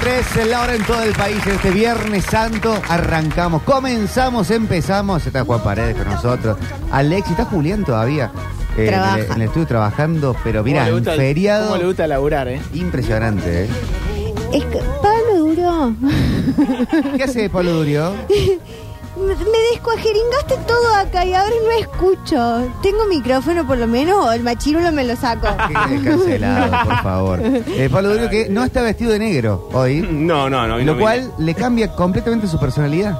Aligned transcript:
3, 0.00 0.36
en 0.38 0.50
la 0.50 0.62
hora 0.62 0.74
en 0.74 0.82
todo 0.84 1.02
el 1.02 1.12
país. 1.12 1.38
Este 1.46 1.70
Viernes 1.70 2.24
Santo 2.24 2.80
arrancamos, 2.88 3.62
comenzamos, 3.62 4.50
empezamos. 4.50 5.26
Está 5.26 5.44
Juan 5.44 5.62
Paredes 5.62 5.96
con 5.96 6.08
nosotros. 6.12 6.56
Alexi, 6.90 7.32
está 7.32 7.44
Julián 7.44 7.84
todavía. 7.84 8.30
eh, 8.76 8.86
Trabaja. 8.88 9.18
En 9.18 9.24
el, 9.24 9.30
en 9.30 9.36
el 9.36 9.42
estudio 9.42 9.66
trabajando, 9.66 10.36
pero 10.44 10.62
mira, 10.62 10.84
¿Cómo 10.86 10.98
le 10.98 11.10
en 11.10 11.16
feriado. 11.16 11.66
¿Cómo 11.68 11.78
le 11.78 11.86
gusta 11.86 12.06
laburar, 12.06 12.48
eh? 12.48 12.60
Impresionante, 12.74 13.64
¿eh? 13.64 13.68
Es 14.52 14.64
que 14.64 14.78
Pablo 15.02 15.34
Duro, 15.38 15.94
¿Qué 17.16 17.24
hace 17.24 17.50
Pablo 17.50 17.72
Durio? 17.72 18.12
me 19.16 19.58
descuajeringaste 19.72 20.56
todo 20.66 20.94
acá 20.96 21.24
y 21.24 21.34
ahora 21.34 21.54
no 21.64 21.70
escucho. 21.78 22.68
¿Tengo 22.82 23.06
micrófono 23.08 23.66
por 23.66 23.78
lo 23.78 23.86
menos 23.86 24.16
o 24.26 24.32
el 24.32 24.42
machirulo 24.42 24.90
me 24.92 25.04
lo 25.04 25.14
saco? 25.16 25.46
Qué 25.88 26.02
cancelado, 26.02 26.70
por 26.84 27.02
favor. 27.02 27.40
Eh, 27.42 27.88
Pablo 27.90 28.10
Durio 28.10 28.28
que 28.30 28.48
no 28.48 28.64
está 28.64 28.82
vestido 28.82 29.12
de 29.12 29.18
negro 29.20 29.68
hoy, 29.72 30.00
No, 30.10 30.50
no, 30.50 30.66
no. 30.66 30.78
lo 30.78 30.84
no 30.94 30.98
cual 31.00 31.32
le 31.38 31.54
cambia 31.54 31.92
completamente 31.94 32.46
su 32.48 32.58
personalidad. 32.58 33.18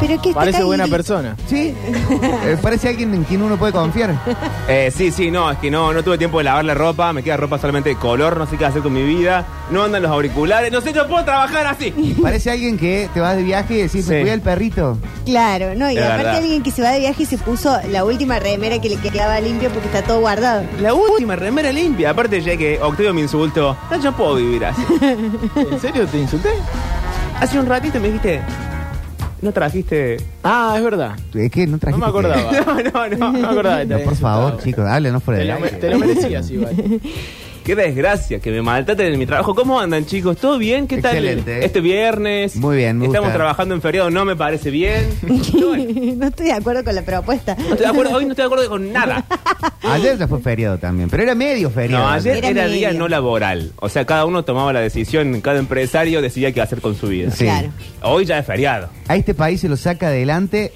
Pero 0.00 0.20
que 0.20 0.32
Parece 0.32 0.62
buena 0.64 0.86
persona. 0.86 1.36
Sí, 1.48 1.74
Eh, 2.46 2.56
parece 2.62 2.88
alguien 2.88 3.12
en 3.14 3.24
quien 3.24 3.42
uno 3.42 3.56
puede 3.56 3.72
confiar. 3.72 4.14
Eh, 4.68 4.92
sí, 4.94 5.10
sí, 5.10 5.30
no, 5.30 5.50
es 5.50 5.58
que 5.58 5.70
no, 5.70 5.92
no 5.92 6.02
tuve 6.02 6.18
tiempo 6.18 6.38
de 6.38 6.44
lavar 6.44 6.64
la 6.64 6.74
ropa, 6.74 7.12
me 7.12 7.22
queda 7.22 7.36
ropa 7.36 7.58
solamente 7.58 7.88
de 7.90 7.96
color, 7.96 8.36
no 8.36 8.46
sé 8.46 8.56
qué 8.56 8.64
hacer 8.66 8.82
con 8.82 8.92
mi 8.92 9.02
vida, 9.02 9.44
no 9.70 9.82
andan 9.82 10.02
los 10.02 10.10
auriculares, 10.12 10.70
no 10.70 10.80
sé, 10.80 10.92
yo 10.92 11.06
puedo 11.08 11.24
trabajar 11.24 11.66
así. 11.66 11.90
Parece 12.22 12.50
alguien 12.50 12.78
que 12.78 13.08
te 13.12 13.20
vas 13.20 13.36
de 13.36 13.42
viaje 13.42 13.74
y 13.74 13.76
decís, 13.82 14.06
me 14.06 14.16
Sí. 14.16 14.20
cuida 14.20 14.34
el 14.34 14.40
perrito. 14.42 14.98
Claro, 15.24 15.74
no, 15.74 15.90
y 15.90 15.96
Es 15.96 16.02
aparte 16.04 16.22
verdad. 16.24 16.36
alguien 16.36 16.62
que 16.62 16.70
se 16.70 16.82
va 16.82 16.90
de 16.90 17.00
viaje 17.00 17.22
y 17.22 17.26
se 17.26 17.38
puso 17.38 17.76
la 17.90 18.04
última 18.04 18.38
remera 18.38 18.80
que 18.80 18.88
le 18.88 18.96
quedaba 18.98 19.40
limpia 19.40 19.68
porque 19.70 19.86
está 19.88 20.02
todo 20.02 20.20
guardado. 20.20 20.62
La 20.80 20.94
última 20.94 21.34
remera 21.36 21.72
limpia, 21.72 22.10
aparte 22.10 22.40
ya 22.40 22.56
que 22.56 22.78
Octavio 22.80 23.12
me 23.14 23.22
insultó, 23.22 23.76
no, 23.90 24.00
yo 24.00 24.12
puedo 24.12 24.36
vivir 24.36 24.64
así. 24.66 24.82
¿En 25.00 25.80
serio 25.80 26.06
te 26.06 26.18
insulté? 26.18 26.50
Hace 27.40 27.58
un 27.58 27.66
ratito 27.66 27.98
me 28.00 28.06
dijiste, 28.08 28.40
no 29.42 29.52
trajiste... 29.52 30.16
Ah, 30.42 30.74
es 30.76 30.82
verdad. 30.84 31.16
Es 31.34 31.50
que 31.50 31.66
no 31.66 31.72
No 31.72 31.78
trajiste. 31.78 32.00
me 32.04 32.08
acordaba. 32.08 32.52
No, 32.66 32.74
no, 32.82 33.08
no, 33.08 33.16
No 33.18 33.32
me 33.32 33.46
acordaba. 33.46 33.78
de 33.78 33.86
No, 33.86 33.98
te 33.98 34.04
por 34.04 34.16
favor, 34.16 34.58
chicos, 34.62 34.84
háblenos 34.86 35.22
Te 35.22 35.44
lo, 35.44 35.60
me- 35.60 35.66
aire. 35.66 35.78
te 35.78 35.90
lo 35.90 35.98
merecías 35.98 36.50
igual. 36.50 36.74
Qué 37.66 37.74
desgracia 37.74 38.38
que 38.38 38.52
me 38.52 38.62
maltraten 38.62 39.12
en 39.12 39.18
mi 39.18 39.26
trabajo. 39.26 39.52
¿Cómo 39.52 39.80
andan, 39.80 40.06
chicos? 40.06 40.36
¿Todo 40.36 40.56
bien? 40.56 40.86
¿Qué 40.86 41.02
tal? 41.02 41.16
Excelente. 41.16 41.64
Este 41.64 41.80
viernes. 41.80 42.54
Muy 42.54 42.76
bien, 42.76 42.96
me 42.96 43.06
Estamos 43.06 43.26
gusta. 43.26 43.38
trabajando 43.38 43.74
en 43.74 43.82
feriado, 43.82 44.08
no 44.08 44.24
me 44.24 44.36
parece 44.36 44.70
bien. 44.70 45.08
Bueno, 45.22 46.14
no 46.16 46.28
estoy 46.28 46.46
de 46.46 46.52
acuerdo 46.52 46.84
con 46.84 46.94
la 46.94 47.02
propuesta. 47.02 47.56
no 47.56 47.62
estoy 47.62 47.78
de 47.78 47.86
acuerdo, 47.88 48.14
hoy 48.14 48.24
no 48.26 48.30
estoy 48.30 48.44
de 48.44 48.46
acuerdo 48.46 48.68
con 48.68 48.92
nada. 48.92 49.24
Ayer 49.82 50.16
ya 50.16 50.28
fue 50.28 50.38
feriado 50.38 50.78
también, 50.78 51.10
pero 51.10 51.24
era 51.24 51.34
medio 51.34 51.68
feriado. 51.70 52.04
No, 52.04 52.10
ayer 52.10 52.36
Era 52.36 52.48
era, 52.50 52.68
día 52.68 52.92
no 52.92 53.08
laboral. 53.08 53.72
O 53.80 53.88
sea, 53.88 54.04
cada 54.04 54.26
uno 54.26 54.44
tomaba 54.44 54.72
la 54.72 54.78
decisión, 54.80 55.40
cada 55.40 55.58
empresario 55.58 56.22
decidía 56.22 56.52
qué 56.52 56.60
hacer 56.60 56.80
con 56.80 56.94
su 56.94 57.08
vida. 57.08 57.32
Sí. 57.32 57.46
Claro. 57.46 57.70
Hoy 58.02 58.26
ya 58.26 58.38
es 58.38 58.46
feriado. 58.46 58.90
A 59.08 59.16
este 59.16 59.34
país 59.34 59.60
se 59.60 59.68
lo 59.68 59.76
saca 59.76 60.06
adelante. 60.06 60.72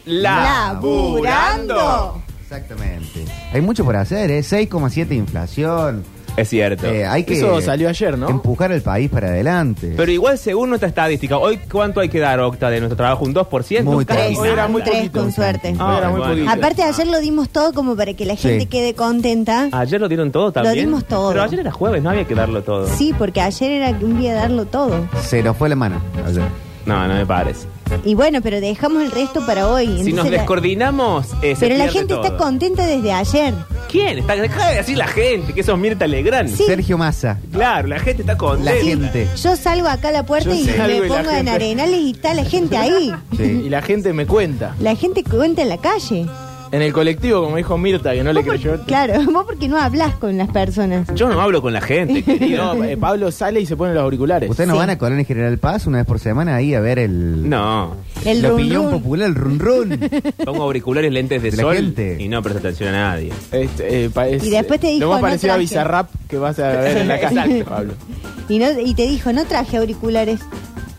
Laburando. 1.05 2.21
Exactamente. 2.43 3.25
Hay 3.53 3.61
mucho 3.61 3.85
por 3.85 3.95
hacer, 3.95 4.29
¿eh? 4.33 4.41
6,7 4.41 5.07
de 5.07 5.15
inflación. 5.15 6.03
Es 6.41 6.49
cierto. 6.49 6.87
Eh, 6.87 7.07
hay 7.07 7.25
que 7.25 7.35
Eso 7.35 7.61
salió 7.61 7.89
ayer, 7.89 8.17
¿no? 8.17 8.29
empujar 8.29 8.73
el 8.73 8.83
país 8.83 9.11
para 9.11 9.29
adelante. 9.29 9.95
Pero 9.97 10.11
igual, 10.13 10.39
según 10.39 10.69
nuestra 10.71 10.89
estadística, 10.89 11.37
hoy 11.39 11.59
cuánto 11.71 12.01
hay 12.01 12.09
que 12.09 12.19
dar, 12.19 12.41
Octa, 12.41 12.71
de 12.71 12.81
nuestro 12.81 12.97
trabajo? 12.97 13.25
¿Un 13.25 13.35
2%? 13.35 13.83
Muy 13.85 14.05
poquito. 14.05 14.41
Hoy 14.41 14.49
era 14.49 14.69
muy 14.69 14.83
Tres, 14.83 14.95
poquito. 14.97 15.21
con 15.21 15.33
suerte. 15.33 15.75
Ah, 15.79 15.97
Era 15.99 16.11
muy 16.11 16.19
bueno. 16.21 16.35
poquito. 16.35 16.51
Aparte 16.51 16.83
ayer 16.83 17.07
lo 17.07 17.21
dimos 17.21 17.49
todo 17.51 17.73
como 17.73 17.97
para 17.97 18.15
que 18.15 18.25
la 18.25 18.37
gente 18.37 18.61
Sí. 18.63 18.67
quede 18.67 18.95
contenta. 18.95 19.69
Ayer 19.73 20.01
lo 20.01 20.09
dieron 20.09 20.31
todo 20.33 20.53
también. 20.53 20.77
dimos 20.87 21.05
todo. 21.05 21.31
Pero 21.31 21.43
ayer 21.43 21.61
era 21.61 21.71
jueves, 21.73 22.03
no 22.03 22.11
había 22.11 22.25
que 22.25 22.35
darlo 22.35 22.63
todo. 22.63 22.87
Sí, 22.89 23.15
porque 23.19 23.41
ayer 23.41 23.71
era 23.73 23.91
un 23.91 24.19
día 24.19 24.33
de 24.35 24.41
darlo 24.41 24.65
todo. 24.65 25.07
Se 25.23 25.43
nos 25.43 25.57
fue 25.57 25.69
la 25.69 25.77
mano 25.77 26.01
ayer. 26.27 26.45
No, 26.87 27.07
no 27.07 27.15
me 27.15 27.27
parece. 27.27 27.67
Y 28.05 28.15
bueno, 28.15 28.41
pero 28.43 28.61
dejamos 28.61 29.03
el 29.03 29.11
resto 29.11 29.45
para 29.47 29.69
hoy. 29.69 29.87
Si 29.87 29.91
Entonces 29.93 30.15
nos 30.15 30.25
la- 30.27 30.31
descoordinamos, 30.39 31.27
eh, 31.43 31.55
se 31.55 31.61
Pero 31.61 31.77
la 31.77 31.85
pierde 31.85 31.99
gente 31.99 32.15
está 32.15 32.37
contenta 32.37 32.87
desde 32.87 33.13
ayer. 33.13 33.55
¿Quién? 33.91 34.19
Está, 34.19 34.37
deja 34.37 34.69
de 34.69 34.77
decir 34.77 34.97
la 34.97 35.09
gente, 35.09 35.53
que 35.53 35.63
sos 35.65 35.77
Mirta 35.79 36.07
Legrand. 36.07 36.49
Sí. 36.55 36.65
Sergio 36.65 36.97
Massa. 36.97 37.39
Claro, 37.53 37.89
la 37.89 37.99
gente 37.99 38.23
está 38.23 38.33
La 38.35 38.39
contenta. 38.39 38.73
gente. 38.81 39.29
Yo 39.43 39.57
salgo 39.57 39.89
acá 39.89 40.09
a 40.09 40.13
la 40.13 40.25
puerta 40.25 40.49
Yo 40.51 40.55
y 40.55 40.65
salgo 40.65 40.87
me 41.01 41.07
y 41.07 41.09
la 41.09 41.17
pongo 41.17 41.31
en 41.31 41.37
gente- 41.37 41.51
arenales 41.51 41.99
y 42.01 42.11
está 42.13 42.35
la 42.35 42.45
gente 42.45 42.77
ahí. 42.77 43.13
Sí. 43.37 43.43
Y 43.67 43.69
la 43.69 43.83
gente 43.83 44.13
me 44.13 44.27
cuenta. 44.27 44.75
La 44.81 44.95
gente 44.95 45.25
cuenta 45.25 45.63
en 45.63 45.69
la 45.69 45.79
calle. 45.79 46.27
En 46.73 46.83
el 46.83 46.93
colectivo, 46.93 47.43
como 47.43 47.57
dijo 47.57 47.77
Mirta, 47.77 48.13
que 48.13 48.23
no 48.23 48.33
le 48.33 48.43
por- 48.45 48.51
creyó. 48.55 48.81
claro, 48.85 49.15
vos 49.33 49.45
porque 49.45 49.67
no 49.69 49.77
hablas 49.77 50.15
con 50.17 50.37
las 50.39 50.49
personas. 50.51 51.09
Yo 51.17 51.29
no 51.29 51.41
hablo 51.41 51.61
con 51.61 51.73
la 51.73 51.81
gente, 51.81 52.23
querido. 52.25 52.75
No, 52.77 52.85
eh, 52.85 52.97
Pablo 52.97 53.33
sale 53.33 53.61
y 53.61 53.67
se 53.67 53.77
pone 53.77 53.93
los 53.93 54.03
auriculares. 54.05 54.49
¿Ustedes 54.49 54.69
no 54.69 54.75
Sí. 54.75 54.79
van 54.79 54.91
a 54.91 54.97
Colonia 54.99 55.25
General 55.25 55.59
Paz 55.59 55.87
una 55.89 55.99
vez 55.99 56.07
por 56.07 56.21
semana 56.21 56.55
ahí 56.55 56.75
a 56.75 56.81
ver 56.81 57.01
el. 57.01 57.49
No. 57.49 57.97
El 58.25 58.43
la 58.43 58.49
run 58.51 58.55
opinión 58.61 58.83
run. 58.85 58.93
popular, 58.93 59.29
el 59.29 59.35
run 59.35 59.59
run. 59.59 60.01
Pongo 60.45 60.63
auriculares, 60.63 61.13
lentes 61.13 61.43
de 61.43 61.51
la 61.51 61.57
sol 61.63 61.75
gente. 61.75 62.17
y 62.21 62.29
no 62.29 62.41
presto 62.43 62.61
atención 62.61 62.91
a 62.95 63.11
nadie. 63.11 63.33
Este, 63.51 64.05
eh, 64.05 64.11
pa- 64.11 64.29
es, 64.29 64.45
Y 64.45 64.51
después 64.51 64.79
te 64.79 64.89
eh, 64.91 64.93
dijo, 64.93 65.07
Lo 65.07 65.11
más 65.11 65.19
no 65.19 65.27
parecido 65.27 65.53
a 65.53 65.57
traje. 65.57 65.61
Bizarrap 65.63 66.11
que 66.29 66.39
vas 66.39 66.59
a 66.61 66.69
ver 66.69 66.97
en 66.99 67.09
la 67.09 67.19
casa. 67.19 67.47
Pablo. 67.69 67.95
Y, 68.49 68.59
no, 68.61 68.67
y 68.79 68.95
te 68.95 69.09
dijo, 69.09 69.33
no 69.33 69.45
traje 69.45 69.77
auriculares. 69.77 70.41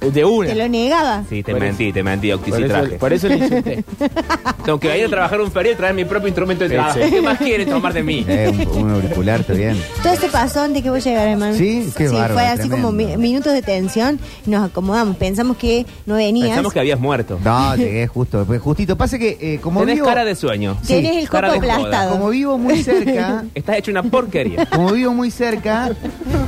Eh, 0.01 0.11
De 0.11 0.25
una. 0.25 0.49
Te 0.49 0.55
lo 0.55 0.67
negaba. 0.67 1.23
Sí, 1.29 1.43
te 1.43 1.51
Por 1.51 1.61
mentí, 1.61 1.93
te 1.93 2.01
mentí, 2.03 2.31
Octi, 2.31 2.49
Por 2.51 2.59
eso, 2.63 2.67
traje. 2.73 2.95
por 2.97 3.13
eso 3.13 3.27
le 3.27 3.37
insulté. 3.37 3.83
Tengo 4.65 4.79
que 4.79 4.97
ir 4.97 5.05
a 5.05 5.09
trabajar 5.09 5.41
un 5.41 5.51
feriado 5.51 5.73
y 5.75 5.77
traer 5.77 5.93
mi 5.95 6.05
propio 6.05 6.27
instrumento 6.27 6.63
de 6.63 6.69
Sí, 6.69 6.75
trabajo. 6.75 6.99
sí. 7.03 7.09
¿Qué 7.11 7.21
más 7.21 7.37
quieren 7.37 7.69
tomar 7.69 7.93
de 7.93 8.03
mí? 8.03 8.25
Eh, 8.31 8.67
un, 8.73 8.83
un 8.85 8.91
auricular, 8.91 9.41
está 9.41 9.53
bien. 9.53 9.77
Todo 10.01 10.13
eso 10.13 10.27
pasó 10.31 10.61
antes 10.61 10.81
que 10.83 10.89
vos 10.89 11.03
llegaras, 11.03 11.33
hermano. 11.33 11.53
Sí, 11.55 11.91
qué 11.97 12.07
bárbaro, 12.07 12.33
fue 12.35 12.43
así 12.47 12.57
tremendo. 12.69 12.87
como 12.87 12.91
mi- 12.91 13.17
minutos 13.17 13.53
de 13.53 13.61
tensión. 13.61 14.19
Nos 14.45 14.69
acomodamos. 14.69 15.17
Pensamos 15.17 15.57
que 15.57 15.85
no 16.05 16.15
venías. 16.15 16.47
Pensamos 16.49 16.73
que 16.73 16.79
habías 16.79 16.99
muerto. 16.99 17.39
No, 17.43 17.75
llegué 17.75 18.07
justo, 18.07 18.43
pues 18.45 18.61
justito. 18.61 18.95
Pasa 18.97 19.17
que 19.19 19.37
eh, 19.41 19.59
como 19.61 19.81
Tenés 19.81 19.95
vivo, 19.95 20.07
cara 20.07 20.23
de 20.25 20.35
sueño. 20.35 20.77
Sí, 20.81 20.93
Tenés 20.95 21.17
el 21.23 21.29
cara 21.29 21.51
de 21.51 21.59
joda. 21.59 21.73
aplastado. 21.75 22.11
como 22.13 22.29
vivo 22.29 22.57
muy 22.57 22.81
cerca, 22.83 23.43
Estás 23.55 23.77
hecho 23.77 23.91
una 23.91 24.03
porquería. 24.03 24.65
como 24.67 24.91
vivo 24.91 25.13
muy 25.13 25.29
cerca, 25.31 25.91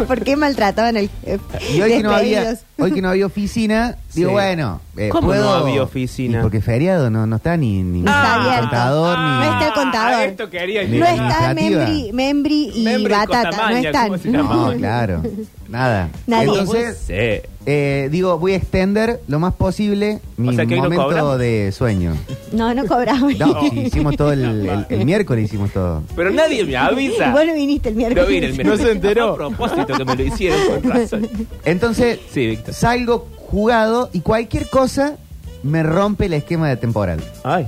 ¿Por 0.07 0.23
qué 0.23 0.35
maltrataban 0.35 0.97
al 0.97 1.09
jefe? 1.23 1.41
y 1.75 1.81
hoy 1.81 1.91
que 1.91 2.03
no 2.03 2.11
había, 2.11 2.39
Despedidos. 2.41 2.65
Hoy 2.77 2.91
que 2.91 3.01
no 3.01 3.09
había 3.09 3.25
oficina, 3.25 3.95
digo 4.13 4.29
Sí. 4.29 4.33
bueno, 4.33 4.81
eh, 4.97 5.09
¿Cómo 5.09 5.27
puedo- 5.27 5.43
no 5.59 5.67
había 5.67 5.83
oficina? 5.83 6.39
Y 6.39 6.41
porque 6.41 6.61
feriado 6.61 7.09
no, 7.09 7.25
no 7.27 7.35
está 7.37 7.55
ni, 7.57 7.81
ni 7.83 8.01
No 8.01 8.09
está 8.11 8.35
abierto. 8.35 8.61
contador 8.61 9.17
No 9.17 9.39
ni. 9.39 9.47
está 9.47 9.67
el 9.67 9.73
contador. 9.73 10.13
Ah, 10.13 10.23
esto 10.25 10.49
quería 10.49 10.83
Ni- 10.83 10.97
No 10.97 11.05
ni 11.05 11.11
está 11.11 11.49
administrativa. 11.49 11.85
Membri, 11.85 12.11
Membri 12.13 12.71
y 12.75 12.83
Membri 12.83 13.13
y 13.13 13.15
Batata. 13.15 13.69
No 13.69 13.75
están. 13.77 14.07
¿cómo 14.07 14.17
se 14.17 14.31
llama? 14.31 14.55
No, 14.55 14.73
claro, 14.77 15.21
nada. 15.69 16.09
Nadie. 16.27 16.49
Entonces, 16.49 16.97
Sí. 17.07 17.49
eh, 17.65 18.09
digo, 18.11 18.37
voy 18.39 18.53
a 18.53 18.55
extender 18.57 19.21
lo 19.27 19.39
más 19.39 19.53
posible 19.53 20.19
mi 20.37 20.49
O 20.49 20.53
sea 20.53 20.65
que 20.65 20.73
hoy 20.73 20.79
no 20.81 20.83
momento 20.85 21.03
cobramos. 21.05 21.39
de 21.39 21.71
sueño. 21.71 22.15
No, 22.51 22.73
no 22.73 22.85
cobramos. 22.85 23.37
No, 23.37 23.61
sí, 23.61 23.79
hicimos 23.85 24.15
todo 24.17 24.33
el, 24.33 24.43
el- 24.69 24.85
el 24.89 25.05
miércoles, 25.05 25.45
hicimos 25.45 25.71
todo. 25.71 26.03
Pero 26.15 26.29
nadie 26.31 26.63
me 26.65 26.75
avisa. 26.75 27.31
Vos 27.31 27.45
no 27.45 27.53
viniste 27.53 27.89
el 27.89 27.95
miércoles. 27.95 28.23
No 28.25 28.29
vine 28.29 28.45
el 28.47 28.67
No 28.67 28.77
se 28.77 28.91
enteró. 28.91 29.31
A 29.31 29.35
propósito 29.35 29.85
que 29.87 30.05
me 30.05 30.15
lo 30.15 30.23
hicieron 30.23 30.59
con 30.81 30.91
razón. 30.91 31.29
Entonces, 31.65 32.19
Sí, 32.31 32.57
Salgo 32.71 33.27
jugado 33.49 34.09
y 34.13 34.21
cualquier 34.21 34.69
cosa 34.69 35.15
me 35.63 35.83
rompe 35.83 36.25
el 36.27 36.33
esquema 36.33 36.69
de 36.69 36.77
temporal. 36.77 37.23
Ay. 37.43 37.67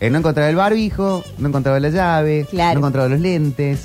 Eh, 0.00 0.10
no 0.10 0.18
encontraba 0.18 0.48
el 0.50 0.56
barbijo, 0.56 1.24
no 1.38 1.48
encontraba 1.48 1.80
la 1.80 1.88
llave, 1.88 2.46
Claro. 2.50 2.74
no 2.74 2.78
encontraba 2.80 3.08
los 3.08 3.20
lentes. 3.20 3.80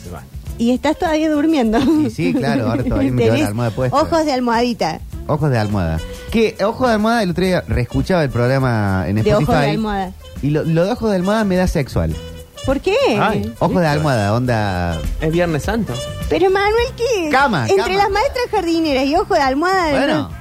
Y 0.57 0.71
estás 0.71 0.97
todavía 1.00 1.29
durmiendo. 1.31 1.79
Y 1.79 2.09
sí, 2.09 2.33
claro, 2.33 2.69
ahora 2.69 2.83
todavía 2.83 3.11
me 3.11 3.23
quedó 3.23 3.35
la 3.38 3.47
almohada 3.47 3.71
puesta. 3.71 3.97
Ojos 3.97 4.25
de 4.25 4.31
almohadita. 4.33 5.00
Ojos 5.27 5.50
de 5.50 5.57
almohada. 5.57 6.00
Que 6.31 6.55
ojos 6.63 6.88
de 6.88 6.94
almohada, 6.94 7.23
el 7.23 7.31
otro 7.31 7.45
día 7.45 7.63
reescuchaba 7.67 8.23
el 8.23 8.29
programa 8.29 9.05
en 9.07 9.16
De 9.16 9.21
Spotify. 9.21 9.44
ojos 9.51 9.61
de 9.63 9.69
almohada. 9.71 10.11
Y 10.41 10.50
lo, 10.50 10.63
lo 10.63 10.86
de 10.86 10.91
ojos 10.91 11.09
de 11.09 11.15
almohada 11.15 11.44
me 11.45 11.56
da 11.56 11.68
sexual. 11.68 12.15
¿Por 12.65 12.80
qué? 12.80 12.95
Ay. 13.19 13.53
Ojos 13.59 13.81
de 13.81 13.88
almohada, 13.88 14.33
onda. 14.36 15.00
Es 15.21 15.31
Viernes 15.31 15.63
Santo. 15.63 15.94
Pero 16.30 16.50
Manuel, 16.51 16.86
¿qué? 16.95 17.30
Cama, 17.31 17.63
Entre 17.68 17.77
cama. 17.77 17.95
las 17.95 18.09
maestras 18.12 18.45
jardineras 18.51 19.06
y 19.06 19.15
ojo 19.15 19.33
de 19.33 19.39
almohada. 19.41 19.91
Bueno, 19.91 20.13
¿no? 20.30 20.40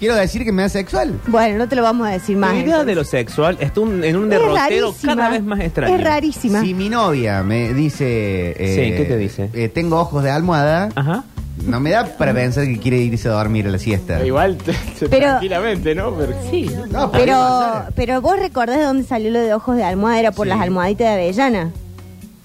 Quiero 0.00 0.16
decir 0.16 0.42
que 0.44 0.50
me 0.50 0.62
da 0.62 0.68
sexual. 0.68 1.20
Bueno, 1.28 1.58
no 1.58 1.68
te 1.68 1.76
lo 1.76 1.82
vamos 1.82 2.08
a 2.08 2.10
decir 2.10 2.36
más. 2.36 2.54
La 2.54 2.60
idea 2.60 2.84
de 2.84 2.94
lo 2.96 3.04
sexual 3.04 3.56
está 3.60 3.80
un- 3.80 4.02
en 4.02 4.16
un 4.16 4.24
Es 4.24 4.40
derrotero 4.40 4.86
rarísima. 4.88 5.14
cada 5.16 5.28
vez 5.30 5.42
más 5.44 5.60
extraño. 5.60 5.94
Es 5.94 6.02
rarísima. 6.02 6.60
Si 6.62 6.74
mi 6.74 6.88
novia 6.88 7.42
me 7.44 7.72
dice. 7.74 8.50
eh, 8.58 8.74
Sí, 8.90 8.96
¿qué 8.96 9.04
te 9.04 9.16
dice? 9.16 9.50
eh, 9.52 9.68
tengo 9.68 10.00
ojos 10.00 10.24
de 10.24 10.30
almohada, 10.30 10.88
Ajá. 10.96 11.22
no 11.66 11.78
me 11.80 11.90
da 11.90 12.06
para 12.16 12.32
pensar 12.32 12.64
que 12.64 12.78
quiere 12.78 12.96
irse 12.98 13.28
a 13.28 13.32
dormir 13.32 13.66
a 13.66 13.70
la 13.70 13.78
siesta. 13.78 14.24
Igual, 14.24 14.56
te- 14.56 14.72
te- 14.98 15.08
Pero- 15.08 15.26
tranquilamente, 15.26 15.94
¿no? 15.94 16.12
Pero, 16.14 16.32
Sí. 16.50 16.70
No, 16.90 17.10
podría 17.10 17.24
Pero, 17.26 17.32
pasar. 17.38 17.92
pero 17.94 18.20
vos 18.22 18.38
recordás 18.38 18.78
de 18.78 18.84
dónde 18.84 19.04
salió 19.04 19.30
lo 19.30 19.40
de 19.40 19.52
ojos 19.54 19.76
de 19.76 19.84
almohada, 19.84 20.18
era 20.18 20.32
por 20.32 20.46
Sí. 20.46 20.48
las 20.48 20.60
almohaditas 20.60 21.06
de 21.08 21.12
avellana. 21.12 21.70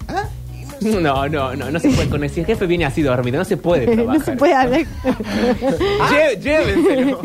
¿Ah? 0.08 0.24
No, 1.06 1.28
no, 1.28 1.54
no, 1.56 1.70
no 1.70 1.80
se 1.80 1.90
puede. 1.90 2.08
Con 2.08 2.22
ese 2.24 2.44
jefe 2.44 2.66
viene 2.66 2.84
así 2.84 3.02
dormido, 3.02 3.38
no 3.38 3.44
se 3.44 3.56
puede 3.56 3.86
trabajar. 3.86 4.18
no 4.18 4.24
se 4.24 4.32
puede 4.32 4.54
hablar. 4.54 4.80
Lle- 6.10 6.38
Llévenselo. 6.40 7.20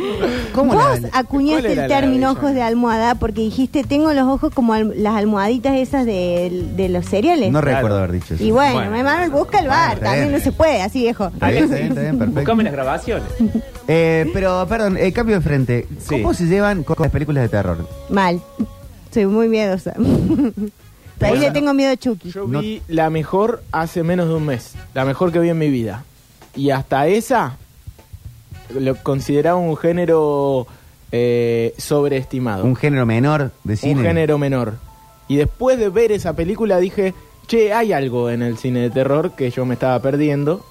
¿Cómo 0.53 0.74
Vos 0.74 1.01
la- 1.01 1.09
acuñaste 1.13 1.62
¿Cuál 1.63 1.71
era 1.74 1.83
el 1.86 1.89
la 1.89 2.00
término 2.00 2.31
ojos 2.31 2.53
de 2.53 2.62
almohada 2.62 3.15
porque 3.15 3.42
dijiste 3.42 3.83
tengo 3.83 4.13
los 4.13 4.27
ojos 4.27 4.53
como 4.53 4.74
al- 4.74 4.94
las 5.01 5.15
almohaditas 5.15 5.75
esas 5.75 6.06
de, 6.06 6.65
de 6.75 6.89
los 6.89 7.06
cereales. 7.06 7.51
No 7.51 7.62
Claro. 7.62 7.75
recuerdo 7.77 7.98
haber 8.00 8.12
dicho 8.13 8.33
eso. 8.36 8.44
y 8.44 8.51
bueno, 8.51 8.74
Bueno. 8.75 8.92
me 8.92 9.03
Manuel 9.03 9.30
busca 9.31 9.59
el 9.59 9.68
bar, 9.68 9.94
está 9.94 10.06
también 10.06 10.27
bien. 10.30 10.38
no 10.39 10.44
se 10.44 10.51
puede, 10.51 10.81
así 10.81 11.00
viejo. 11.01 11.27
Está 11.27 11.50
bien, 11.50 11.63
está 11.65 11.75
bien, 11.75 11.88
está 11.89 12.01
bien, 12.01 12.18
perfecto. 12.18 12.39
Buscame 12.42 12.63
las 12.63 12.74
grabaciones. 12.74 13.27
Eh, 13.88 14.30
pero, 14.33 14.65
perdón, 14.68 14.97
eh, 14.97 15.12
cambio 15.12 15.36
de 15.36 15.42
frente. 15.42 15.88
Sí. 16.00 16.09
¿Cómo 16.21 16.33
se 16.33 16.45
llevan 16.45 16.83
con 16.83 16.95
las 17.00 17.12
películas 17.12 17.44
de 17.44 17.50
terror? 17.50 17.88
Mal. 18.09 18.39
Soy 19.13 19.25
muy 19.25 19.47
miedosa. 19.50 19.94
Ahí 21.21 21.38
le 21.39 21.51
tengo 21.51 21.73
miedo 21.73 21.91
a 21.91 21.97
Chucky. 21.97 22.31
Yo 22.31 22.47
No- 22.47 22.62
vi 22.62 22.81
la 22.88 23.09
mejor 23.09 23.63
hace 23.71 24.03
menos 24.03 24.27
de 24.27 24.35
un 24.35 24.45
mes. 24.45 24.73
La 24.94 25.06
mejor 25.06 25.31
que 25.31 25.39
vi 25.39 25.50
en 25.50 25.57
mi 25.57 25.69
vida. 25.69 26.03
Y 26.56 26.69
hasta 26.71 27.07
esa 27.07 27.57
lo 28.77 28.95
consideraba 28.97 29.57
un 29.57 29.75
género 29.77 30.68
eh, 31.12 31.73
sobreestimado. 31.77 32.63
Un 32.63 32.75
género 32.75 33.06
menor 33.06 33.51
de 33.63 33.77
cine. 33.77 33.95
Un 34.00 34.03
género 34.06 34.38
menor. 34.38 34.75
Y 35.27 35.35
después 35.38 35.77
de 35.77 35.89
ver 35.89 36.12
esa 36.12 36.33
película 36.35 36.77
dije, 36.77 37.13
che, 37.47 37.73
hay 37.73 37.94
algo 37.94 38.29
en 38.29 38.41
el 38.41 38.57
cine 38.57 38.79
de 38.81 38.89
terror 38.89 39.31
que 39.35 39.50
yo 39.51 39.65
me 39.65 39.73
estaba 39.75 40.00
perdiendo 40.01 40.65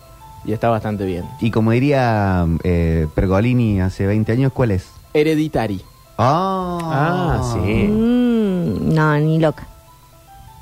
y 0.45 0.53
está 0.53 0.69
bastante 0.71 1.05
bien. 1.05 1.25
Y 1.41 1.51
como 1.51 1.71
diría 1.73 2.47
eh, 2.63 3.07
Pergolini 3.15 3.81
hace 3.81 4.07
20 4.07 4.33
años, 4.33 4.53
¿cuál 4.53 4.71
es? 4.73 4.87
Hereditary. 5.15 5.81
Ah, 6.19 6.79
Ah, 6.83 7.53
sí. 7.55 7.85
Mm, 7.89 8.95
no, 8.95 9.19
ni 9.19 9.39
loca. 9.39 9.67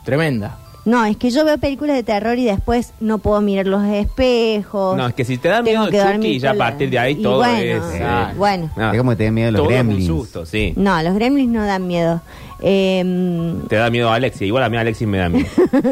Tremenda. 0.05 0.59
No, 0.85 1.05
es 1.05 1.19
que 1.19 1.31
yo 1.31 1.45
veo 1.45 1.59
películas 1.59 1.97
de 1.97 2.03
terror 2.03 2.39
y 2.39 2.47
después 2.47 2.93
no 3.00 3.19
puedo 3.19 3.43
mirar 3.43 3.67
los 3.67 3.85
espejos. 3.85 4.97
No, 4.97 5.06
es 5.06 5.12
que 5.15 5.25
si 5.27 5.37
te 5.37 5.49
da 5.49 5.61
miedo 5.61 5.85
Chucky, 5.85 5.97
dormir 5.99 6.41
ya 6.41 6.53
a 6.53 6.55
partir 6.55 6.89
de 6.89 6.99
ahí 6.99 7.12
y 7.12 7.23
todo 7.23 7.39
bueno, 7.39 7.59
es. 7.59 8.00
Ah, 8.03 8.33
bueno. 8.37 8.71
no, 8.75 8.93
Es 8.93 8.97
como 8.99 9.11
que 9.11 9.17
te 9.17 9.25
da 9.25 9.31
miedo 9.31 9.50
los 9.50 9.61
todo 9.62 9.71
es 9.71 9.81
un 9.83 9.87
gremlins. 9.89 10.06
susto, 10.06 10.47
sí. 10.47 10.73
No, 10.77 11.03
los 11.03 11.15
gremlins 11.15 11.53
no 11.53 11.67
dan 11.67 11.87
miedo. 11.87 12.23
Eh, 12.61 13.55
Te 13.69 13.77
da 13.77 13.91
miedo 13.91 14.11
Alexis. 14.11 14.43
Igual 14.49 14.62
a 14.65 14.71
mí 14.71 14.79
Alexis 14.79 15.06
me 15.06 15.19
da 15.19 15.29
miedo. 15.29 15.47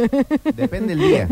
Depende 0.57 0.97
del 0.97 0.99
día. 1.09 1.29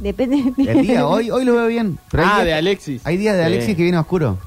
depende. 0.00 0.52
El 0.70 0.82
día, 0.82 1.06
hoy, 1.06 1.30
hoy 1.30 1.44
lo 1.44 1.54
veo 1.54 1.66
bien. 1.66 1.98
Pero 2.10 2.24
ah, 2.26 2.34
días- 2.36 2.44
de 2.46 2.54
Alexis. 2.54 3.02
Hay 3.04 3.16
días 3.16 3.36
de 3.36 3.42
Sí. 3.42 3.46
Alexis 3.46 3.76
que 3.76 3.82
viene 3.82 3.98
oscuro. 3.98 4.38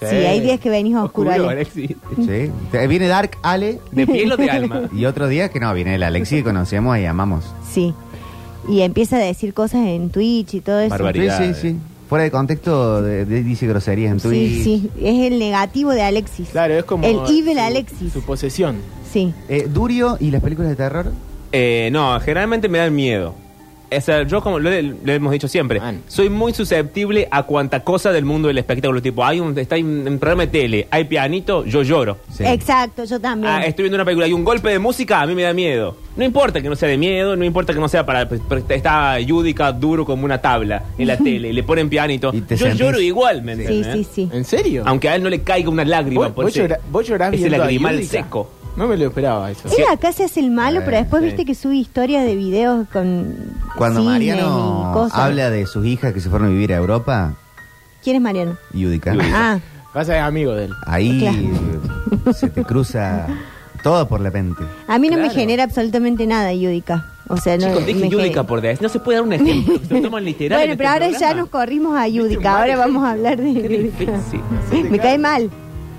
Sí, 0.00 0.06
hay 0.06 0.40
días 0.40 0.60
que 0.60 0.70
venís 0.70 0.94
oscuro, 0.96 1.30
Oscuro, 1.30 1.48
Ale. 1.50 1.64
Sí. 1.64 1.96
Te- 2.70 2.86
Viene 2.86 3.08
Dark 3.08 3.36
Ale. 3.42 3.80
¿De 3.90 4.06
piel 4.06 4.30
o 4.32 4.36
de 4.36 4.48
alma? 4.50 4.82
Y 4.92 5.04
otros 5.06 5.28
días 5.28 5.50
que 5.50 5.58
no, 5.60 5.72
viene 5.74 5.96
el 5.96 6.02
Alexis 6.04 6.38
que 6.38 6.44
conocemos 6.44 6.96
y 6.98 7.04
amamos. 7.04 7.44
Sí. 7.72 7.92
Y 8.68 8.82
empieza 8.82 9.16
a 9.16 9.20
decir 9.20 9.54
cosas 9.54 9.86
en 9.86 10.10
Twitch 10.10 10.54
y 10.54 10.60
todo 10.60 10.78
eso. 10.80 10.90
Barbaridad. 10.90 11.38
Sí, 11.38 11.54
sí, 11.54 11.70
sí. 11.72 11.76
Fuera 12.08 12.24
de 12.24 12.30
contexto, 12.30 13.02
de- 13.02 13.24
de- 13.24 13.42
dice 13.42 13.66
groserías 13.66 14.12
en 14.12 14.20
Twitch. 14.20 14.62
Sí, 14.62 14.64
sí. 14.64 14.90
Es 15.04 15.30
el 15.32 15.38
negativo 15.38 15.90
de 15.92 16.02
Alexis. 16.02 16.48
Claro, 16.50 16.74
es 16.74 16.84
como... 16.84 17.04
El 17.06 17.16
evil 17.28 17.54
su- 17.54 17.60
Alexis. 17.60 18.12
Su 18.12 18.22
posesión. 18.22 18.76
Sí. 19.12 19.32
Eh, 19.48 19.66
Durio 19.68 20.16
y 20.20 20.30
las 20.30 20.40
películas 20.42 20.70
de 20.70 20.76
terror. 20.76 21.12
Eh, 21.50 21.88
no, 21.92 22.18
generalmente 22.20 22.68
me 22.68 22.78
dan 22.78 22.94
miedo. 22.94 23.34
O 23.96 24.00
sea, 24.00 24.22
yo 24.24 24.40
como 24.42 24.58
lo, 24.58 24.70
lo 24.70 25.12
hemos 25.12 25.32
dicho 25.32 25.48
siempre, 25.48 25.80
Man. 25.80 26.02
soy 26.08 26.28
muy 26.28 26.52
susceptible 26.52 27.26
a 27.30 27.42
cuanta 27.44 27.80
cosa 27.84 28.12
del 28.12 28.24
mundo 28.24 28.48
del 28.48 28.58
espectáculo. 28.58 29.00
Tipo, 29.00 29.24
hay 29.24 29.40
un, 29.40 29.58
está 29.58 29.76
en 29.76 30.06
un 30.06 30.18
programa 30.18 30.42
de 30.42 30.48
tele, 30.48 30.88
hay 30.90 31.04
pianito, 31.04 31.64
yo 31.64 31.82
lloro. 31.82 32.18
Sí. 32.32 32.44
Exacto, 32.46 33.04
yo 33.04 33.18
también. 33.20 33.52
Ah, 33.52 33.64
estoy 33.64 33.84
viendo 33.84 33.96
una 33.96 34.04
película 34.04 34.26
y 34.26 34.32
un 34.32 34.44
golpe 34.44 34.68
de 34.70 34.78
música, 34.78 35.20
a 35.22 35.26
mí 35.26 35.34
me 35.34 35.42
da 35.42 35.52
miedo. 35.54 35.96
No 36.16 36.24
importa 36.24 36.60
que 36.60 36.68
no 36.68 36.74
sea 36.76 36.88
de 36.88 36.98
miedo, 36.98 37.36
no 37.36 37.44
importa 37.44 37.72
que 37.72 37.78
no 37.80 37.88
sea 37.88 38.04
para... 38.04 38.28
pues, 38.28 38.40
está 38.70 39.20
Yudica 39.20 39.70
duro 39.72 40.04
como 40.04 40.24
una 40.24 40.38
tabla 40.40 40.82
en 40.98 41.06
la 41.06 41.16
tele, 41.18 41.52
le 41.52 41.62
ponen 41.62 41.88
pianito. 41.88 42.30
Y 42.34 42.40
te 42.42 42.56
Yo 42.56 42.66
sentís- 42.66 42.74
lloro 42.78 43.00
igual, 43.00 43.42
¿me 43.42 43.54
sí, 43.56 43.62
entiendes? 43.62 43.94
sí, 44.12 44.26
sí. 44.26 44.30
¿En 44.32 44.44
serio? 44.44 44.82
Aunque 44.84 45.08
a 45.08 45.14
él 45.16 45.22
no 45.22 45.28
le 45.30 45.42
caiga 45.42 45.70
una 45.70 45.84
lágrima 45.84 46.26
¿Vos, 46.26 46.32
por 46.34 46.44
vos 46.46 46.52
ese- 46.56 46.62
llora- 46.68 46.80
vos 46.90 47.06
llorás 47.06 47.28
ese 47.32 47.36
viendo 47.38 47.56
a 47.56 47.58
lagrimal 47.60 47.94
Yudica? 47.96 48.10
seco. 48.24 48.50
No 48.78 48.86
me 48.86 48.96
lo 48.96 49.06
esperaba 49.08 49.50
eso. 49.50 49.68
Él 49.68 49.84
acá 49.92 50.12
se 50.12 50.24
hace 50.24 50.40
el 50.40 50.50
malo, 50.50 50.80
Eh, 50.80 50.82
pero 50.84 50.96
después 50.98 51.20
sí. 51.20 51.26
viste 51.26 51.44
que 51.44 51.54
sube 51.54 51.74
historias 51.76 52.24
de 52.24 52.36
videos 52.36 52.86
con. 52.92 53.34
Cuando 53.76 54.00
cines 54.00 54.12
Mariano 54.14 54.88
y 54.90 54.94
cosas. 54.94 55.18
habla 55.18 55.50
de 55.50 55.66
sus 55.66 55.84
hijas 55.84 56.12
que 56.12 56.20
se 56.20 56.30
fueron 56.30 56.48
a 56.48 56.50
vivir 56.50 56.72
a 56.72 56.76
Europa, 56.76 57.34
¿Quién 58.02 58.16
es 58.16 58.22
Mariano? 58.22 58.56
Yudica, 58.72 59.12
Yudica. 59.12 59.32
Ah, 59.54 59.58
Pasa 59.92 60.16
es 60.16 60.22
amigo 60.22 60.54
de 60.54 60.66
él. 60.66 60.72
ahí 60.86 61.50
se 62.32 62.48
te 62.50 62.62
cruza 62.62 63.26
todo 63.82 64.06
por 64.08 64.20
la 64.20 64.30
mente. 64.30 64.62
a 64.86 64.98
mí 64.98 65.08
no 65.08 65.16
me 65.16 65.24
Claro. 65.24 65.34
genera 65.34 65.64
absolutamente 65.64 66.26
nada, 66.26 66.52
Yudica. 66.54 67.06
O 67.28 67.36
sea, 67.36 67.58
no. 67.58 67.66
Chicos, 67.68 67.84
dije 67.86 68.00
me 68.00 68.08
Yudica 68.08 68.40
gen- 68.40 68.46
por 68.46 68.60
des. 68.60 68.80
No 68.80 68.88
se 68.88 69.00
puede 69.00 69.18
dar 69.18 69.26
un 69.26 69.32
ejemplo. 69.34 69.78
Se 69.86 69.94
lo 69.94 70.02
toman 70.02 70.24
literal. 70.24 70.58
Bueno, 70.60 70.72
en 70.72 70.78
pero 70.78 70.88
este 70.90 70.94
ahora 71.04 71.10
ya 71.10 71.18
programa. 71.18 71.40
nos 71.40 71.50
corrimos 71.50 71.96
a 71.98 72.04
Viste, 72.04 72.18
Yudica. 72.18 72.58
Ahora 72.60 72.76
vamos 72.76 73.04
a 73.04 73.10
hablar 73.10 73.36
de 73.38 73.52
Qué 73.54 73.62
Yudica. 73.62 74.12
difícil. 74.12 74.90
Me 74.90 74.98
cae 74.98 75.18
mal. 75.18 75.50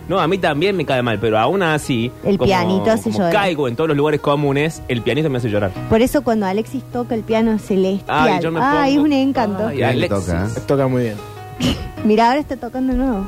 No, 0.10 0.20
a 0.20 0.28
mí 0.28 0.38
también 0.40 0.76
me 0.76 0.86
cae 0.86 1.02
mal, 1.04 1.20
pero 1.20 1.38
aún 1.40 1.62
así. 1.64 2.12
El 2.24 2.38
como- 2.38 2.48
pianito 2.50 2.92
hace 2.92 3.04
como 3.12 3.20
llorar. 3.20 3.32
caigo 3.34 3.68
en 3.68 3.76
todos 3.76 3.88
los 3.88 3.96
lugares 3.96 4.20
comunes, 4.20 4.82
el 4.88 5.02
pianito 5.04 5.30
me 5.30 5.38
hace 5.38 5.50
llorar. 5.50 5.72
Por 5.88 6.02
eso 6.02 6.24
cuando 6.24 6.48
Alexis 6.48 6.84
toca 6.92 7.14
el 7.16 7.22
piano 7.22 7.58
celestial. 7.60 8.04
Ay, 8.08 8.40
yo 8.42 8.52
me 8.52 8.60
Ay, 8.62 8.90
es 8.92 8.96
pongo- 8.98 9.06
un 9.06 9.14
encanto. 9.14 9.68
Ay, 9.68 9.84
Alexis. 9.84 10.10
toca, 10.26 10.46
¿eh? 10.48 10.62
Toca 10.68 10.88
muy 10.88 11.04
bien. 11.04 11.16
Mira, 12.04 12.28
ahora 12.30 12.40
está 12.40 12.58
tocando 12.58 12.92
de 12.94 13.00
nuevo. 13.00 13.24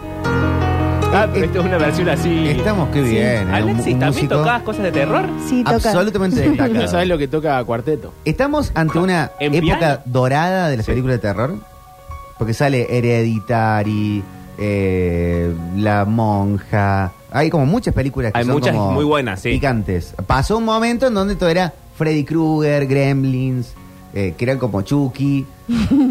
Ah, 1.14 1.28
pero 1.34 1.46
esta 1.46 1.60
es 1.60 1.66
una 1.66 1.78
versión 1.78 2.08
así. 2.10 2.48
Estamos 2.48 2.90
qué 2.94 3.02
bien. 3.02 3.26
¿eh? 3.26 3.44
Un- 3.44 3.54
Alexis, 3.54 3.78
un 3.94 4.00
¿también 4.00 4.08
músico 4.14 4.36
tocabas 4.38 4.62
cosas 4.64 4.84
de 4.84 4.92
terror? 4.92 5.26
Sí, 5.48 5.64
toca. 5.64 5.76
Absolutamente 5.76 6.36
No 6.46 6.52
destacado. 6.52 6.88
sabes 6.88 7.08
lo 7.10 7.18
que 7.18 7.28
toca 7.28 7.64
cuarteto. 7.64 8.14
Estamos 8.26 8.72
ante 8.74 8.98
una 8.98 9.32
¿En 9.40 9.54
época 9.54 9.78
piano? 9.78 10.00
dorada 10.06 10.70
de 10.70 10.78
las 10.78 10.86
Sí. 10.86 10.92
películas 10.94 11.18
de 11.18 11.20
terror. 11.28 11.56
Porque 12.40 12.54
sale 12.56 12.88
Hereditary, 12.98 14.24
eh, 14.62 15.52
La 15.78 16.06
Monja. 16.06 17.12
Hay 17.32 17.50
como 17.50 17.66
muchas 17.66 17.94
películas 17.96 18.32
que 18.32 18.40
Hay 18.40 18.46
son 18.46 18.54
muchas 18.54 18.76
como 18.76 18.92
muy 18.92 19.06
buenas, 19.06 19.42
sí. 19.42 19.50
Picantes. 19.50 20.14
Pasó 20.28 20.58
un 20.60 20.66
momento 20.66 21.08
en 21.08 21.14
donde 21.16 21.36
todo 21.36 21.50
era 21.50 21.74
Freddy 21.98 22.24
Krueger, 22.24 22.86
Gremlins, 22.88 23.74
eh, 24.14 24.34
que 24.38 24.44
eran 24.46 24.60
como 24.60 24.82
Chucky, 24.84 25.46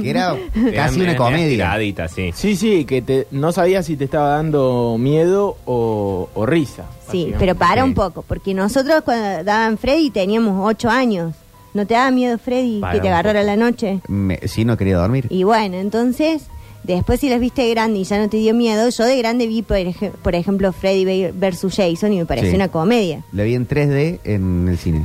que 0.02 0.10
era 0.10 0.34
casi 0.74 1.00
una 1.00 1.14
comedia. 1.16 1.48
Tiradita, 1.66 2.08
sí. 2.08 2.30
Sí, 2.34 2.56
sí, 2.56 2.84
que 2.84 3.02
te, 3.02 3.26
no 3.30 3.52
sabía 3.52 3.82
si 3.84 3.96
te 3.96 4.04
estaba 4.04 4.30
dando 4.30 4.96
miedo 4.98 5.56
o, 5.66 6.28
o 6.34 6.46
risa. 6.46 6.86
Sí, 7.10 7.32
pero 7.38 7.54
para 7.54 7.82
Sí. 7.82 7.88
un 7.88 7.94
poco, 7.94 8.22
porque 8.26 8.52
nosotros 8.54 9.02
cuando 9.04 9.44
daban 9.44 9.78
Freddy 9.78 10.10
teníamos 10.10 10.66
ocho 10.68 10.90
años. 10.90 11.34
¿No 11.72 11.86
te 11.86 11.94
daba 11.94 12.10
miedo 12.10 12.36
Freddy 12.36 12.80
Para 12.80 12.94
que 12.94 12.98
te 13.00 13.06
un 13.06 13.12
agarrara 13.12 13.44
la 13.44 13.54
noche? 13.54 14.00
Me- 14.08 14.40
sí, 14.48 14.64
no 14.64 14.76
quería 14.76 14.96
dormir. 14.96 15.26
Y 15.30 15.44
bueno, 15.44 15.76
entonces, 15.76 16.46
después 16.84 17.20
si 17.20 17.28
las 17.28 17.40
viste 17.40 17.62
de 17.62 17.70
grande 17.70 17.98
y 18.00 18.04
ya 18.04 18.18
no 18.18 18.28
te 18.28 18.36
dio 18.38 18.54
miedo, 18.54 18.88
yo 18.88 19.04
de 19.04 19.16
grande 19.18 19.46
vi, 19.46 19.62
por, 19.62 19.76
ej- 19.76 20.12
por 20.22 20.34
ejemplo, 20.34 20.72
Freddy 20.72 21.04
ve- 21.04 21.32
versus 21.34 21.74
Jason 21.76 22.12
y 22.12 22.18
me 22.18 22.26
pareció 22.26 22.50
Sí. 22.50 22.56
una 22.56 22.68
comedia. 22.68 23.22
La 23.32 23.42
vi 23.44 23.54
en 23.54 23.66
3D 23.68 24.20
en 24.24 24.68
el 24.68 24.78
cine. 24.78 25.04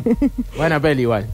Buena 0.56 0.80
peli 0.80 1.02
igual. 1.02 1.26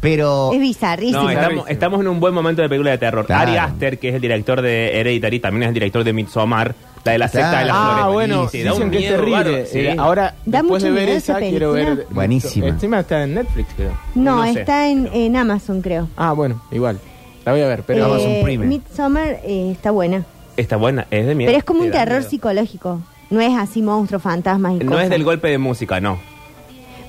Pero 0.00 0.52
Es 0.52 0.60
bizarrísimo. 0.60 1.22
No, 1.22 1.66
estamos, 1.66 2.00
en 2.00 2.08
un 2.08 2.20
buen 2.20 2.34
momento 2.34 2.60
de 2.60 2.68
película 2.68 2.90
de 2.90 2.98
terror. 2.98 3.24
Claro. 3.24 3.48
Ari 3.48 3.56
Aster, 3.56 3.98
que 3.98 4.10
es 4.10 4.14
el 4.14 4.20
director 4.20 4.60
de 4.60 5.00
Hereditary, 5.00 5.40
también 5.40 5.62
es 5.62 5.68
el 5.68 5.74
director 5.74 6.04
de 6.04 6.12
Midsommar, 6.12 6.74
la 7.06 7.12
de 7.12 7.18
la 7.18 7.28
secta 7.28 7.60
de 7.60 7.64
las 7.64 7.74
flores. 7.76 8.02
Ah, 8.04 8.08
bueno, 8.10 8.48
Sí, 8.50 8.62
da 8.62 8.72
dicen 8.72 8.84
un 8.84 8.90
que 8.90 8.96
es 8.98 9.02
miedo 9.02 9.16
terrible. 9.16 9.36
bárbaro, 9.44 9.64
sí. 9.66 9.78
Eh, 9.78 9.94
Ahora, 9.98 10.34
Da 10.44 10.58
después 10.60 10.82
mucho 10.82 10.92
de 10.94 11.00
ver 11.00 11.08
esa 11.08 11.38
quiero 11.38 11.72
ver... 11.72 12.06
Buenísima. 12.10 12.66
Encima 12.66 13.00
está 13.00 13.24
en 13.24 13.34
Netflix, 13.34 13.68
creo. 13.76 13.92
No, 14.14 14.44
no 14.44 14.52
sé. 14.52 14.60
está 14.60 14.88
en, 14.90 15.08
en 15.10 15.36
Amazon, 15.36 15.80
creo. 15.80 16.06
Ah, 16.18 16.32
bueno, 16.32 16.60
igual. 16.70 17.00
La 17.44 17.52
voy 17.52 17.60
a 17.60 17.66
ver, 17.68 17.82
pero... 17.86 18.06
Amazon 18.06 18.32
Prime. 18.42 18.66
Midsommar 18.66 19.40
eh, 19.44 19.70
está 19.72 19.90
buena. 19.90 20.24
Está 20.56 20.76
buena, 20.76 21.06
es 21.10 21.26
de 21.26 21.34
miedo. 21.34 21.48
Pero 21.48 21.58
es 21.58 21.64
como 21.64 21.80
Te 21.80 21.86
un 21.86 21.92
da 21.92 21.98
terror 22.00 22.18
miedo. 22.18 22.30
psicológico. 22.30 23.00
No 23.30 23.40
es 23.40 23.56
así 23.56 23.82
monstruos, 23.82 24.22
fantasmas 24.22 24.74
y 24.74 24.84
No 24.84 24.92
cosas. 24.92 25.04
es 25.04 25.10
del 25.10 25.24
golpe 25.24 25.48
de 25.48 25.58
música, 25.58 26.00
no. 26.00 26.18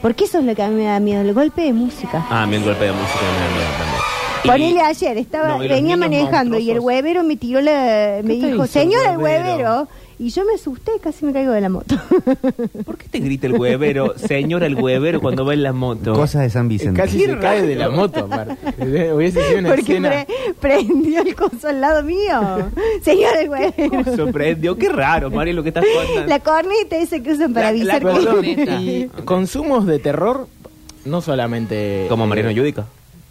Porque 0.01 0.25
eso 0.25 0.39
es 0.39 0.46
lo 0.46 0.56
que 0.56 0.63
a 0.63 0.68
mí 0.70 0.75
me 0.75 0.86
da 0.86 1.00
miedo, 1.00 1.22
el 1.22 1.34
golpe 1.34 1.62
de 1.63 1.74
música. 1.74 2.25
Ah, 2.30 2.44
a 2.44 2.48
mí 2.48 2.56
el 2.56 2.63
golpe 2.63 2.86
de 2.86 2.92
música 2.92 3.20
me 3.22 3.39
da 3.39 3.56
miedo 3.56 3.70
también. 3.77 4.01
Y- 4.44 4.48
Ponele 4.48 4.82
ayer, 4.82 5.18
estaba, 5.18 5.48
No, 5.50 5.63
y 5.63 5.68
los 5.68 5.77
venía 5.77 5.96
niños 5.96 6.00
manejando 6.00 6.58
y 6.60 6.70
el 6.70 6.75
monstruosos. 6.80 6.86
huevero 6.86 7.24
me 7.24 7.36
tiró 7.36 7.62
la, 7.62 8.20
me 8.24 8.36
¿Qué 8.36 8.39
te 8.42 8.46
dijo, 8.48 8.48
hizo 8.56 8.63
el 8.63 8.70
señor 8.70 9.01
el 9.08 9.18
huevero?" 9.18 9.50
huevero. 9.54 9.88
Y 10.18 10.30
yo 10.30 10.46
me 10.46 10.54
asusté, 10.54 10.94
casi 11.04 11.26
me 11.26 11.34
caigo 11.34 11.52
de 11.52 11.60
la 11.60 11.68
moto. 11.68 11.96
¿Por 12.86 12.98
qué 12.98 13.10
te 13.10 13.20
grita 13.20 13.48
el 13.48 13.54
huevero, 13.54 14.18
señora 14.18 14.66
el 14.66 14.76
huevero, 14.76 15.20
cuando 15.20 15.44
va 15.46 15.54
en 15.54 15.62
la 15.64 15.74
moto? 15.74 16.14
cosas 16.14 16.44
de 16.44 16.50
San 16.50 16.70
Vicente. 16.70 17.02
Casi 17.02 17.20
se 17.20 17.38
cae 17.38 17.64
de 17.64 17.76
la 17.76 17.90
moto, 17.90 18.22
aparte. 18.22 18.56
Hubiese 19.14 19.44
sido 19.44 19.60
una 19.60 19.70
Porque 19.70 19.82
escena... 19.82 20.10
pre- 20.10 20.28
prendió 20.62 21.22
el 21.22 21.36
coso 21.36 21.68
al 21.68 21.82
lado 21.82 22.02
mío. 22.04 22.72
señor 23.04 23.36
el 23.38 23.50
huevero. 23.50 24.16
Sorprendió, 24.16 24.78
qué 24.78 24.88
raro, 24.88 25.30
María, 25.30 25.54
lo 25.54 25.64
que 25.64 25.70
estás 25.70 25.84
contando. 25.94 26.30
La 26.30 26.40
corneta 26.40 26.96
esa 26.98 27.20
que 27.20 27.34
usan 27.34 27.54
para 27.54 27.74
La- 27.74 27.84
la 27.84 27.94
avisar 27.96 28.00
que... 28.00 28.06
Perdón, 28.22 28.36
corneta. 28.36 28.82
y 28.82 29.10
consumos 29.26 29.86
de 29.86 30.00
terror, 30.00 30.48
no 31.04 31.20
solamente... 31.22 32.06
Como 32.08 32.26
Mariano 32.26 32.52
eh, 32.52 32.56
Yudica. 32.56 32.86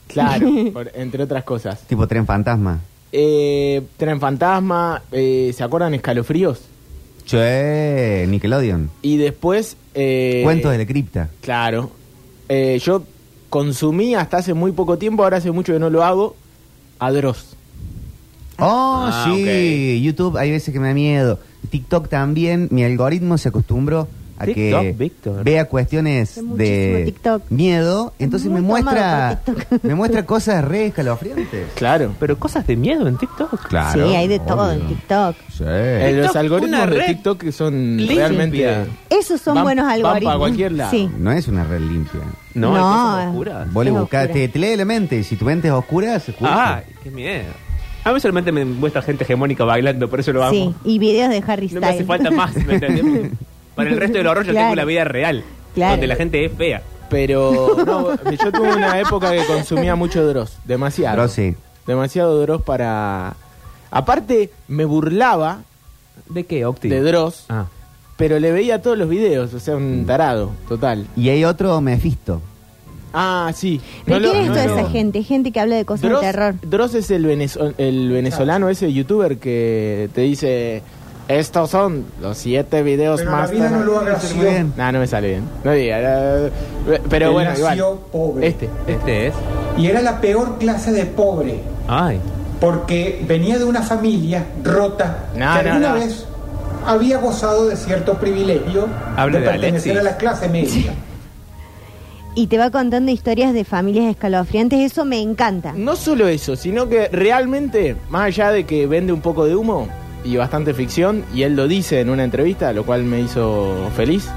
Claro, 0.08 0.46
por- 0.70 0.92
entre 0.94 1.22
otras 1.22 1.44
cosas. 1.44 1.80
Tipo 1.86 2.06
Tren 2.06 2.26
Fantasma. 2.26 2.78
Eh, 3.10 3.80
Tren 3.96 4.20
Fantasma, 4.20 5.00
eh, 5.12 5.50
¿se 5.56 5.64
acuerdan 5.64 5.94
Escalofríos? 5.94 6.60
Che, 7.26 8.26
Nickelodeon. 8.28 8.90
Y 9.02 9.16
después... 9.16 9.76
eh, 9.94 10.40
Cuentos 10.44 10.72
de 10.72 10.78
la 10.78 10.86
cripta. 10.86 11.30
Claro. 11.40 11.90
Eh, 12.48 12.78
yo 12.82 13.02
consumí 13.48 14.14
hasta 14.14 14.38
hace 14.38 14.52
muy 14.54 14.72
poco 14.72 14.98
tiempo, 14.98 15.22
ahora 15.24 15.38
hace 15.38 15.50
mucho 15.50 15.72
que 15.72 15.78
no 15.78 15.88
lo 15.90 16.04
hago, 16.04 16.36
a 16.98 17.10
Dross. 17.12 17.56
Oh, 18.58 19.06
Ah, 19.10 19.24
sí. 19.26 20.00
YouTube, 20.02 20.36
hay 20.36 20.50
veces 20.50 20.72
que 20.72 20.80
me 20.80 20.88
da 20.88 20.94
miedo. 20.94 21.38
TikTok 21.70 22.08
también, 22.08 22.68
mi 22.70 22.84
algoritmo 22.84 23.38
se 23.38 23.48
acostumbró 23.48 24.06
a 24.38 24.44
TikTok, 24.46 24.82
que 24.82 25.12
vea 25.44 25.64
cuestiones 25.66 26.40
de 26.56 27.02
TikTok. 27.06 27.42
miedo, 27.50 28.12
entonces 28.18 28.50
Muy 28.50 28.60
me 28.60 28.66
muestra 28.66 29.40
me 29.82 29.94
muestra 29.94 30.26
cosas 30.26 30.64
re 30.64 30.86
escalofriantes. 30.86 31.68
Claro. 31.74 32.14
Pero 32.18 32.38
cosas 32.38 32.66
de 32.66 32.76
miedo 32.76 33.06
en 33.06 33.16
TikTok. 33.16 33.68
Claro. 33.68 34.08
sí, 34.08 34.14
hay 34.14 34.26
de 34.28 34.38
todo 34.40 34.72
en. 34.72 34.86
TikTok. 34.88 35.36
Sí. 35.52 35.64
Eh, 35.66 36.20
los 36.22 36.34
algoritmos 36.36 36.90
de 36.90 37.00
TikTok 37.02 37.50
son 37.50 37.96
limpia. 37.96 38.16
realmente... 38.28 38.86
Esos 39.10 39.40
son 39.40 39.54
Van- 39.54 39.64
buenos 39.64 39.84
van 39.86 39.94
algoritmos. 39.94 40.24
para 40.32 40.38
cualquier 40.38 40.72
lado. 40.72 40.90
Sí. 40.90 41.08
No 41.18 41.30
es 41.32 41.46
una 41.48 41.64
red 41.64 41.80
limpia. 41.80 42.20
No, 42.54 42.72
No. 42.72 42.76
hay 42.76 42.82
cosas 43.16 43.28
oscuras. 43.30 43.72
Vos 43.72 43.84
le 43.84 43.90
buscás, 43.90 44.24
oscura. 44.26 44.40
te, 44.40 44.48
te 44.48 44.58
lee 44.58 44.76
la 44.76 44.84
mente, 44.84 45.18
y 45.18 45.24
si 45.24 45.36
tu 45.36 45.44
mente 45.44 45.68
es 45.68 45.74
oscura, 45.74 46.18
se 46.20 46.32
escucha. 46.32 46.50
Ah, 46.76 46.82
qué 47.02 47.10
miedo. 47.10 47.44
A 48.04 48.12
mí 48.12 48.20
solamente 48.20 48.52
me 48.52 48.64
muestra 48.66 49.00
gente 49.00 49.24
hegemónica 49.24 49.64
bailando, 49.64 50.10
por 50.10 50.20
eso 50.20 50.30
lo 50.32 50.44
amo. 50.44 50.52
Sí, 50.52 50.74
y 50.84 50.98
videos 50.98 51.30
de 51.30 51.42
Harry 51.46 51.68
No 51.68 51.80
me 51.80 51.86
hace 51.86 52.02
Styles. 52.02 52.06
falta 52.06 52.30
más, 52.30 52.54
¿me 52.56 52.74
entendés? 52.74 53.32
Para 53.74 53.90
el 53.90 53.96
resto 53.98 54.18
del 54.18 54.26
horror 54.26 54.44
yo 54.44 54.52
Claro. 54.52 54.66
tengo 54.68 54.76
la 54.76 54.84
vida 54.84 55.04
real, 55.04 55.44
Claro. 55.74 55.92
donde 55.92 56.06
la 56.06 56.16
gente 56.16 56.44
es 56.44 56.52
fea. 56.52 56.82
Pero 57.10 57.76
no, 57.86 58.10
yo 58.30 58.52
tuve 58.52 58.74
una 58.74 58.98
época 59.00 59.30
que 59.32 59.44
consumía 59.46 59.94
mucho 59.94 60.26
Dross, 60.26 60.56
demasiado. 60.64 61.16
Pero 61.16 61.28
sí. 61.28 61.54
Demasiado 61.86 62.40
Dross 62.40 62.62
para... 62.62 63.34
Aparte, 63.90 64.50
me 64.68 64.84
burlaba 64.84 65.62
¿De 66.28 66.44
qué, 66.44 66.64
Octi? 66.64 66.88
de 66.88 67.00
Dross, 67.02 67.44
Ah. 67.48 67.66
pero 68.16 68.38
le 68.38 68.50
veía 68.52 68.80
todos 68.80 68.96
los 68.96 69.08
videos, 69.08 69.52
o 69.54 69.60
sea, 69.60 69.76
un 69.76 70.04
tarado, 70.06 70.52
total. 70.68 71.06
Y 71.16 71.28
hay 71.28 71.44
otro 71.44 71.80
Mephisto. 71.80 72.40
Ah, 73.12 73.52
sí. 73.54 73.80
¿Pero 74.04 74.18
No 74.18 74.26
lo- 74.26 74.30
quién 74.32 74.42
es 74.44 74.48
no 74.48 74.54
toda 74.54 74.66
lo- 74.66 74.78
esa 74.78 74.90
gente? 74.90 75.22
Gente 75.22 75.52
que 75.52 75.60
habla 75.60 75.76
de 75.76 75.84
cosas 75.84 76.08
Dross, 76.10 76.20
de 76.22 76.26
terror. 76.26 76.54
Dross 76.62 76.94
es 76.94 77.10
el, 77.12 77.24
venezo- 77.26 77.74
el 77.78 78.10
venezolano, 78.10 78.68
ese 78.68 78.92
youtuber 78.92 79.38
que 79.38 80.08
te 80.14 80.22
dice, 80.22 80.82
estos 81.28 81.70
son 81.70 82.04
los 82.20 82.36
siete 82.36 82.82
videos 82.82 83.20
Pero 83.20 83.30
la 83.32 83.36
más... 83.38 83.50
vida 83.50 83.70
no 83.70 83.82
lo 83.84 83.98
agració. 84.00 84.40
bien. 84.42 84.72
No, 84.76 84.92
no 84.92 84.98
me 85.00 85.06
sale 85.06 85.28
bien. 85.28 85.44
No 85.64 85.72
diga. 85.72 86.50
Pero 87.08 87.26
Él 87.28 87.32
bueno, 87.32 87.50
nació 87.50 87.74
igual. 87.74 87.98
pobre. 88.12 88.46
Este. 88.48 88.68
Este 88.86 89.26
es. 89.28 89.34
Y 89.78 89.86
era 89.86 90.02
la 90.02 90.20
peor 90.20 90.58
clase 90.58 90.92
de 90.92 91.06
pobre, 91.06 91.60
Ay. 91.88 92.20
porque 92.60 93.24
venía 93.26 93.58
de 93.58 93.64
una 93.64 93.82
familia 93.82 94.44
rota 94.62 95.24
No, 95.32 95.38
que 95.38 95.42
no, 95.64 95.70
alguna 95.70 95.88
no. 95.88 95.94
vez 95.94 96.26
había 96.86 97.18
gozado 97.18 97.66
de 97.68 97.76
cierto 97.76 98.14
privilegio 98.14 98.86
Hable 99.16 99.40
de 99.40 99.46
pertenecer 99.48 99.98
a 99.98 100.02
la 100.02 100.16
clase 100.16 100.48
media. 100.48 100.92
Y 102.36 102.48
te 102.48 102.58
va 102.58 102.70
contando 102.70 103.12
historias 103.12 103.54
de 103.54 103.64
familias 103.64 104.10
escalofriantes. 104.10 104.80
Eso 104.92 105.04
me 105.04 105.20
encanta. 105.20 105.72
No 105.76 105.94
solo 105.94 106.26
eso, 106.26 106.56
sino 106.56 106.88
que 106.88 107.08
realmente, 107.08 107.96
más 108.10 108.24
allá 108.26 108.50
de 108.50 108.64
que 108.66 108.86
vende 108.88 109.12
un 109.12 109.20
poco 109.20 109.44
de 109.44 109.54
humo 109.54 109.86
y 110.24 110.36
bastante 110.36 110.72
ficción, 110.74 111.24
y 111.34 111.42
él 111.42 111.54
lo 111.54 111.68
dice 111.68 112.00
en 112.00 112.08
una 112.10 112.24
entrevista, 112.24 112.72
lo 112.72 112.84
cual 112.84 113.04
me 113.04 113.20
hizo 113.20 113.90
feliz, 113.94 114.28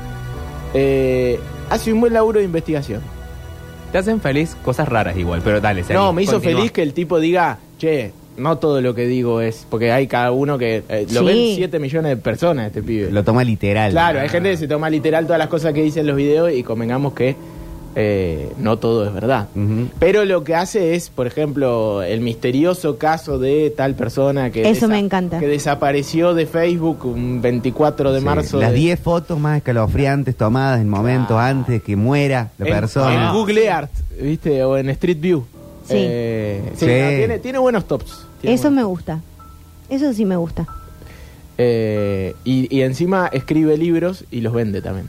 eh, 0.73 1.39
hace 1.69 1.93
un 1.93 2.01
buen 2.01 2.13
laburo 2.13 2.39
de 2.39 2.45
investigación. 2.45 3.01
Te 3.91 3.97
hacen 3.99 4.19
feliz 4.19 4.55
cosas 4.65 4.87
raras 4.87 5.15
igual, 5.17 5.41
pero 5.43 5.61
dale, 5.61 5.83
seguí, 5.83 5.97
no, 5.97 6.11
me 6.13 6.23
hizo 6.23 6.33
continúa. 6.33 6.57
feliz 6.59 6.71
que 6.73 6.81
el 6.83 6.93
tipo 6.93 7.19
diga, 7.19 7.57
che, 7.77 8.11
no 8.35 8.57
todo 8.57 8.81
lo 8.81 8.93
que 8.93 9.07
digo 9.07 9.39
es, 9.41 9.65
porque 9.69 9.91
hay 9.91 10.07
cada 10.07 10.31
uno 10.31 10.57
que 10.57 10.83
eh, 10.89 11.07
lo 11.11 11.21
Sí. 11.21 11.25
ven 11.25 11.55
7 11.55 11.79
millones 11.79 12.09
de 12.09 12.17
personas 12.17 12.67
este 12.67 12.83
pibe. 12.83 13.09
Lo 13.11 13.23
toma 13.23 13.43
literal. 13.45 13.91
Claro, 13.91 14.19
hay 14.19 14.29
gente 14.29 14.51
que 14.51 14.57
se 14.57 14.67
toma 14.67 14.89
literal 14.89 15.25
todas 15.25 15.39
las 15.39 15.47
cosas 15.47 15.73
que 15.73 15.81
dicen 15.81 16.05
los 16.05 16.17
videos 16.17 16.51
y 16.51 16.63
convengamos 16.63 17.13
que 17.13 17.35
eh, 17.95 18.51
no 18.59 18.77
todo 18.77 19.05
es 19.07 19.13
verdad. 19.13 19.47
Pero 19.99 20.23
lo 20.25 20.43
que 20.43 20.53
hace 20.55 20.93
es, 20.95 21.09
por 21.09 21.25
ejemplo, 21.27 22.03
el 22.03 22.21
misterioso 22.21 22.97
caso 22.97 23.39
de 23.39 23.73
tal 23.75 23.95
persona 23.95 24.51
que, 24.51 24.69
Eso 24.69 24.87
me 24.87 24.99
encanta. 24.99 25.39
que 25.39 25.47
desapareció 25.47 26.33
de 26.35 26.45
Facebook 26.45 27.05
un 27.05 27.41
24 27.41 28.11
de 28.13 28.19
Sí, 28.19 28.25
marzo. 28.25 28.59
Las 28.59 28.71
de- 28.71 28.77
10 28.77 28.99
fotos 28.99 29.39
más 29.39 29.57
escalofriantes 29.57 30.35
tomadas 30.35 30.79
en 30.81 30.89
momentos 30.89 31.37
Ah. 31.39 31.47
antes 31.49 31.73
de 31.73 31.79
que 31.81 31.95
muera 31.95 32.51
la 32.57 32.67
en, 32.67 32.73
persona. 32.73 33.29
en 33.29 33.33
Google 33.35 33.69
Art, 33.69 33.91
¿viste? 34.21 34.63
O 34.63 34.77
en 34.77 34.89
Street 34.89 35.19
View. 35.19 35.45
Sí. 35.87 35.93
Eh, 35.97 36.61
sí, 36.75 36.85
Sí. 36.85 36.85
no, 37.01 37.09
tiene, 37.17 37.39
tiene 37.39 37.57
buenos 37.59 37.87
tops. 37.87 38.25
Tiene 38.41 38.55
Eso 38.55 38.69
me 38.69 38.75
buenos 38.83 38.89
gusta. 38.89 39.21
Eso 39.89 40.13
sí 40.13 40.25
me 40.25 40.35
gusta. 40.35 40.65
tops. 40.65 40.77
Eh, 41.59 42.35
y, 42.43 42.67
y 42.75 42.81
encima 42.83 43.27
escribe 43.31 43.77
libros 43.77 44.25
y 44.29 44.41
los 44.41 44.53
vende 44.53 44.81
también. 44.81 45.07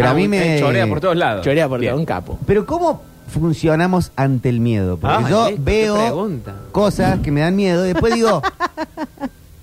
Pero 0.00 0.10
a 0.10 0.14
mí 0.14 0.28
me. 0.28 0.56
eh, 0.56 0.60
chorea 0.60 0.86
por 0.86 1.00
todos 1.00 1.16
lados. 1.16 1.44
Chorea 1.44 1.68
por 1.68 1.80
Bien. 1.80 1.92
todo, 1.92 2.00
un 2.00 2.06
capo. 2.06 2.38
Pero 2.46 2.64
¿cómo 2.66 3.02
funcionamos 3.28 4.12
ante 4.16 4.48
el 4.48 4.60
miedo? 4.60 4.96
Porque 4.96 5.24
Ah, 5.24 5.28
yo 5.30 5.46
qué 5.48 5.56
veo 5.58 5.96
pregunta. 5.96 6.54
cosas 6.72 7.20
que 7.20 7.30
me 7.30 7.40
dan 7.40 7.54
miedo 7.56 7.84
y 7.84 7.88
después 7.92 8.14
digo, 8.14 8.42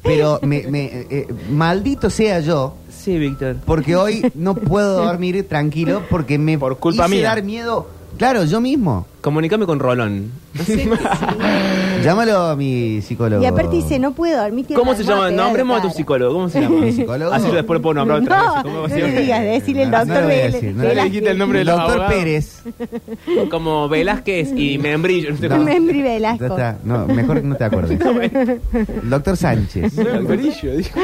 pero 0.04 0.40
me, 0.44 0.64
me- 0.68 0.86
eh, 1.10 1.28
maldito 1.50 2.10
sea 2.10 2.40
yo, 2.40 2.76
Sí, 2.90 3.18
Víctor. 3.18 3.56
porque 3.66 3.96
hoy 3.96 4.32
no 4.36 4.54
puedo 4.56 5.04
dormir 5.06 5.48
tranquilo 5.48 6.04
porque 6.10 6.38
me 6.38 6.58
Por 6.60 6.78
culpa 6.78 7.06
hice 7.06 7.16
mía. 7.16 7.30
dar 7.30 7.44
miedo. 7.44 7.88
Claro, 8.18 8.46
yo 8.46 8.62
mismo. 8.62 9.06
Comunicame 9.22 9.66
con 9.66 9.80
Rolón. 9.80 10.32
Llámalo 12.04 12.38
a 12.48 12.56
mi 12.56 13.02
psicólogo. 13.02 13.42
Y 13.42 13.46
aparte 13.46 13.76
dice, 13.78 13.98
no 14.00 14.14
puedo 14.14 14.42
dormir. 14.42 14.68
tiene 14.68 14.80
¿Cómo 14.80 14.94
se 14.96 15.04
llama? 15.04 15.26
almohada 15.26 15.44
Nombremos 15.46 15.80
a 15.80 15.82
tu 15.82 15.90
psicólogo. 15.90 16.34
¿Cómo 16.34 16.50
se 16.50 16.62
llama? 16.62 16.80
¿Mi 16.82 16.92
psicólogo? 16.92 17.32
Así 17.34 17.48
yo 17.48 17.54
después 17.56 17.78
lo 17.80 17.82
puedo 17.82 17.94
nombrar 17.96 18.22
otra 18.22 18.38
No, 18.38 18.54
vez. 18.54 18.64
¿Cómo 18.64 18.80
va 18.82 18.86
a 18.86 18.88
no 18.90 18.96
ser? 18.96 19.04
le 19.10 19.22
digas, 19.22 19.42
decirle 19.44 19.84
el 19.84 19.92
No, 19.92 19.98
doctor 19.98 20.16
no 20.16 20.22
lo 20.22 20.28
voy 20.28 20.34
a 20.34 20.38
Vélez. 20.38 20.54
decir, 20.54 20.76
no. 20.76 20.84
Ya 20.84 20.94
le 20.94 21.04
dijiste 21.06 21.32
el 21.32 21.38
nombre 21.38 21.60
El 21.62 21.66
de 21.66 21.72
los 21.72 21.80
doctor 21.82 22.02
abogados. 22.02 22.24
Pérez. 22.24 22.64
Como 23.50 23.90
Velázquez 23.90 24.52
y 24.56 24.78
Membrillo. 24.78 25.32
No 25.32 25.38
sé 25.38 25.50
No. 25.50 25.56
cómo- 25.56 25.66
Membri 25.66 25.98
Ya 25.98 26.04
Velasco. 26.04 26.46
está. 26.46 26.78
No, 26.84 27.08
mejor 27.08 27.42
que 27.42 27.48
no 27.48 27.56
te 27.56 27.64
acuerdes. 27.64 28.00
El 28.74 29.10
doctor 29.10 29.36
Sánchez. 29.38 29.94
Membrillo, 29.98 30.78
dijo. 30.78 31.00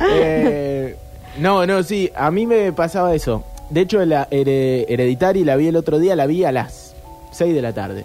Eh, 0.00 0.96
no, 1.40 1.66
no, 1.66 1.82
sí, 1.82 2.10
a 2.14 2.30
mí 2.30 2.46
me 2.46 2.72
pasaba 2.72 3.14
eso. 3.14 3.42
De 3.70 3.80
hecho, 3.80 4.04
la 4.04 4.28
Here- 4.30 4.86
Hereditary 4.88 5.44
la 5.44 5.56
vi 5.56 5.68
el 5.68 5.76
otro 5.76 5.98
día, 5.98 6.14
la 6.16 6.26
vi 6.26 6.44
a 6.44 6.52
las 6.52 6.94
6 7.32 7.54
de 7.54 7.62
la 7.62 7.72
tarde. 7.72 8.04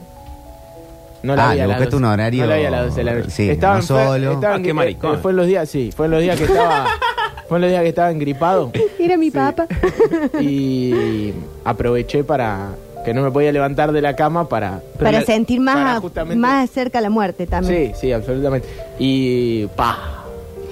No 1.21 1.33
Ah, 1.33 1.53
vi 1.53 1.59
a 1.59 1.67
las 1.67 1.77
buscaste 1.77 1.85
12. 1.85 1.95
un 1.97 2.05
horario- 2.05 2.43
No 2.43 2.49
la 2.49 2.55
vi 2.57 2.65
a 2.65 2.71
las 2.71 2.85
12 2.85 2.97
de 2.97 3.03
la 3.03 3.13
noche. 3.15 3.29
sí, 3.29 3.49
Estaba 3.49 3.73
no 3.75 3.79
enfer- 3.81 3.85
solo. 3.87 4.31
estaba 4.33 4.55
Ah, 4.55 4.59
qué 4.63 4.73
maricón. 4.73 5.15
eh, 5.15 5.19
fue 5.21 5.31
en 5.31 5.37
los 5.37 5.47
días, 5.47 5.69
sí, 5.69 5.91
fue 5.95 6.05
en 6.05 6.11
los 6.11 6.21
días 6.21 6.37
que 6.37 6.45
estaba, 6.45 6.87
fue 7.49 7.57
en 7.57 7.61
los 7.61 7.69
días 7.71 7.83
que 7.83 7.89
estaba 7.89 8.09
engripado 8.11 8.71
Era 8.97 9.17
mi 9.17 9.29
papá. 9.29 9.67
y 10.39 11.33
aproveché 11.65 12.23
para 12.23 12.69
que 13.03 13.13
no 13.13 13.21
me 13.21 13.31
podía 13.31 13.51
levantar 13.51 13.91
de 13.91 14.01
la 14.01 14.15
cama 14.15 14.47
para 14.47 14.81
Para 14.97 15.11
la- 15.19 15.21
sentir 15.25 15.63
para 15.63 15.83
más, 15.83 15.99
justamente- 15.99 16.39
más 16.39 16.69
cerca 16.69 17.01
la 17.01 17.09
muerte 17.09 17.47
también. 17.47 17.93
Sí, 17.95 17.99
sí, 17.99 18.11
absolutamente. 18.13 18.67
Y 18.97 19.65
pa. 19.75 20.18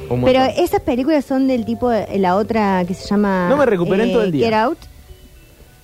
Un 0.09 0.23
Pero 0.23 0.39
montón. 0.41 0.63
esas 0.63 0.81
películas 0.81 1.25
son 1.25 1.47
del 1.47 1.65
tipo, 1.65 1.91
eh, 1.91 2.07
la 2.17 2.35
otra 2.35 2.83
que 2.85 2.93
se 2.93 3.07
llama... 3.07 3.47
No 3.49 3.57
me 3.57 3.65
recuperé 3.65 4.03
en 4.05 4.11
todo 4.13 4.23
el 4.23 4.31
día. 4.31 4.45
Get 4.47 4.53
Out. 4.55 4.77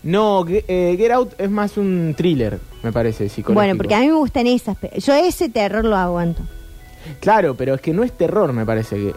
No, 0.03 0.44
Ge- 0.46 0.65
eh, 0.68 0.96
Get 0.98 1.12
Out 1.12 1.34
es 1.39 1.50
más 1.50 1.77
un 1.77 2.13
thriller, 2.18 2.60
me 2.84 2.92
parece, 2.92 3.30
psicológico. 3.30 3.53
Bueno, 3.53 3.77
porque 3.77 3.96
a 3.96 4.00
mí 4.00 4.08
me 4.08 4.13
gustan 4.13 4.48
esas. 4.48 4.75
pe- 4.77 4.92
Yo 5.00 5.13
ese 5.13 5.50
terror 5.50 5.86
lo 5.86 5.96
aguanto. 5.96 6.42
Claro, 7.20 7.56
pero 7.56 7.75
es 7.75 7.82
que 7.82 7.94
no 7.94 8.03
es 8.03 8.12
terror, 8.13 8.51
me 8.53 8.65
parece, 8.65 8.96
que 8.98 9.13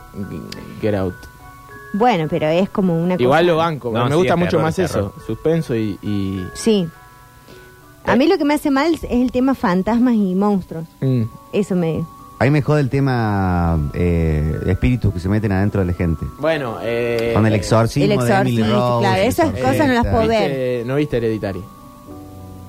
Get 0.80 0.94
Out. 0.94 1.14
Bueno, 1.92 2.26
pero 2.28 2.46
es 2.48 2.68
como 2.68 3.00
una 3.00 3.14
Igual 3.18 3.44
cosa... 3.44 3.52
lo 3.52 3.56
banco, 3.56 3.90
No, 3.92 4.04
me 4.04 4.10
sí, 4.10 4.16
gusta 4.16 4.34
es 4.34 4.38
mucho 4.38 4.50
terror, 4.50 4.62
más 4.64 4.78
es 4.78 4.90
terror. 4.92 5.12
eso, 5.16 5.26
suspenso 5.26 5.74
y... 5.74 5.98
y- 6.02 6.44
Sí. 6.54 6.86
A 8.04 8.14
mí 8.14 8.28
lo 8.28 8.38
que 8.38 8.44
me 8.44 8.54
hace 8.54 8.70
mal 8.70 8.94
es 8.94 9.02
el 9.10 9.32
tema 9.32 9.54
fantasmas 9.56 10.14
y 10.14 10.34
monstruos. 10.36 10.84
Mm. 11.00 11.22
Eso 11.52 11.74
me... 11.74 12.04
A 12.38 12.44
mí 12.44 12.50
me 12.50 12.60
jode 12.60 12.80
el 12.82 12.90
tema 12.90 13.78
eh, 13.94 14.60
espíritus 14.66 15.12
que 15.14 15.20
se 15.20 15.28
meten 15.28 15.52
adentro 15.52 15.80
de 15.80 15.86
la 15.86 15.92
gente. 15.94 16.26
Bueno, 16.38 16.76
eh... 16.82 17.30
Con 17.34 17.46
el 17.46 17.54
exorcismo, 17.54 18.20
El 18.20 18.28
de 18.28 18.34
Emily 18.34 18.62
Rose. 18.62 19.00
claro, 19.06 19.22
esas 19.22 19.50
cosas 19.52 19.88
no 19.88 19.94
las 19.94 20.06
puedo 20.06 20.28
ver. 20.28 20.50
¿viste- 20.50 20.82
¿No 20.86 20.96
viste 20.96 21.16
Hereditary? 21.16 21.62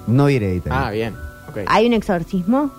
No 0.08 0.26
vi 0.28 0.36
Hereditary. 0.38 0.76
Ah, 0.78 0.90
bien. 0.92 1.16
ok. 1.50 1.58
¿Hay 1.68 1.86
un 1.86 1.94
exorcismo? 1.94 2.72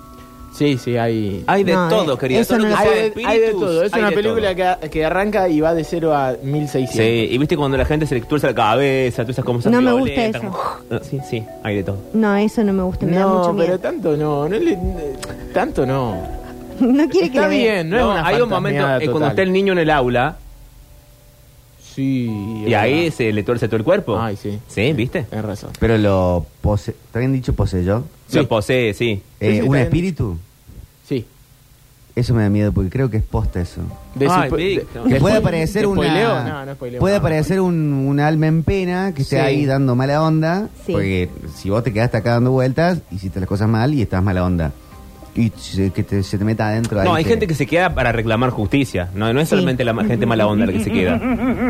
Sí, 0.50 0.78
sí, 0.78 0.96
hay... 0.96 1.44
Hay 1.46 1.62
de 1.62 1.74
No, 1.74 1.88
todo, 1.90 2.14
eh, 2.14 2.18
querido. 2.18 2.40
eso 2.40 2.56
Todo 2.56 2.66
no 2.66 2.70
lo 2.70 2.76
que 2.78 2.84
lo 2.84 2.90
Hay 2.90 2.98
de, 2.98 3.06
espíritus, 3.08 3.30
hay 3.32 3.38
de 3.40 3.50
todo, 3.52 3.82
es 3.84 3.92
hay 3.92 4.00
una 4.00 4.10
película 4.10 4.56
todo. 4.56 4.80
que, 4.80 4.90
que 4.90 5.04
arranca 5.04 5.48
y 5.50 5.60
va 5.60 5.74
de 5.74 5.84
0 5.84 6.14
a 6.16 6.36
1600. 6.42 6.96
Sí, 6.96 7.28
y 7.30 7.36
viste 7.38 7.56
cuando 7.58 7.76
la 7.76 7.84
gente 7.84 8.06
se 8.06 8.14
le 8.14 8.22
tuerce 8.22 8.46
la 8.46 8.54
cabeza, 8.54 9.22
todas 9.24 9.34
esas 9.34 9.44
cosas 9.44 9.70
No 9.70 9.82
me 9.82 9.92
gusta 9.92 10.24
eso. 10.24 10.38
como- 10.40 10.58
No, 10.90 11.00
Sí, 11.04 11.20
sí, 11.28 11.44
hay 11.62 11.76
de 11.76 11.82
todo. 11.84 11.98
No, 12.14 12.34
eso 12.34 12.64
no 12.64 12.72
me 12.72 12.82
gusta, 12.82 13.04
me 13.04 13.12
da 13.12 13.20
No, 13.20 13.38
mucho 13.40 13.52
miedo. 13.52 13.66
pero 13.66 13.78
tanto 13.78 14.16
no, 14.16 14.48
no 14.48 14.56
le- 14.58 14.78
tanto 15.52 15.84
no. 15.84 16.37
no 16.86 17.08
quiere 17.08 17.30
que 17.30 17.36
Está 17.38 17.48
vea. 17.48 17.74
bien, 17.74 17.90
no, 17.90 17.96
es 17.98 18.04
una 18.04 18.26
hay 18.26 18.40
un 18.40 18.48
momento 18.48 18.78
fantasmeada 18.80 18.96
eh, 18.98 19.04
cuando 19.06 19.18
total. 19.20 19.30
está 19.30 19.42
el 19.42 19.52
niño 19.52 19.72
en 19.72 19.78
el 19.78 19.90
aula 19.90 20.36
Sí. 21.94 22.30
y 22.66 22.74
ahí 22.74 23.10
se 23.10 23.32
le 23.32 23.42
tuerce 23.42 23.66
todo 23.66 23.76
el 23.76 23.84
cuerpo. 23.84 24.20
Ay, 24.20 24.36
sí. 24.36 24.58
Sí, 24.68 24.92
¿viste? 24.92 25.24
Tienes 25.24 25.44
razón. 25.44 25.70
Pero 25.80 25.98
lo 25.98 26.46
pose... 26.60 26.92
¿Está 26.92 27.18
bien 27.18 27.32
dicho 27.32 27.54
poseyó? 27.54 28.04
Sí. 28.28 28.36
Lo 28.38 28.46
posee, 28.48 28.94
sí. 28.94 29.20
Eh, 29.40 29.60
sí, 29.62 29.68
¿Un 29.68 29.76
espíritu? 29.78 30.38
Sí. 31.08 31.26
Eso 32.14 32.34
me 32.34 32.42
da 32.42 32.50
miedo 32.50 32.72
porque 32.72 32.90
creo 32.90 33.10
que 33.10 33.16
es 33.16 33.22
posta 33.24 33.60
eso. 33.60 33.80
De 34.14 34.28
Ay, 34.28 34.48
su- 34.50 34.56
Víctor. 34.56 35.04
Que 35.08 35.14
de- 35.14 35.20
puede 35.20 35.34
de- 35.34 35.40
aparecer 35.40 35.86
una. 35.86 36.02
spoileo. 36.02 36.44
No, 36.44 36.66
no 36.66 36.74
spoileo. 36.74 37.00
puede 37.00 37.14
No. 37.14 37.18
aparecer 37.20 37.60
un, 37.60 37.74
un 37.92 38.20
alma 38.20 38.46
en 38.46 38.62
pena 38.62 39.12
que 39.14 39.22
esté 39.22 39.36
Sí. 39.36 39.42
ahí 39.42 39.66
dando 39.66 39.94
mala 39.96 40.22
onda. 40.22 40.68
Sí. 40.86 40.92
Porque 40.92 41.30
si 41.56 41.70
vos 41.70 41.82
te 41.82 41.92
quedaste 41.92 42.16
acá 42.16 42.32
dando 42.32 42.50
vueltas, 42.52 42.98
hiciste 43.10 43.40
las 43.40 43.48
cosas 43.48 43.68
mal 43.68 43.92
y 43.94 44.02
estás 44.02 44.22
mala 44.22 44.44
onda. 44.44 44.72
Y 45.34 45.52
se, 45.56 45.90
que 45.90 46.02
te- 46.02 46.22
se 46.22 46.36
te 46.38 46.44
meta 46.44 46.68
adentro. 46.68 47.02
No, 47.04 47.14
hay 47.14 47.22
te- 47.24 47.30
gente 47.30 47.46
que 47.46 47.54
se 47.54 47.66
queda 47.66 47.94
para 47.94 48.10
reclamar 48.12 48.50
justicia. 48.50 49.08
No, 49.14 49.32
no 49.32 49.40
es 49.40 49.48
Sí. 49.48 49.50
solamente 49.50 49.84
la 49.84 49.92
ma- 49.92 50.04
gente 50.04 50.26
mala 50.26 50.46
onda 50.46 50.66
la 50.66 50.72
que 50.72 50.82
se 50.82 50.90
queda. 50.90 51.20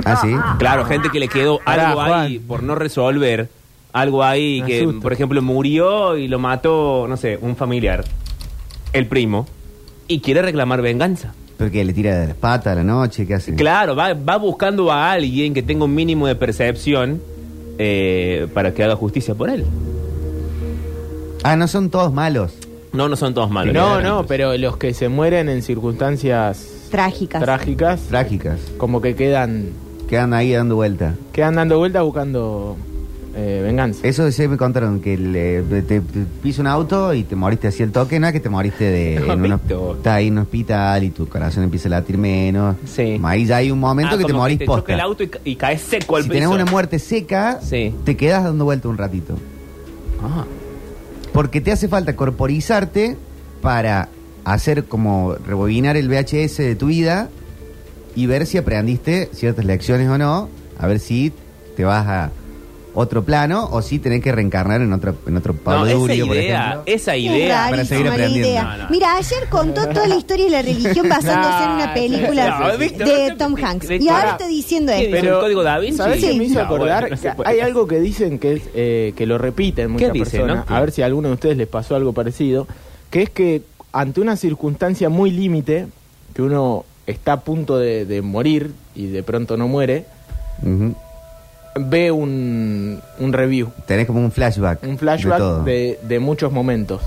Ah, 0.04 0.16
sí. 0.22 0.28
Claro, 0.58 0.84
gente 0.86 1.10
que 1.10 1.20
le 1.20 1.28
quedó 1.28 1.58
Pará, 1.64 1.88
algo 1.88 2.00
ahí 2.02 2.36
Juan. 2.36 2.46
por 2.46 2.62
no 2.62 2.74
resolver. 2.74 3.48
Algo 3.92 4.22
ahí 4.22 4.60
Me 4.60 4.66
que, 4.66 4.80
asusto. 4.80 5.00
por 5.00 5.12
ejemplo, 5.12 5.40
murió 5.42 6.16
y 6.16 6.28
lo 6.28 6.38
mató, 6.38 7.06
no 7.08 7.16
sé, 7.16 7.38
un 7.40 7.56
familiar, 7.56 8.04
el 8.92 9.06
primo, 9.06 9.46
y 10.06 10.20
quiere 10.20 10.42
reclamar 10.42 10.82
venganza. 10.82 11.32
Porque 11.56 11.82
le 11.84 11.92
tira 11.92 12.16
de 12.18 12.28
las 12.28 12.36
patas 12.36 12.72
a 12.74 12.76
la 12.76 12.84
noche, 12.84 13.26
¿qué 13.26 13.34
hace? 13.34 13.54
Claro, 13.54 13.96
va, 13.96 14.12
va 14.14 14.36
buscando 14.36 14.92
a 14.92 15.10
alguien 15.10 15.52
que 15.54 15.62
tenga 15.62 15.84
un 15.86 15.94
mínimo 15.94 16.26
de 16.26 16.36
percepción 16.36 17.20
eh, 17.78 18.46
para 18.54 18.72
que 18.74 18.84
haga 18.84 18.94
justicia 18.94 19.34
por 19.34 19.50
él. 19.50 19.64
Ah, 21.42 21.56
no 21.56 21.66
son 21.68 21.90
todos 21.90 22.12
malos. 22.12 22.52
No, 22.92 23.08
no 23.08 23.16
son 23.16 23.34
todos 23.34 23.50
malos. 23.50 23.74
No, 23.74 24.00
no, 24.00 24.26
pero 24.26 24.56
los 24.56 24.76
que 24.76 24.94
se 24.94 25.08
mueren 25.08 25.48
en 25.48 25.62
circunstancias 25.62 26.66
Trágicas. 26.90 27.42
trágicas, 27.42 28.00
Trágicas. 28.08 28.58
como 28.78 29.00
que 29.02 29.14
quedan 29.14 29.66
Quedan 30.08 30.32
ahí 30.32 30.52
dando 30.52 30.74
vueltas. 30.76 31.14
quedan 31.32 31.56
dando 31.56 31.76
vueltas 31.78 32.02
buscando 32.02 32.76
eh, 33.36 33.60
venganza. 33.62 34.00
Eso 34.08 34.28
sí 34.32 34.48
me 34.48 34.56
contaron 34.56 35.00
que 35.00 35.16
le, 35.18 35.60
te, 35.62 35.82
te 35.82 36.00
pisa 36.42 36.62
un 36.62 36.66
auto 36.66 37.12
y 37.12 37.24
te 37.24 37.36
moriste 37.36 37.68
así 37.68 37.82
el 37.82 37.92
toque, 37.92 38.18
no 38.18 38.26
es 38.26 38.32
que 38.32 38.40
te 38.40 38.48
moriste 38.48 38.84
de 38.84 39.20
No, 39.20 39.32
en 39.34 39.42
un, 39.44 39.50
Víctor. 39.58 39.96
estás 39.98 40.14
ahí 40.14 40.28
en 40.28 40.32
un 40.32 40.38
hospital 40.40 41.04
y 41.04 41.10
tu 41.10 41.28
corazón 41.28 41.62
empieza 41.64 41.88
a 41.88 41.90
latir 41.90 42.16
menos. 42.16 42.74
Sí. 42.86 43.20
Ahí 43.22 43.44
ya 43.44 43.56
hay 43.58 43.70
un 43.70 43.78
momento 43.78 44.14
Ah, 44.14 44.18
que 44.18 44.24
te 44.24 44.30
como 44.32 44.42
morís 44.42 44.58
te 44.58 44.64
choca 44.66 44.94
el 44.94 45.00
auto 45.00 45.22
y, 45.22 45.28
ca- 45.28 45.40
y 45.44 45.56
caes 45.56 45.82
seco 45.82 46.16
al 46.16 46.22
si 46.22 46.30
piso. 46.30 46.40
tenés 46.40 46.54
una 46.54 46.64
muerte 46.64 46.98
seca, 46.98 47.60
Sí. 47.62 47.94
te 48.04 48.16
quedas 48.16 48.44
dando 48.44 48.64
vuelta 48.64 48.88
un 48.88 48.96
ratito. 48.96 49.34
Ah. 50.22 50.44
Porque 51.38 51.60
te 51.60 51.70
hace 51.70 51.86
falta 51.86 52.16
corporizarte 52.16 53.16
para 53.62 54.08
hacer 54.44 54.86
como 54.86 55.36
rebobinar 55.36 55.96
el 55.96 56.08
VHS 56.08 56.56
de 56.56 56.74
tu 56.74 56.86
vida 56.86 57.28
y 58.16 58.26
ver 58.26 58.44
si 58.44 58.58
aprendiste 58.58 59.28
ciertas 59.32 59.64
lecciones 59.64 60.08
o 60.08 60.18
no, 60.18 60.48
a 60.80 60.86
ver 60.88 60.98
si 60.98 61.32
te 61.76 61.84
vas 61.84 62.08
a 62.08 62.32
otro 63.00 63.22
plano 63.22 63.68
o 63.70 63.80
si 63.80 64.00
tenés 64.00 64.20
que 64.22 64.32
reencarnar 64.32 64.80
en 64.80 64.92
otro, 64.92 65.14
en 65.26 65.36
otro 65.36 65.52
No, 65.52 65.60
Pablo 65.60 65.86
esa 65.86 65.94
Durio, 65.98 66.26
por 66.26 66.36
idea, 66.36 66.58
ejemplo. 66.70 66.82
esa 66.86 67.14
Es 67.14 67.22
idea. 67.24 67.66
para 67.70 67.84
seguir 67.84 68.08
aprendiendo. 68.08 68.48
idea. 68.48 68.62
No, 68.64 68.76
no. 68.84 68.90
Mira, 68.90 69.16
ayer 69.16 69.48
contó 69.48 69.86
toda 69.88 70.06
la 70.08 70.16
historia 70.16 70.44
de 70.46 70.50
la 70.50 70.62
religión 70.62 71.08
basándose 71.08 71.64
en 71.64 71.70
una 71.70 71.86
No, 71.86 71.94
película 71.94 72.58
no, 72.58 72.76
de 72.78 73.28
no, 73.30 73.36
Tom 73.36 73.54
Hanks. 73.62 73.86
de- 73.88 73.96
Y 73.98 74.08
ahora 74.08 74.30
está 74.32 74.46
diciendo 74.48 74.92
¿Qué 74.92 75.04
esto. 75.04 75.16
dice? 75.16 75.28
¿El 75.28 75.38
código 75.40 75.62
Da 75.62 75.78
Vinci? 75.78 75.96
¿Sabes 75.96 76.20
qué 76.20 76.32
Sí. 76.32 76.38
me 76.38 76.44
hizo 76.44 76.54
No, 76.58 76.64
acordar? 76.64 77.08
bueno, 77.08 77.34
no 77.38 77.44
hay 77.48 77.60
algo 77.60 77.86
que 77.86 78.00
dicen 78.00 78.38
que 78.40 78.52
es 78.54 78.62
eh, 78.74 79.12
que 79.16 79.26
lo 79.26 79.38
repiten 79.38 79.92
muchas 79.92 80.08
¿Qué 80.12 80.18
dice, 80.18 80.38
personas. 80.40 80.66
no? 80.68 80.74
A 80.76 80.80
ver 80.80 80.90
si 80.90 81.02
a 81.02 81.06
alguno 81.06 81.28
de 81.28 81.34
ustedes 81.34 81.56
les 81.56 81.68
pasó 81.68 81.94
algo 81.94 82.12
parecido. 82.12 82.66
Que 83.10 83.22
es 83.22 83.30
que 83.30 83.62
ante 83.92 84.20
una 84.20 84.34
circunstancia 84.36 85.08
muy 85.08 85.30
límite, 85.30 85.86
que 86.34 86.42
uno 86.42 86.84
está 87.06 87.34
a 87.34 87.40
punto 87.42 87.78
de, 87.78 88.04
de 88.06 88.22
morir 88.22 88.72
y 88.96 89.06
de 89.06 89.22
pronto 89.22 89.56
no 89.56 89.68
muere. 89.68 90.04
Ve 91.78 92.10
un, 92.10 93.00
un 93.18 93.32
review, 93.32 93.70
Tenés 93.86 94.06
como 94.06 94.20
un 94.20 94.30
flashback. 94.32 94.82
un 94.82 94.90
de 94.92 94.98
flashback 94.98 95.38
todo. 95.38 95.62
de, 95.64 95.98
de 96.02 96.18
muchos 96.18 96.52
momentos. 96.52 97.00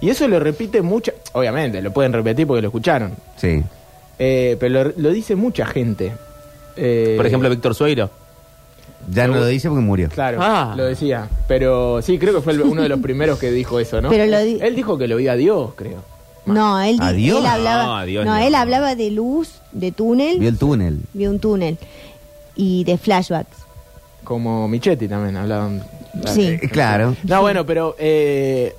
Y 0.00 0.10
eso 0.10 0.28
lo 0.28 0.38
repite 0.40 0.82
mucha, 0.82 1.12
obviamente, 1.32 1.80
lo 1.82 1.90
pueden 1.92 2.12
repetir 2.12 2.46
porque 2.46 2.62
lo 2.62 2.68
escucharon, 2.68 3.12
Sí. 3.36 3.62
Eh, 4.18 4.56
pero 4.58 4.84
lo, 4.84 4.92
lo 4.96 5.10
dice 5.10 5.36
mucha 5.36 5.66
gente. 5.66 6.12
Eh, 6.76 7.14
Por 7.16 7.26
ejemplo, 7.26 7.50
Víctor 7.50 7.74
Sueiro. 7.74 8.10
Ya 9.10 9.26
no 9.28 9.34
lo 9.36 9.46
dice 9.46 9.68
porque 9.68 9.82
murió. 9.84 10.08
Claro, 10.08 10.38
Ah. 10.40 10.74
lo 10.76 10.84
decía. 10.84 11.28
Pero 11.46 12.00
sí, 12.02 12.18
creo 12.18 12.34
que 12.34 12.40
fue 12.40 12.54
el- 12.54 12.62
uno 12.62 12.82
de 12.82 12.88
los 12.88 12.98
primeros 13.02 13.38
que 13.38 13.50
dijo 13.50 13.78
eso, 13.78 14.00
¿no? 14.00 14.08
Pero 14.08 14.26
lo 14.26 14.38
di- 14.40 14.58
Él 14.60 14.74
dijo 14.74 14.98
que 14.98 15.06
lo 15.06 15.16
vio 15.16 15.30
a 15.32 15.36
Dios, 15.36 15.70
creo. 15.76 16.02
No, 16.46 16.80
él, 16.80 16.98
di- 16.98 17.04
¿Adiós? 17.04 17.40
él 17.40 17.46
hablaba, 17.46 17.84
No, 17.84 17.96
adiós 17.96 18.24
no, 18.24 18.34
no. 18.36 18.38
él 18.44 18.54
hablaba 18.54 18.94
de 18.94 19.10
luz, 19.10 19.60
de 19.72 19.92
túnel, 19.92 20.38
Vio 20.38 20.48
el 20.48 20.58
túnel. 20.58 21.00
vio 21.12 21.30
un 21.30 21.38
túnel 21.38 21.76
y 22.56 22.84
de 22.84 22.96
flashbacks. 22.98 23.65
Como 24.26 24.66
Michetti 24.66 25.06
también 25.06 25.36
hablaban. 25.36 25.82
Sí. 26.26 26.58
Claro. 26.72 27.14
No, 27.22 27.40
bueno, 27.42 27.64
pero 27.64 27.94
eh, 27.96 28.74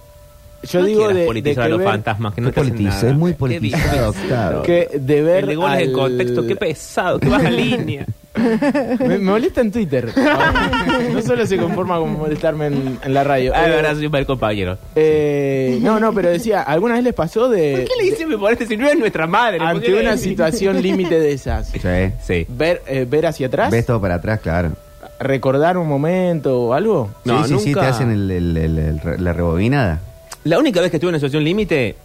yo 0.64 0.82
No 0.82 0.86
digo 0.88 1.08
de, 1.08 1.14
de 1.22 1.26
politizar 1.26 1.64
que 1.64 1.66
a 1.66 1.70
los 1.70 1.80
ver- 1.80 1.88
fantasmas 1.88 2.34
que 2.34 2.42
no 2.42 2.52
te 2.52 2.60
hacen 2.60 2.72
politiza, 2.74 2.96
nada. 2.98 3.10
es 3.12 3.18
muy 3.18 3.32
¿Qué 3.32 3.38
politizado? 3.38 4.10
Octavio. 4.24 4.62
que 4.64 4.90
de 4.94 5.22
ver 5.22 5.44
El 5.44 5.50
de 5.50 5.56
goles 5.56 5.90
contexto, 5.92 6.46
qué 6.46 6.56
pesado, 6.58 7.20
qué 7.20 7.30
baja 7.30 7.50
línea. 7.50 8.06
me, 9.00 9.08
me 9.08 9.18
molesta 9.20 9.62
en 9.62 9.72
Twitter. 9.72 10.12
no 11.14 11.22
solo 11.22 11.46
se 11.46 11.58
conforma 11.58 11.98
con 11.98 12.12
molestarme 12.18 12.68
en, 12.68 13.00
en 13.04 13.14
la 13.14 13.24
radio. 13.24 13.54
Ay, 13.56 13.72
Eh, 13.72 13.76
ahora 13.78 13.96
soy 13.96 14.10
para 14.10 14.20
el 14.22 14.28
compañero. 14.28 14.78
eh, 14.96 15.80
no, 15.82 16.00
no, 16.02 16.12
pero 16.14 16.30
decía, 16.30 16.62
¿alguna 16.64 16.96
vez 16.96 17.04
les 17.06 17.14
pasó 17.14 17.48
de, 17.50 17.72
¿Por 17.78 17.84
qué 17.86 17.94
le 18.04 18.10
dice 18.12 18.26
me 18.26 18.38
parece 18.38 18.68
si 18.68 18.76
no 18.76 18.88
es 18.88 18.98
nuestra 19.00 19.26
madre? 19.28 19.60
de- 19.60 19.66
ante 19.66 19.86
¿Por 19.90 19.96
qué 19.96 20.02
una 20.02 20.18
situación 20.18 20.82
límite 20.82 21.20
de 21.20 21.32
esas? 21.32 21.70
Sí. 21.70 21.80
Sí. 22.26 22.46
Ver, 22.50 22.82
eh, 22.88 23.06
ver 23.10 23.28
hacia 23.28 23.48
atrás, 23.48 23.72
Ves 23.72 23.86
todo 23.86 24.02
para 24.02 24.16
atrás, 24.16 24.40
claro. 24.42 24.72
Recordar 25.20 25.78
un 25.78 25.88
momento 25.88 26.62
o 26.62 26.74
algo. 26.74 27.10
No, 27.26 27.44
sí, 27.44 27.54
sí, 27.54 27.60
sí, 27.60 27.66
nunca. 27.70 27.82
te 27.82 27.88
hacen 27.88 28.12
el- 28.12 28.30
el- 28.32 28.58
el- 28.58 28.78
el- 28.80 29.24
la 29.24 29.34
rebobinada. 29.34 30.00
La 30.44 30.58
única 30.60 30.80
vez 30.82 30.92
que 30.92 30.98
estuve 30.98 31.10
en 31.10 31.16
una 31.16 31.20
situación 31.20 31.44
límite, 31.44 31.96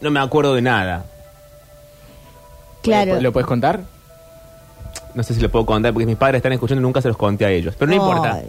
no 0.00 0.10
me 0.10 0.20
acuerdo 0.20 0.54
de 0.54 0.62
nada. 0.62 1.04
Claro. 2.82 3.20
¿Lo 3.20 3.32
puedes 3.32 3.46
contar? 3.46 3.80
No 5.14 5.22
sé 5.22 5.34
si 5.34 5.40
lo 5.40 5.50
puedo 5.50 5.66
contar 5.66 5.92
porque 5.92 6.06
mis 6.06 6.16
padres 6.16 6.38
están 6.38 6.52
escuchando 6.52 6.80
y 6.80 6.82
nunca 6.84 7.02
se 7.02 7.08
los 7.08 7.16
conté 7.16 7.44
a 7.44 7.50
ellos. 7.50 7.74
Pero 7.78 7.90
no 7.90 7.96
importa. 7.96 8.40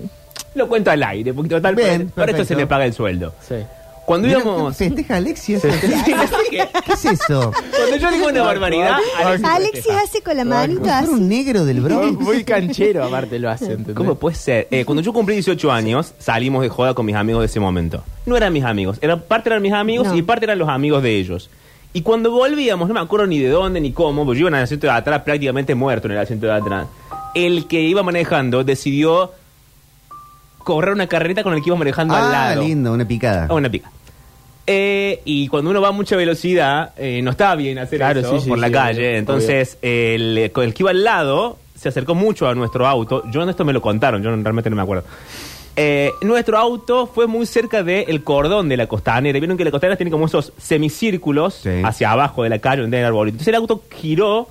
Lo 0.53 0.67
cuento 0.67 0.91
al 0.91 1.01
aire, 1.03 1.33
porque 1.33 1.49
total, 1.49 1.75
Bien, 1.75 2.07
por, 2.09 2.25
por 2.25 2.29
esto 2.29 2.45
se 2.45 2.55
me 2.55 2.67
paga 2.67 2.85
el 2.85 2.93
sueldo. 2.93 3.33
Sí. 3.47 3.55
Cuando 4.05 4.27
Mira, 4.27 4.39
íbamos. 4.41 4.75
¿qué 4.77 4.85
¿Festeja 4.85 5.15
Alexia? 5.17 5.59
¿Qué 5.61 6.93
es 6.93 7.05
eso? 7.05 7.51
cuando 7.77 7.95
yo 7.97 8.11
digo 8.11 8.27
una 8.27 8.41
barbaridad, 8.43 8.97
Alexis 9.23 9.45
Alexis 9.47 9.91
hace 9.91 10.21
con 10.21 10.35
la 10.37 10.43
manito 10.45 10.89
así. 10.91 11.07
un 11.09 11.29
negro 11.29 11.65
del 11.65 11.81
Bronx. 11.81 12.19
muy 12.19 12.43
canchero, 12.43 13.03
aparte 13.03 13.39
lo 13.39 13.49
hace. 13.49 13.65
¿entendés? 13.65 13.95
¿Cómo 13.95 14.15
puede 14.15 14.35
ser? 14.35 14.67
Eh, 14.71 14.85
cuando 14.85 15.01
yo 15.01 15.13
cumplí 15.13 15.35
18 15.35 15.71
años, 15.71 16.13
salimos 16.19 16.61
de 16.63 16.69
joda 16.69 16.93
con 16.93 17.05
mis 17.05 17.15
amigos 17.15 17.41
de 17.41 17.45
ese 17.45 17.59
momento. 17.59 18.03
No 18.25 18.35
eran 18.35 18.51
mis 18.53 18.63
amigos, 18.63 18.97
era, 19.01 19.17
parte 19.17 19.49
eran 19.49 19.61
mis 19.61 19.73
amigos 19.73 20.07
No. 20.07 20.15
y 20.15 20.21
parte 20.23 20.45
eran 20.45 20.59
los 20.59 20.67
amigos 20.69 21.03
de 21.03 21.17
ellos. 21.17 21.49
Y 21.93 22.01
cuando 22.01 22.31
volvíamos, 22.31 22.87
no 22.87 22.93
me 22.93 22.99
acuerdo 23.01 23.27
ni 23.27 23.39
de 23.39 23.49
dónde 23.49 23.81
ni 23.81 23.91
cómo, 23.91 24.25
porque 24.25 24.39
yo 24.39 24.47
iba 24.47 24.49
en 24.49 24.55
el 24.55 24.63
asiento 24.63 24.87
de 24.87 24.93
atrás 24.93 25.21
prácticamente 25.23 25.75
muerto 25.75 26.07
en 26.07 26.13
el 26.13 26.19
asiento 26.19 26.47
de 26.47 26.53
atrás. 26.53 26.87
El 27.35 27.67
que 27.67 27.81
iba 27.81 28.01
manejando 28.03 28.63
decidió 28.63 29.31
correr 30.63 30.93
una 30.93 31.07
carreta 31.07 31.43
con 31.43 31.53
el 31.53 31.61
que 31.61 31.69
iba 31.69 31.77
manejando 31.77 32.15
al 32.15 32.23
Ah, 32.25 32.31
lado. 32.49 32.61
lindo, 32.63 32.91
una 32.93 33.05
picada. 33.07 33.47
Ah, 33.49 33.53
una 33.53 33.69
pica. 33.69 33.89
Eh, 34.67 35.21
y 35.25 35.47
cuando 35.47 35.71
uno 35.71 35.81
va 35.81 35.89
a 35.89 35.91
mucha 35.91 36.15
velocidad, 36.15 36.93
eh, 36.97 37.21
no 37.23 37.31
está 37.31 37.55
bien 37.55 37.79
hacer 37.79 37.97
Claro, 37.99 38.19
eso 38.21 38.37
sí, 38.37 38.43
sí, 38.43 38.49
por 38.49 38.59
la 38.59 38.67
sí, 38.67 38.73
calle. 38.73 39.07
obvio. 39.09 39.17
Entonces, 39.17 39.77
el, 39.81 40.37
el 40.37 40.73
que 40.73 40.83
iba 40.83 40.91
al 40.91 41.03
lado 41.03 41.57
se 41.75 41.89
acercó 41.89 42.13
mucho 42.15 42.47
a 42.47 42.53
nuestro 42.55 42.87
auto. 42.87 43.23
Yo 43.31 43.47
esto 43.49 43.65
me 43.65 43.73
lo 43.73 43.81
contaron, 43.81 44.21
yo 44.21 44.29
realmente 44.29 44.69
no 44.69 44.75
me 44.75 44.81
acuerdo. 44.83 45.03
Eh, 45.75 46.11
nuestro 46.21 46.57
auto 46.57 47.07
fue 47.07 47.27
muy 47.27 47.45
cerca 47.45 47.81
del 47.81 48.23
cordón 48.23 48.69
de 48.69 48.77
la 48.77 48.87
costanera. 48.87 49.39
Vieron 49.39 49.57
que 49.57 49.63
la 49.65 49.71
costanera 49.71 49.97
tiene 49.97 50.11
como 50.11 50.25
esos 50.27 50.53
semicírculos 50.57 51.55
Sí. 51.55 51.81
hacia 51.83 52.11
abajo 52.11 52.43
de 52.43 52.49
la 52.49 52.59
calle 52.59 52.81
donde 52.83 52.97
hay 52.97 53.03
arbolitos. 53.03 53.35
Entonces 53.35 53.47
el 53.47 53.55
auto 53.55 53.83
giró, 53.99 54.47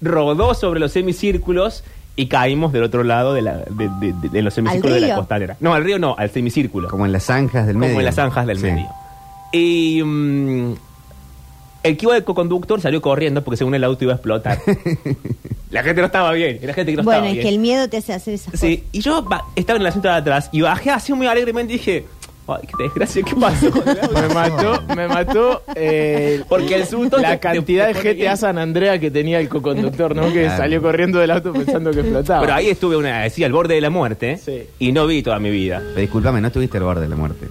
rodó 0.00 0.54
sobre 0.54 0.80
los 0.80 0.92
semicírculos 0.92 1.84
y 2.18 2.26
caímos 2.26 2.72
del 2.72 2.82
otro 2.82 3.04
lado 3.04 3.32
de, 3.32 3.42
la, 3.42 3.58
de, 3.58 3.88
de- 4.00 4.12
de- 4.12 4.28
de 4.28 4.42
los 4.42 4.52
semicírculos 4.52 4.94
de 4.96 5.00
la 5.02 5.06
río? 5.06 5.16
costanera. 5.16 5.56
No, 5.60 5.72
al 5.72 5.84
río 5.84 5.98
no, 5.98 6.14
al 6.18 6.28
semicírculo 6.30 6.88
Como 6.88 7.06
en 7.06 7.12
las 7.12 7.24
zanjas 7.24 7.66
del 7.66 7.76
como 7.76 7.86
medio. 7.86 8.00
en 8.00 8.04
las 8.04 8.16
zanjas 8.16 8.46
del 8.46 8.58
Sí. 8.58 8.64
medio. 8.64 8.88
Y 9.52 10.02
mm, 10.02 10.74
el 11.84 11.96
que 11.96 12.04
iba 12.06 12.14
de 12.14 12.24
co-conductor 12.24 12.80
salió 12.80 13.00
corriendo 13.00 13.42
porque 13.44 13.56
según 13.56 13.74
el 13.74 13.84
auto 13.84 14.02
iba 14.04 14.12
a 14.14 14.16
explotar. 14.16 14.58
la 15.70 15.82
gente 15.82 16.00
no 16.00 16.06
estaba 16.06 16.32
bien, 16.32 16.58
era 16.60 16.74
gente 16.74 16.92
que 16.92 16.96
no 16.96 17.02
Bueno, 17.04 17.18
estaba 17.18 17.28
es 17.28 17.34
bien. 17.34 17.42
que 17.44 17.48
el 17.50 17.58
miedo 17.60 17.88
te 17.88 17.98
hace 17.98 18.12
hacer 18.14 18.34
esas 18.34 18.58
Sí, 18.58 18.84
y 18.90 19.00
yo 19.00 19.22
ba- 19.22 19.44
estaba 19.54 19.76
en 19.76 19.82
el 19.82 19.86
asiento 19.86 20.08
de 20.08 20.14
atrás 20.14 20.48
y 20.52 20.60
bajé 20.60 20.90
así 20.90 21.12
muy 21.12 21.26
alegremente 21.28 21.72
y 21.74 21.78
dije, 21.78 22.06
ay, 22.54 22.66
qué 22.66 22.82
desgracia, 22.84 23.22
¿qué 23.22 23.34
pasó? 23.36 23.70
con 23.70 23.88
el 23.88 23.98
auto?" 24.00 24.12
Me 24.22 24.28
mató, 24.34 24.82
me 24.96 25.08
mató 25.08 25.62
eh, 25.74 26.42
Porque 26.48 26.74
el 26.76 26.86
susto 26.86 27.16
te- 27.16 27.22
la 27.22 27.38
cantidad 27.38 27.88
te 27.88 27.94
de 27.94 28.00
pone 28.14 28.14
GTA. 28.24 28.36
San 28.36 28.58
Andrea 28.58 28.98
que 28.98 29.10
tenía 29.10 29.40
el 29.40 29.48
coconductor, 29.48 30.14
¿no? 30.16 30.32
Que 30.32 30.48
salió 30.48 30.80
corriendo 30.82 31.18
del 31.18 31.30
auto 31.30 31.52
pensando 31.52 31.90
que 31.90 32.00
explotaba. 32.00 32.40
Pero 32.40 32.54
ahí 32.54 32.68
estuve 32.68 32.96
una, 32.96 33.22
así 33.24 33.44
al 33.44 33.52
borde 33.52 33.74
de 33.74 33.80
la 33.80 33.90
muerte 33.90 34.38
Sí. 34.38 34.62
y 34.78 34.92
no 34.92 35.06
vi 35.06 35.22
toda 35.22 35.38
mi 35.38 35.50
vida. 35.50 35.80
Pero 35.80 36.00
discúlpame, 36.00 36.40
no 36.40 36.48
estuviste 36.48 36.78
al 36.78 36.84
borde 36.84 37.02
de 37.02 37.08
la 37.08 37.16
muerte. 37.16 37.46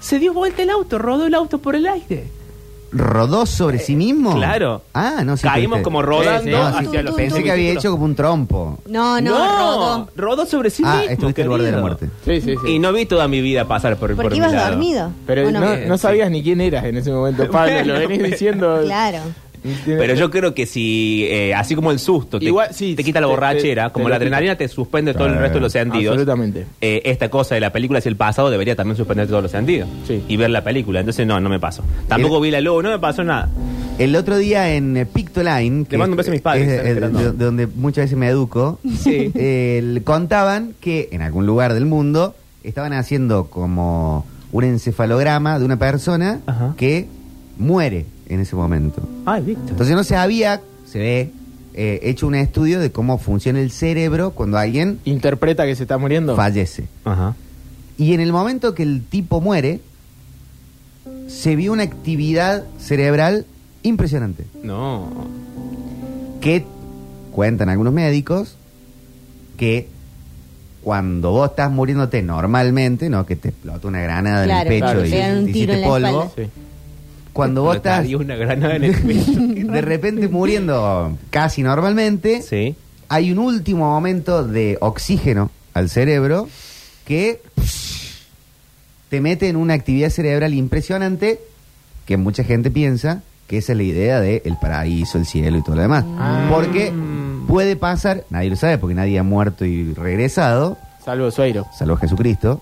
Se 0.00 0.18
dio 0.18 0.32
vuelta 0.34 0.62
el 0.62 0.70
auto, 0.70 0.98
rodó 0.98 1.26
el 1.26 1.34
auto 1.34 1.58
por 1.58 1.74
el 1.74 1.86
aire. 1.86 2.24
¿Rodó 2.96 3.46
sobre 3.46 3.78
sí 3.78 3.94
mismo? 3.96 4.34
claro. 4.34 4.82
Ah, 4.94 5.22
no, 5.24 5.36
sí. 5.36 5.42
Caímos 5.46 5.80
como 5.80 6.02
rodando 6.02 6.42
Sí, 6.42 6.48
sí. 6.48 6.50
No, 6.56 6.66
hacia 6.66 7.02
los 7.02 7.14
Pensé 7.14 7.42
que 7.42 7.50
había 7.52 7.72
hecho 7.72 7.90
como 7.90 8.04
un 8.04 8.14
trompo. 8.14 8.78
No, 8.86 9.20
no, 9.20 10.08
rodó. 10.16 10.46
sobre 10.46 10.70
sí 10.70 10.82
Ah, 10.86 10.96
mismo. 10.98 11.12
estuviste 11.12 11.42
al 11.42 11.48
borde 11.48 11.64
de 11.66 11.72
la 11.72 11.76
querido. 11.78 11.96
muerte. 11.98 12.10
Sí, 12.24 12.40
sí, 12.40 12.56
sí. 12.64 12.72
Y 12.72 12.78
no 12.78 12.92
vi 12.92 13.06
toda 13.06 13.28
mi 13.28 13.40
vida 13.40 13.66
pasar 13.66 13.96
por, 13.96 14.10
por 14.14 14.24
Porque 14.24 14.34
mi 14.34 14.38
ibas 14.38 14.52
lado. 14.52 14.70
dormido. 14.70 15.10
Pero 15.26 15.48
¿o 15.48 15.50
no, 15.50 15.60
no? 15.60 15.76
no 15.76 15.98
sabías 15.98 16.30
ni 16.30 16.42
quién 16.42 16.60
eras 16.60 16.84
en 16.84 16.96
ese 16.96 17.10
momento, 17.10 17.50
Pablo. 17.50 17.72
Bueno, 17.76 17.94
lo 17.94 17.98
venís 18.08 18.22
diciendo. 18.22 18.80
Claro. 18.84 19.18
Pero 19.84 20.14
yo 20.14 20.30
creo 20.30 20.54
que 20.54 20.66
si, 20.66 21.24
eh, 21.28 21.54
así 21.54 21.74
como 21.74 21.90
el 21.90 21.98
susto, 21.98 22.38
te, 22.38 22.46
Igual, 22.46 22.68
sí, 22.72 22.94
te 22.94 23.02
quita 23.04 23.20
la 23.20 23.26
te- 23.26 23.30
borrachera, 23.32 23.86
te- 23.88 23.92
como 23.92 24.06
te 24.06 24.10
la 24.10 24.16
lo 24.16 24.20
quita. 24.20 24.26
adrenalina 24.26 24.56
te 24.56 24.68
suspende 24.68 25.12
todo 25.14 25.24
el 25.24 25.30
Claro. 25.32 25.42
resto 25.42 25.58
de 25.58 25.62
los 25.62 25.72
sentidos. 25.72 26.12
Absolutamente. 26.12 26.66
eh, 26.80 27.02
esta 27.04 27.28
cosa 27.28 27.54
de 27.54 27.60
la 27.60 27.70
película 27.72 27.98
hacia 27.98 28.08
el 28.08 28.16
pasado 28.16 28.50
debería 28.50 28.74
también 28.76 28.96
suspender 28.96 29.26
todos 29.28 29.42
los 29.42 29.50
sentidos. 29.52 29.88
Sí. 30.06 30.22
Y 30.28 30.36
ver 30.36 30.50
la 30.50 30.62
película. 30.64 31.00
Entonces, 31.00 31.26
no, 31.26 31.38
no 31.40 31.48
me 31.48 31.58
pasó. 31.60 31.82
Tampoco 32.08 32.40
vi 32.40 32.50
la 32.50 32.60
luz, 32.60 32.82
no 32.82 32.90
me 32.90 32.98
pasó 32.98 33.24
nada. 33.24 33.48
El 33.98 34.14
otro 34.16 34.36
día 34.36 34.74
en 34.74 34.96
eh, 34.96 35.06
Pictoline, 35.06 35.84
que 35.86 35.96
mando 35.98 36.12
un 36.14 36.16
beso 36.18 36.30
a 36.30 36.32
mis 36.32 36.42
padres, 36.42 36.68
es, 36.68 36.72
están 36.74 36.86
eh, 36.86 36.90
esperando. 36.90 37.18
de, 37.18 37.32
de 37.32 37.44
donde 37.44 37.66
muchas 37.66 38.04
veces 38.04 38.18
me 38.18 38.28
educo, 38.28 38.78
Sí. 38.98 39.30
eh, 39.34 40.00
contaban 40.04 40.74
que 40.80 41.08
en 41.12 41.22
algún 41.22 41.46
lugar 41.46 41.72
del 41.74 41.86
mundo 41.86 42.34
estaban 42.62 42.92
haciendo 42.92 43.46
como 43.46 44.26
un 44.52 44.64
encefalograma 44.64 45.58
de 45.58 45.64
una 45.64 45.78
persona 45.78 46.40
Ajá. 46.46 46.74
que 46.76 47.06
muere 47.58 48.06
en 48.28 48.40
ese 48.40 48.56
momento. 48.56 49.02
Ay, 49.24 49.42
Víctor. 49.42 49.70
Entonces 49.70 49.94
no 49.96 50.04
se 50.04 50.16
había, 50.16 50.60
se 50.84 50.98
ve, 50.98 51.30
eh, 51.74 52.00
hecho 52.02 52.26
un 52.26 52.34
estudio 52.34 52.80
de 52.80 52.90
cómo 52.90 53.18
funciona 53.18 53.60
el 53.60 53.70
cerebro 53.70 54.30
cuando 54.30 54.56
alguien 54.58 54.98
Interpreta 55.04 55.66
que 55.66 55.76
se 55.76 55.82
está 55.84 55.98
muriendo. 55.98 56.34
fallece. 56.36 56.86
Ajá. 57.04 57.34
Y 57.98 58.12
en 58.14 58.20
el 58.20 58.32
momento 58.32 58.74
que 58.74 58.82
el 58.82 59.02
tipo 59.02 59.40
muere, 59.40 59.80
se 61.28 61.56
vio 61.56 61.72
una 61.72 61.82
actividad 61.82 62.64
cerebral 62.78 63.46
impresionante. 63.82 64.44
No. 64.62 65.08
que 66.40 66.64
cuentan 67.32 67.68
algunos 67.68 67.92
médicos 67.92 68.56
que 69.56 69.88
cuando 70.82 71.32
vos 71.32 71.50
estás 71.50 71.70
muriéndote 71.72 72.22
normalmente, 72.22 73.08
no 73.10 73.26
que 73.26 73.34
te 73.36 73.48
explota 73.48 73.88
una 73.88 74.00
granada 74.00 74.44
Claro, 74.44 74.70
en 74.70 74.72
el 74.74 74.80
pecho 74.80 74.92
claro, 74.92 75.06
y 75.06 75.10
te 75.10 75.18
dan 75.18 75.38
un 75.38 75.52
te 75.52 75.66
polvo, 75.84 76.22
espalda. 76.22 76.30
Sí. 76.36 76.42
Cuando 77.36 77.62
vos 77.62 77.76
estás 77.76 78.06
una 78.14 78.34
granada 78.34 78.76
en 78.76 78.84
el 78.84 78.94
pecho. 79.02 79.32
de 79.72 79.80
repente 79.82 80.28
muriendo 80.28 81.16
casi 81.30 81.62
normalmente, 81.62 82.42
sí. 82.42 82.74
hay 83.08 83.30
un 83.30 83.38
último 83.38 83.90
momento 83.90 84.42
de 84.44 84.78
oxígeno 84.80 85.50
al 85.74 85.88
cerebro 85.90 86.48
que 87.06 87.40
te 89.08 89.20
mete 89.20 89.48
en 89.48 89.56
una 89.56 89.74
actividad 89.74 90.10
cerebral 90.10 90.54
impresionante 90.54 91.40
que 92.06 92.16
mucha 92.16 92.42
gente 92.44 92.70
piensa 92.70 93.22
que 93.46 93.58
esa 93.58 93.72
es 93.72 93.76
la 93.78 93.84
idea 93.84 94.20
de 94.20 94.42
el 94.44 94.56
paraíso, 94.56 95.18
el 95.18 95.26
cielo 95.26 95.56
y 95.58 95.62
todo 95.62 95.76
lo 95.76 95.82
demás. 95.82 96.04
Ah. 96.18 96.48
Porque 96.50 96.92
puede 97.46 97.76
pasar, 97.76 98.24
nadie 98.30 98.50
lo 98.50 98.56
sabe 98.56 98.78
porque 98.78 98.94
nadie 98.96 99.18
ha 99.18 99.22
muerto 99.22 99.64
y 99.64 99.94
regresado, 99.94 100.76
Salvo 101.04 101.30
Sueiro. 101.30 101.64
salvo 101.78 101.96
Jesucristo, 101.96 102.60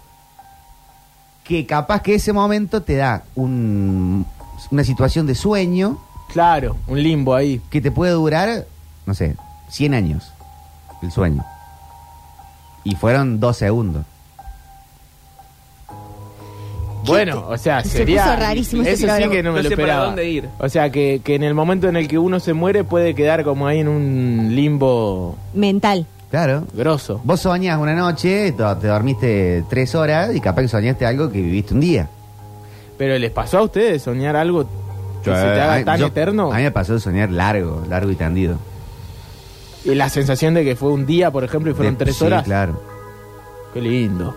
que 1.45 1.65
capaz 1.65 2.03
que 2.03 2.15
ese 2.17 2.35
momento 2.35 2.83
te 2.83 2.97
da 2.97 3.25
un- 3.35 4.27
una 4.71 4.85
situación 4.85 5.27
de 5.27 5.35
sueño 5.35 5.99
Claro, 6.33 6.77
un 6.89 7.03
limbo 7.03 7.35
ahí. 7.35 7.61
que 7.71 7.81
te 7.81 7.91
puede 7.91 8.13
durar, 8.13 8.67
no 9.07 9.15
sé, 9.15 9.37
100 9.69 9.95
años 9.95 10.33
el 11.03 11.11
sueño. 11.13 11.45
Y 12.83 12.95
fueron 12.97 13.41
dos 13.41 13.57
segundos. 13.59 14.05
Bueno, 17.07 17.45
o 17.49 17.59
sea, 17.59 17.83
Se 17.83 17.91
sería. 17.99 18.23
puso 18.25 18.37
rarísimo 18.37 18.83
ese 18.83 18.93
Eso 18.93 19.01
sí 19.01 19.07
programa. 19.07 19.33
que 19.33 19.43
no 19.43 19.53
me 19.53 19.57
No 19.59 19.63
lo 19.63 19.69
sé 19.69 19.77
para 19.77 19.83
esperaba. 19.89 20.07
dónde 20.07 20.29
ir. 20.31 20.49
O 20.59 20.69
sea, 20.71 20.89
que, 20.91 21.21
que 21.23 21.35
en 21.35 21.43
el 21.43 21.53
momento 21.53 21.87
en 21.89 21.97
el 21.97 22.09
que 22.09 22.19
uno 22.19 22.41
se 22.41 22.55
muere 22.55 22.83
puede 22.85 23.15
quedar 23.15 23.45
como 23.45 23.67
ahí 23.67 23.81
en 23.81 23.89
un 23.89 24.49
limbo 24.55 25.37
Mental. 25.53 26.07
Claro. 26.31 26.65
grosso. 26.73 27.21
Vos 27.23 27.41
soñás 27.41 27.79
una 27.79 27.95
noche, 27.95 28.53
to- 28.53 28.77
te 28.79 28.87
dormiste 28.89 29.65
tres 29.69 29.95
horas 29.95 30.35
y 30.35 30.41
capaz 30.41 30.63
que 30.63 30.69
soñaste 30.69 31.05
algo 31.05 31.31
que 31.31 31.43
viviste 31.43 31.75
un 31.75 31.81
día. 31.81 32.09
Pero 32.99 33.19
¿les 33.19 33.31
pasó 33.31 33.59
a 33.59 33.63
ustedes 33.63 34.03
soñar 34.03 34.37
algo 34.37 34.65
que 35.25 35.31
se 35.31 35.41
te 35.41 35.61
haga 35.61 35.75
A 35.75 35.79
mí- 35.79 35.85
tan 35.85 35.99
yo- 35.99 36.07
eterno? 36.07 36.53
A 36.53 36.57
mí 36.57 36.63
me 36.63 36.71
pasó 36.71 36.95
de 36.95 37.01
soñar 37.01 37.31
largo, 37.31 37.83
largo 37.89 38.11
y 38.11 38.15
tendido. 38.17 38.59
Y 39.85 39.95
la 39.95 40.09
sensación 40.09 40.55
de 40.55 40.65
que 40.65 40.77
fue 40.77 40.91
un 40.91 41.05
día, 41.07 41.31
por 41.31 41.45
ejemplo, 41.45 41.71
y 41.71 41.75
fueron 41.75 41.95
De- 41.99 42.05
tres 42.05 42.17
sí, 42.17 42.25
horas. 42.25 42.45
claro. 42.45 42.81
Qué 43.75 43.81
lindo. 43.81 44.35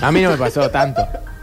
A 0.00 0.12
mí 0.12 0.20
no 0.22 0.30
me 0.30 0.36
pasó 0.36 0.68
tanto. 0.70 1.00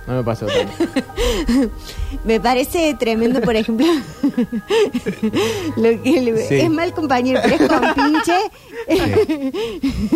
No 0.07 0.15
me 0.17 0.23
pasó 0.23 0.45
tanto. 0.45 0.71
Me 2.25 2.39
parece 2.39 2.95
tremendo, 2.99 3.39
por 3.41 3.55
ejemplo, 3.55 3.85
lo 5.77 6.01
que 6.03 6.21
le- 6.21 6.47
Sí. 6.47 6.55
es 6.55 6.69
mal 6.69 6.93
compañero, 6.93 7.39
pero 7.43 7.55
es 7.55 7.67
con 7.69 7.93
pinche. 7.93 8.35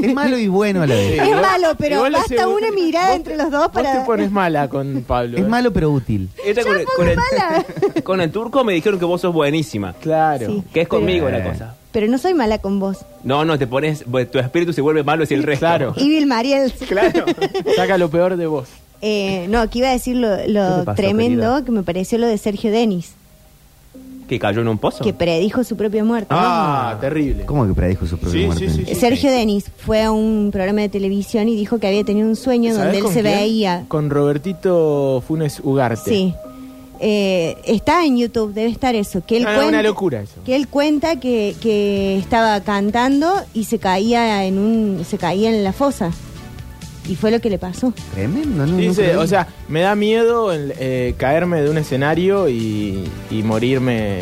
Es 0.01 0.13
malo 0.13 0.37
y 0.37 0.47
bueno 0.47 0.81
a 0.83 0.87
la 0.87 0.95
vez. 0.95 1.21
Es 1.21 1.31
malo, 1.41 1.67
pero 1.77 1.95
Igual 1.97 2.13
basta 2.13 2.47
una 2.47 2.71
mirada 2.71 3.07
vos- 3.09 3.15
entre 3.17 3.37
los 3.37 3.51
dos 3.51 3.61
Vos 3.63 3.71
para- 3.71 3.99
te 3.99 4.05
pones 4.05 4.31
mala 4.31 4.67
con 4.69 5.03
Pablo. 5.07 5.37
Es 5.37 5.43
¿eh? 5.43 5.47
malo 5.47 5.71
pero 5.71 5.91
útil. 5.91 6.29
Con, 6.63 6.77
el, 6.77 6.85
con, 6.85 7.07
el, 7.09 8.03
con 8.03 8.21
el 8.21 8.31
turco 8.31 8.63
me 8.63 8.73
dijeron 8.73 8.99
que 8.99 9.05
vos 9.05 9.21
sos 9.21 9.33
buenísima. 9.33 9.93
Claro. 9.93 10.47
Sí. 10.47 10.63
Que 10.73 10.81
es 10.81 10.87
conmigo 10.87 11.29
la 11.29 11.43
cosa. 11.43 11.75
Pero 11.91 12.07
no 12.07 12.17
soy 12.17 12.33
mala 12.33 12.57
con 12.57 12.79
vos. 12.79 13.05
No, 13.23 13.45
no, 13.45 13.59
te 13.59 13.67
pones, 13.67 14.03
tu 14.31 14.39
espíritu 14.39 14.73
se 14.73 14.81
vuelve 14.81 15.03
malo 15.03 15.25
si 15.27 15.35
el 15.35 15.43
resto. 15.43 15.59
Claro. 15.65 15.93
Y 15.97 16.09
Bill 16.09 16.25
Mariel. 16.25 16.71
Claro. 16.87 17.25
Saca 17.75 17.97
lo 17.99 18.09
peor 18.09 18.35
de 18.35 18.47
vos. 18.47 18.67
Eh, 19.05 19.47
no, 19.49 19.69
que 19.69 19.79
iba 19.79 19.89
a 19.89 19.91
decir 19.91 20.15
lo, 20.15 20.37
¿Qué 20.37 20.47
lo 20.47 20.79
te 20.79 20.83
pasó, 20.85 20.95
tremendo 20.95 21.41
querida? 21.41 21.65
que 21.65 21.71
me 21.71 21.83
pareció 21.83 22.17
lo 22.17 22.25
de 22.27 22.37
Sergio 22.37 22.71
Denis, 22.71 23.11
que 24.29 24.39
cayó 24.39 24.61
en 24.61 24.69
un 24.69 24.77
pozo. 24.77 25.03
que 25.03 25.11
predijo 25.13 25.65
su 25.65 25.75
propia 25.75 26.05
muerte. 26.05 26.27
Ah, 26.29 26.97
terrible. 27.01 27.43
¿Cómo 27.45 27.67
que 27.67 27.73
predijo 27.73 28.05
su 28.07 28.17
propia 28.17 28.39
Sí, 28.39 28.45
muerte? 28.45 28.69
sí, 28.69 28.75
sí, 28.77 28.85
sí. 28.87 28.95
Sergio 28.95 29.29
Denis 29.29 29.65
fue 29.77 30.01
a 30.03 30.11
un 30.11 30.51
programa 30.53 30.79
de 30.81 30.87
televisión 30.89 31.49
y 31.49 31.55
dijo 31.57 31.79
que 31.79 31.87
había 31.87 32.05
tenido 32.05 32.29
un 32.29 32.37
sueño 32.37 32.73
¿Sabés 32.73 32.93
donde 32.93 32.99
él 33.09 33.13
se 33.13 33.21
quién? 33.21 33.35
veía. 33.39 33.85
Con 33.89 34.09
Robertito 34.09 35.21
Funes 35.27 35.59
Ugarte. 35.61 36.09
Sí. 36.09 36.33
Eh, 37.01 37.57
está 37.65 38.05
en 38.05 38.15
YouTube, 38.15 38.53
debe 38.53 38.69
estar 38.69 38.95
eso. 38.95 39.21
Que 39.27 39.35
él 39.35 39.43
Ah, 39.45 39.55
cuenta, 39.55 39.67
una 39.67 39.83
locura 39.83 40.21
eso. 40.21 40.35
Que 40.45 40.55
él 40.55 40.69
cuenta 40.69 41.19
que, 41.19 41.53
que 41.61 42.17
estaba 42.17 42.61
cantando 42.61 43.33
y 43.53 43.65
se 43.65 43.79
caía 43.79 44.45
en 44.45 44.57
un, 44.57 45.03
se 45.03 45.17
caía 45.17 45.49
en 45.49 45.65
la 45.65 45.73
fosa. 45.73 46.11
Y 47.07 47.15
fue 47.15 47.31
lo 47.31 47.41
que 47.41 47.49
le 47.49 47.57
pasó. 47.57 47.93
Tremendo, 48.13 48.65
¿no? 48.65 48.77
Dice, 48.77 49.17
o 49.17 49.27
sea, 49.27 49.47
me 49.67 49.81
da 49.81 49.93
miedo 49.95 50.53
el, 50.53 50.73
eh, 50.79 51.15
caerme 51.17 51.61
de 51.61 51.69
un 51.69 51.77
escenario 51.77 52.47
y, 52.47 53.03
y 53.29 53.43
morirme 53.43 54.21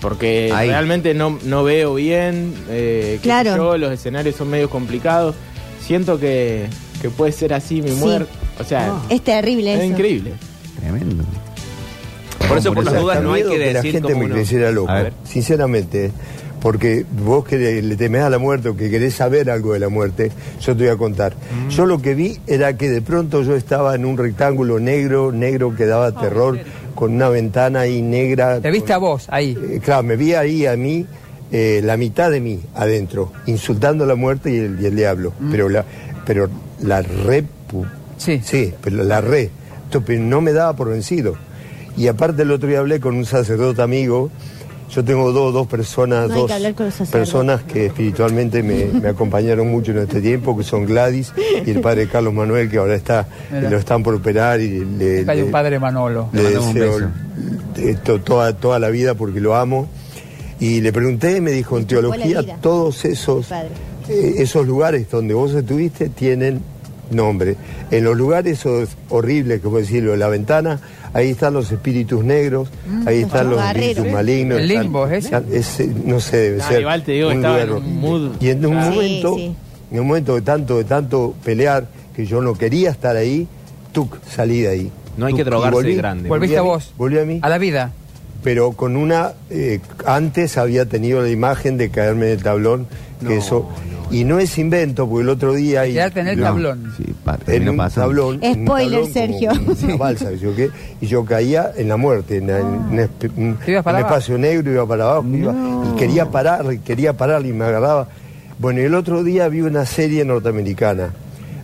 porque 0.00 0.52
Ahí. 0.54 0.68
realmente 0.68 1.12
no, 1.14 1.38
no 1.44 1.64
veo 1.64 1.94
bien. 1.94 2.54
Eh, 2.68 3.18
Claro. 3.22 3.56
yo, 3.56 3.78
los 3.78 3.90
escenarios 3.92 4.36
son 4.36 4.48
medio 4.50 4.70
complicados. 4.70 5.34
Siento 5.80 6.20
que, 6.20 6.66
que 7.02 7.10
puede 7.10 7.32
ser 7.32 7.52
así 7.52 7.82
mi 7.82 7.90
Sí. 7.90 7.96
muerte. 7.96 8.30
O 8.60 8.64
sea, 8.64 8.94
Es 9.08 9.22
terrible 9.22 9.72
es 9.74 9.80
eso. 9.80 9.90
increíble. 9.90 10.32
Tremendo. 10.80 11.24
Por 12.46 12.58
eso, 12.58 12.72
por 12.74 12.84
las 12.84 12.94
dudas, 13.00 13.22
no 13.22 13.32
hay 13.32 13.42
que 13.42 13.58
la 13.58 13.64
decir 13.80 13.92
gente 13.92 14.02
como 14.08 14.18
me 14.20 14.24
uno- 14.26 14.34
creciera 14.34 14.70
loco, 14.70 14.92
sinceramente. 15.24 16.12
Porque 16.64 17.04
vos 17.22 17.44
que 17.44 17.58
le, 17.82 17.94
temés 17.96 18.22
a 18.22 18.30
la 18.30 18.38
muerte 18.38 18.70
o 18.70 18.76
que 18.76 18.88
querés 18.88 19.14
saber 19.14 19.50
algo 19.50 19.74
de 19.74 19.80
la 19.80 19.90
muerte, 19.90 20.32
yo 20.62 20.74
te 20.74 20.84
voy 20.84 20.92
a 20.92 20.96
contar. 20.96 21.34
Mm. 21.34 21.68
Yo 21.68 21.84
lo 21.84 22.00
que 22.00 22.14
vi 22.14 22.40
era 22.46 22.74
que 22.78 22.88
de 22.88 23.02
pronto 23.02 23.42
yo 23.42 23.54
estaba 23.54 23.94
en 23.94 24.06
un 24.06 24.16
rectángulo 24.16 24.80
negro, 24.80 25.30
negro 25.30 25.76
que 25.76 25.84
daba 25.84 26.10
terror, 26.18 26.58
con 26.94 27.12
una 27.16 27.28
ventana 27.28 27.80
ahí 27.80 28.00
negra. 28.00 28.60
Te 28.62 28.70
viste 28.70 28.94
a 28.94 28.98
vos 28.98 29.26
ahí. 29.28 29.58
Eh, 29.72 29.80
claro, 29.84 30.04
me 30.04 30.16
vi 30.16 30.32
ahí 30.32 30.64
a 30.64 30.74
mí, 30.74 31.04
eh, 31.52 31.82
la 31.84 31.98
mitad 31.98 32.30
de 32.30 32.40
mí 32.40 32.58
adentro, 32.74 33.30
insultando 33.44 34.06
la 34.06 34.14
muerte 34.14 34.50
y 34.50 34.56
el, 34.56 34.80
y 34.80 34.86
el 34.86 34.96
diablo. 34.96 35.34
Pero 35.50 35.68
la, 35.68 35.84
pero 36.24 36.48
la 36.80 37.02
re. 37.02 37.44
pu- 37.70 37.86
Sí. 38.16 38.40
Sí, 38.42 38.72
pero 38.80 39.04
la 39.04 39.20
re. 39.20 39.50
Entonces, 39.84 40.02
pero 40.06 40.22
no 40.22 40.40
me 40.40 40.54
daba 40.54 40.74
por 40.74 40.88
vencido. 40.88 41.34
Y 41.94 42.06
aparte 42.08 42.40
el 42.40 42.50
otro 42.52 42.70
día 42.70 42.78
hablé 42.78 43.00
con 43.00 43.16
un 43.16 43.26
sacerdote 43.26 43.82
amigo. 43.82 44.30
Yo 44.90 45.02
tengo 45.04 45.32
dos, 45.32 45.52
dos 45.52 45.66
personas, 45.66 46.28
No 46.28 46.34
que 46.34 46.40
dos 46.40 46.50
sacerdotes. 46.50 47.08
personas 47.10 47.62
que 47.62 47.86
espiritualmente 47.86 48.62
me, 48.62 48.84
me 48.86 49.08
acompañaron 49.08 49.68
mucho 49.68 49.90
en 49.92 49.98
este 49.98 50.20
tiempo, 50.20 50.56
que 50.56 50.62
son 50.62 50.84
Gladys 50.86 51.32
y 51.66 51.70
el 51.70 51.80
padre 51.80 52.06
Carlos 52.08 52.32
Manuel, 52.34 52.70
que 52.70 52.78
ahora 52.78 52.94
está, 52.94 53.26
Mira. 53.50 53.70
lo 53.70 53.78
están 53.78 54.02
por 54.02 54.14
operar 54.14 54.60
y 54.60 54.84
le, 54.84 55.24
hay 55.28 55.40
un 55.40 55.46
le- 55.46 55.50
padre 55.52 55.80
Manolo. 55.80 56.28
le 56.32 56.42
Le 56.50 56.58
un 56.58 56.74
deseo 56.74 56.92
beso. 56.96 57.08
eh, 57.78 57.96
to- 58.04 58.20
toda, 58.20 58.52
toda 58.56 58.78
la 58.78 58.90
vida 58.90 59.14
porque 59.14 59.40
lo 59.40 59.56
amo. 59.56 59.88
Y 60.60 60.80
le 60.80 60.92
pregunté, 60.92 61.40
me 61.40 61.50
dijo, 61.50 61.76
en 61.78 61.86
teología 61.86 62.42
todos 62.60 63.04
esos, 63.04 63.50
eh, 64.08 64.34
esos 64.38 64.66
lugares 64.66 65.10
donde 65.10 65.34
vos 65.34 65.52
estuviste 65.54 66.08
tienen 66.10 66.60
nombre. 67.10 67.56
En 67.90 68.04
los 68.04 68.16
lugares 68.16 68.60
esos 68.60 68.90
horribles, 69.08 69.60
como 69.60 69.78
decirlo, 69.78 70.14
la 70.16 70.28
ventana, 70.28 70.80
ahí 71.14 71.30
están 71.30 71.54
los 71.54 71.72
espíritus 71.72 72.22
negros, 72.22 72.68
ahí 73.06 73.22
están 73.22 73.48
los 73.50 73.62
espíritus 73.64 74.06
malignos. 74.12 74.58
¿El 74.58 74.70
están- 74.70 74.82
limbo 74.84 75.06
es 75.06 75.12
ese? 75.12 75.26
están- 75.28 75.44
ese, 75.52 75.86
no 76.04 76.20
sé, 76.20 76.36
debe 76.36 76.58
No, 76.58 76.68
ser. 76.68 76.80
igual 76.80 77.02
te 77.02 77.12
digo, 77.12 77.28
un 77.30 77.36
estaba 77.36 77.62
en 77.62 77.70
un 77.72 78.00
mood. 78.00 78.30
Y 78.40 78.48
en 78.50 78.66
un 78.66 78.74
momento, 78.76 79.34
sí. 79.36 79.54
en 79.92 80.00
un 80.00 80.06
momento 80.06 80.34
de 80.34 80.42
tanto, 80.42 80.76
de 80.78 80.84
tanto 80.84 81.34
pelear, 81.44 81.86
que 82.14 82.26
yo 82.26 82.40
no 82.42 82.54
quería 82.54 82.90
estar 82.90 83.16
ahí, 83.16 83.48
tuc, 83.92 84.18
salí 84.28 84.60
de 84.60 84.68
ahí. 84.68 84.92
No 85.16 85.26
hay 85.26 85.34
que 85.34 85.42
Tuc, 85.44 85.50
drogarse 85.50 85.76
volví- 85.80 85.88
de 85.90 85.94
grande. 85.96 86.28
Volviste 86.28 86.58
a 86.58 86.62
mí, 86.62 86.68
vos. 86.68 86.92
Volví 86.98 87.18
a 87.18 87.24
mí 87.24 87.38
A 87.42 87.48
la 87.48 87.58
vida. 87.58 87.92
pero 88.42 88.72
con 88.72 88.96
una 88.96 89.32
eh, 89.50 89.80
antes 90.06 90.58
había 90.58 90.86
tenido 90.86 91.22
la 91.22 91.30
imagen 91.30 91.76
de 91.78 91.88
caerme 91.90 92.26
en 92.26 92.32
el 92.32 92.42
tablón 92.42 92.86
que 93.20 93.26
No, 93.26 93.30
eso 93.30 93.68
Y 94.14 94.24
no 94.24 94.38
es 94.38 94.56
invento, 94.58 95.08
porque 95.08 95.22
el 95.24 95.28
otro 95.28 95.54
día... 95.54 95.86
y- 95.86 95.94
Quedarte 95.94 96.20
en 96.20 96.28
el 96.28 96.38
no, 96.38 96.44
tablón. 96.46 96.92
Sí, 96.96 97.02
En 97.48 97.68
un 97.68 97.76
pasando. 97.76 98.08
tablón. 98.08 98.40
un 98.42 98.64
Spoiler, 98.66 99.00
como 99.00 99.12
Sergio. 99.12 99.50
Una 99.82 99.96
balsa. 99.96 100.30
Y 101.00 101.06
yo 101.06 101.24
caía 101.24 101.72
en 101.76 101.88
la 101.88 101.96
muerte, 101.96 102.36
en, 102.36 102.48
en 102.50 102.64
un, 103.36 103.58
espacio 104.00 104.38
negro, 104.38 104.70
iba 104.72 104.86
para 104.86 105.04
abajo, 105.04 105.26
iba- 105.32 105.54
y 105.92 105.96
quería 105.98 106.26
parar, 106.30 106.64
y 106.72 106.78
quería 106.78 107.12
parar 107.14 107.44
y 107.44 107.52
me 107.52 107.64
agarraba. 107.64 108.06
Bueno, 108.60 108.80
y 108.80 108.84
el 108.84 108.94
otro 108.94 109.24
día 109.24 109.48
vi 109.48 109.62
una 109.62 109.84
serie 109.84 110.24
norteamericana 110.24 111.10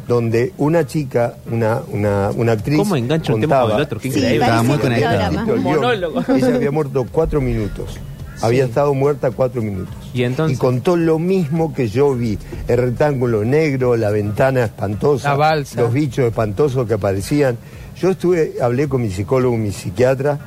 donde 0.08 0.52
una 0.58 0.84
chica, 0.84 1.34
una, 1.52 1.78
una, 1.92 2.30
una 2.34 2.52
actriz. 2.52 2.78
¿Cómo 2.78 2.96
engancha 2.96 3.32
un 3.32 3.40
tema 3.42 3.60
con 3.62 3.70
el 3.76 3.80
otro? 3.82 4.00
Qué 4.00 4.10
Sí, 4.10 4.18
muy 4.20 5.78
el. 5.78 6.04
Ella 6.36 6.56
había 6.56 6.70
muerto 6.72 7.06
cuatro 7.12 7.40
minutos. 7.40 7.96
Había 8.42 8.64
estado 8.64 8.94
muerta 8.94 9.30
cuatro 9.30 9.62
minutos. 9.62 9.94
Y 10.14 10.22
entonces- 10.24 10.58
contó 10.58 10.96
lo 10.96 11.18
mismo 11.18 11.72
que 11.74 11.88
yo 11.88 12.14
vi. 12.14 12.38
El 12.68 12.78
rectángulo 12.78 13.44
negro, 13.44 13.96
la 13.96 14.10
ventana 14.10 14.64
espantosa, 14.64 15.30
La 15.30 15.36
balsa. 15.36 15.80
los 15.80 15.92
bichos 15.92 16.24
espantosos 16.26 16.86
que 16.86 16.94
aparecían. 16.94 17.56
Yo 17.96 18.10
estuve, 18.10 18.54
hablé 18.62 18.88
con 18.88 19.02
mi 19.02 19.10
psicólogo, 19.10 19.56
mi 19.56 19.72
psiquiatra, 19.72 20.38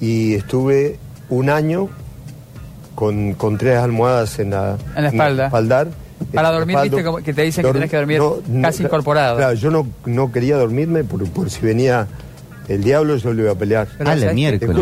y 0.00 0.34
estuve 0.34 0.98
un 1.30 1.48
año 1.50 1.88
con, 2.94 3.34
con 3.34 3.56
tres 3.58 3.78
almohadas 3.78 4.38
en 4.38 4.50
la, 4.50 4.76
En 4.96 5.02
la 5.04 5.08
espalda. 5.10 5.46
espaldar. 5.46 5.88
Para 6.32 6.50
dormir, 6.50 6.76
viste 6.82 7.04
que 7.24 7.32
te 7.34 7.42
dicen 7.42 7.64
que 7.64 7.72
tenés 7.72 7.90
que 7.90 7.96
dormir 7.98 8.20
casi 8.62 8.82
incorporado. 8.82 9.36
Claro, 9.36 9.54
yo 9.54 9.70
no, 9.70 9.86
no 10.06 10.32
quería 10.32 10.56
dormirme 10.56 11.04
por, 11.04 11.28
por 11.30 11.50
si 11.50 11.60
venía 11.60 12.06
el 12.68 12.82
diablo, 12.82 13.16
yo 13.16 13.32
lo 13.32 13.42
iba 13.42 13.52
a 13.52 13.54
pelear. 13.54 13.88
Pero 13.96 14.10
A 14.10 14.16
la 14.16 14.32
miércoles. 14.32 14.76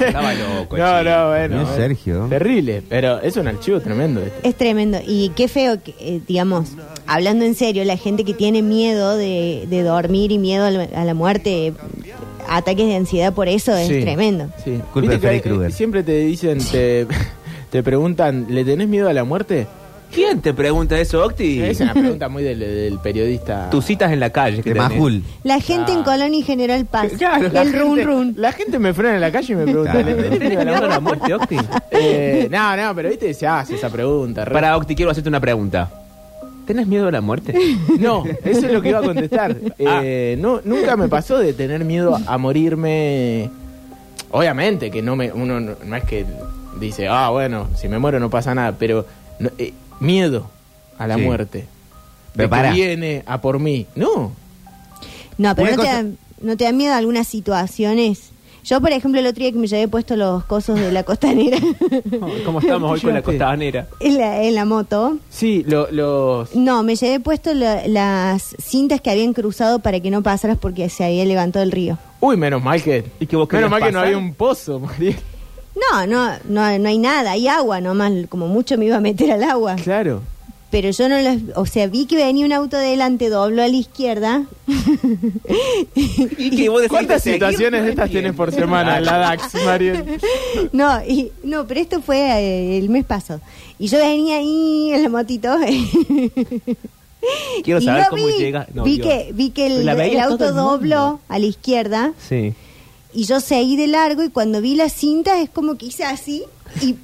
Estaba 0.00 0.32
loco. 0.34 0.76
No, 0.76 0.98
chico. 0.98 1.02
no, 1.10 1.28
bueno. 1.28 1.62
No. 1.62 1.76
Sergio. 1.76 2.26
Terrible, 2.28 2.82
pero 2.88 3.20
es 3.20 3.36
un 3.36 3.48
archivo 3.48 3.80
tremendo 3.80 4.22
este. 4.22 4.48
Es 4.48 4.54
tremendo. 4.54 4.98
Y 5.06 5.30
qué 5.36 5.48
feo, 5.48 5.82
que, 5.82 5.94
eh, 6.00 6.20
digamos, 6.26 6.70
hablando 7.06 7.44
en 7.44 7.54
serio, 7.54 7.84
la 7.84 7.96
gente 7.96 8.24
que 8.24 8.34
tiene 8.34 8.62
miedo 8.62 9.16
de, 9.16 9.66
de 9.68 9.82
dormir 9.82 10.32
y 10.32 10.38
miedo 10.38 10.64
a 10.64 10.70
la, 10.70 10.84
a 10.84 11.04
la 11.04 11.14
muerte, 11.14 11.72
ataques 12.48 12.86
de 12.86 12.96
ansiedad 12.96 13.32
por 13.34 13.48
eso, 13.48 13.76
es 13.76 13.88
Sí, 13.88 14.00
tremendo. 14.00 14.48
Sí. 14.64 14.80
Culpa 14.92 15.12
de 15.12 15.18
Freddy 15.18 15.40
Krueger. 15.40 15.72
Siempre 15.72 16.02
te 16.02 16.18
dicen, 16.20 16.58
te, 16.58 17.06
te 17.70 17.82
preguntan, 17.82 18.46
¿le 18.48 18.64
tenés 18.64 18.88
miedo 18.88 19.08
a 19.08 19.12
la 19.12 19.24
muerte? 19.24 19.66
¿Quién 20.12 20.40
te 20.40 20.54
pregunta 20.54 20.98
eso, 20.98 21.22
Octi? 21.24 21.60
Es 21.62 21.80
una 21.80 21.92
pregunta 21.92 22.28
muy 22.28 22.42
del, 22.42 22.58
del 22.60 22.98
periodista. 23.00 23.68
Tus 23.70 23.84
citas 23.84 24.12
en 24.12 24.20
la 24.20 24.30
calle. 24.30 24.62
que 24.62 24.70
De 24.72 24.80
tenés. 24.80 24.90
Majul. 24.96 25.22
La 25.44 25.60
gente 25.60 25.92
en 25.92 25.98
Ah. 26.00 26.04
Colonia 26.04 26.38
y 26.40 26.42
General 26.42 26.86
Paz. 26.86 27.12
Claro, 27.18 27.48
la 27.52 27.62
el 27.62 27.72
run 27.72 27.96
gente, 27.96 28.04
run. 28.04 28.34
La 28.38 28.52
gente 28.52 28.78
me 28.78 28.94
frena 28.94 29.16
en 29.16 29.20
la 29.20 29.30
calle 29.32 29.52
y 29.52 29.56
me 29.56 29.64
pregunta, 29.64 29.92
Claro. 29.92 30.06
¿le 30.08 30.14
tenés 30.14 30.38
miedo 30.40 30.60
a 30.60 30.64
la 30.64 30.70
¿Miedo 30.72 30.84
a 30.86 30.88
la 30.88 31.00
muerte? 31.00 31.28
muerte, 31.34 31.54
Octi? 31.56 31.76
Eh, 31.90 32.48
no, 32.50 32.76
no, 32.76 32.94
pero 32.94 33.08
viste, 33.10 33.34
se 33.34 33.46
hace 33.46 33.74
esa 33.74 33.90
pregunta. 33.90 34.44
re- 34.44 34.52
Para 34.52 34.76
Octi, 34.76 34.94
quiero 34.94 35.10
hacerte 35.10 35.28
una 35.28 35.40
pregunta. 35.40 35.90
¿Tenés 36.66 36.86
miedo 36.86 37.08
a 37.08 37.10
la 37.12 37.20
muerte? 37.20 37.54
No, 37.98 38.24
eso 38.44 38.66
es 38.66 38.72
lo 38.72 38.80
que 38.80 38.88
iba 38.90 39.00
a 39.00 39.02
contestar. 39.02 39.56
Eh, 39.78 40.36
no, 40.40 40.60
nunca 40.64 40.96
me 40.96 41.08
pasó 41.08 41.38
de 41.38 41.52
tener 41.52 41.84
miedo 41.84 42.16
a 42.26 42.38
morirme. 42.38 43.50
Obviamente 44.30 44.90
que 44.90 45.02
no 45.02 45.14
me, 45.14 45.30
uno 45.32 45.60
no, 45.60 45.72
no 45.84 45.96
es 45.96 46.04
que 46.04 46.24
dice, 46.80 47.06
ah, 47.08 47.28
bueno, 47.30 47.68
si 47.76 47.88
me 47.88 47.98
muero 47.98 48.18
no 48.18 48.28
pasa 48.30 48.54
nada, 48.54 48.74
pero 48.78 49.06
no, 49.38 49.50
eh, 49.58 49.72
miedo 50.00 50.48
a 50.98 51.06
la 51.06 51.16
Sí. 51.16 51.22
muerte. 51.22 51.66
Pero 52.34 52.48
De 52.48 52.50
que 52.54 52.60
pará. 52.62 52.72
viene 52.72 53.22
a 53.26 53.40
por 53.40 53.58
mí. 53.58 53.86
No. 53.94 54.32
No, 55.38 55.54
pero 55.54 55.68
Una 55.68 55.76
no, 55.76 55.82
te 55.82 55.88
cosa- 55.88 55.92
dan, 55.92 56.18
no 56.40 56.56
te 56.56 56.64
dan 56.64 56.76
miedo 56.76 56.92
a 56.94 56.96
algunas 56.98 57.26
situaciones. 57.26 58.30
Yo, 58.64 58.80
por 58.80 58.90
ejemplo, 58.90 59.20
el 59.20 59.26
otro 59.28 59.42
día 59.44 59.52
que 59.52 59.58
me 59.58 59.68
llevé 59.68 59.86
puesto 59.86 60.16
los 60.16 60.44
cosos 60.44 60.78
de 60.80 60.90
la 60.90 61.02
costanera 61.04 61.56
¿Cómo 62.44 62.58
estamos 62.58 62.90
hoy 62.90 63.00
con 63.00 63.14
la 63.14 63.22
costanera? 63.22 63.86
en, 64.00 64.18
la, 64.18 64.42
en 64.42 64.54
la 64.56 64.64
moto. 64.64 65.18
Sí, 65.30 65.62
lo- 65.68 65.88
los. 65.92 66.54
No, 66.56 66.82
me 66.82 66.96
llevé 66.96 67.20
puesto 67.20 67.54
la- 67.54 67.86
las 67.86 68.56
cintas 68.60 69.00
que 69.00 69.10
habían 69.10 69.34
cruzado 69.34 69.78
para 69.78 70.00
que 70.00 70.10
no 70.10 70.22
pasaras 70.22 70.58
porque 70.58 70.88
se 70.88 71.04
había 71.04 71.24
levantado 71.24 71.62
el 71.62 71.70
río. 71.70 71.96
Uy, 72.20 72.36
menos 72.36 72.60
mal 72.62 72.82
que. 72.82 73.04
¿Y 73.20 73.26
que 73.26 73.36
vos 73.36 73.48
menos 73.52 73.70
mal 73.70 73.80
que 73.80 73.86
no 73.92 73.98
pasar? 73.98 74.06
había 74.06 74.18
un 74.18 74.34
pozo, 74.34 74.80
Mariel. 74.80 75.16
No, 75.76 76.06
no, 76.06 76.30
no, 76.48 76.78
no 76.78 76.88
hay 76.88 76.98
nada, 76.98 77.32
hay 77.32 77.48
agua 77.48 77.80
nomás, 77.80 78.12
como 78.28 78.48
mucho 78.48 78.78
me 78.78 78.86
iba 78.86 78.96
a 78.96 79.00
meter 79.00 79.30
al 79.32 79.44
agua. 79.44 79.76
Claro. 79.76 80.22
Pero 80.70 80.90
yo 80.90 81.08
no 81.08 81.16
las, 81.20 81.38
o 81.54 81.64
sea, 81.64 81.86
vi 81.86 82.06
que 82.06 82.16
venía 82.16 82.44
un 82.44 82.52
auto 82.52 82.76
delante, 82.76 83.28
dobló 83.28 83.62
a 83.62 83.68
la 83.68 83.76
izquierda. 83.76 84.44
¿Y 85.94 86.50
que 86.56 86.68
vos 86.68 86.82
decidiste 86.82 86.88
¿Cuántas 86.88 87.22
situaciones 87.22 87.84
de 87.84 87.90
estas 87.90 88.10
tienes 88.10 88.34
por 88.34 88.52
semana 88.52 88.98
en 88.98 89.04
la 89.04 89.16
DAX, 89.18 89.54
Mariel? 89.64 90.18
No, 90.72 91.00
y, 91.06 91.30
no, 91.44 91.66
pero 91.66 91.80
esto 91.80 92.02
fue 92.02 92.18
eh, 92.18 92.78
el 92.78 92.88
mes 92.88 93.04
pasado. 93.04 93.40
Y 93.78 93.86
yo 93.88 93.98
venía 93.98 94.36
ahí 94.38 94.90
en 94.92 95.02
la 95.04 95.08
motito. 95.08 95.54
Quiero 97.62 97.80
y 97.80 97.84
saber 97.84 98.06
cómo 98.10 98.26
vi, 98.26 98.32
llega- 98.32 98.66
no, 98.74 98.82
vi 98.84 98.96
Dios. 98.96 99.08
que 99.08 99.30
vi 99.32 99.50
que 99.50 99.66
el, 99.66 99.88
auto 100.18 100.46
mundo. 100.46 100.52
dobló 100.52 101.20
a 101.28 101.38
la 101.38 101.46
izquierda 101.46 102.12
Sí. 102.28 102.54
Y 103.16 103.24
yo 103.24 103.40
seguí 103.40 103.76
de 103.76 103.86
largo 103.86 104.22
y 104.22 104.28
cuando 104.30 104.60
vi 104.60 104.74
las 104.76 104.92
cintas 104.92 105.38
es 105.40 105.50
como 105.50 105.76
que 105.76 105.86
hice 105.86 106.04
así 106.04 106.44
y 106.82 106.94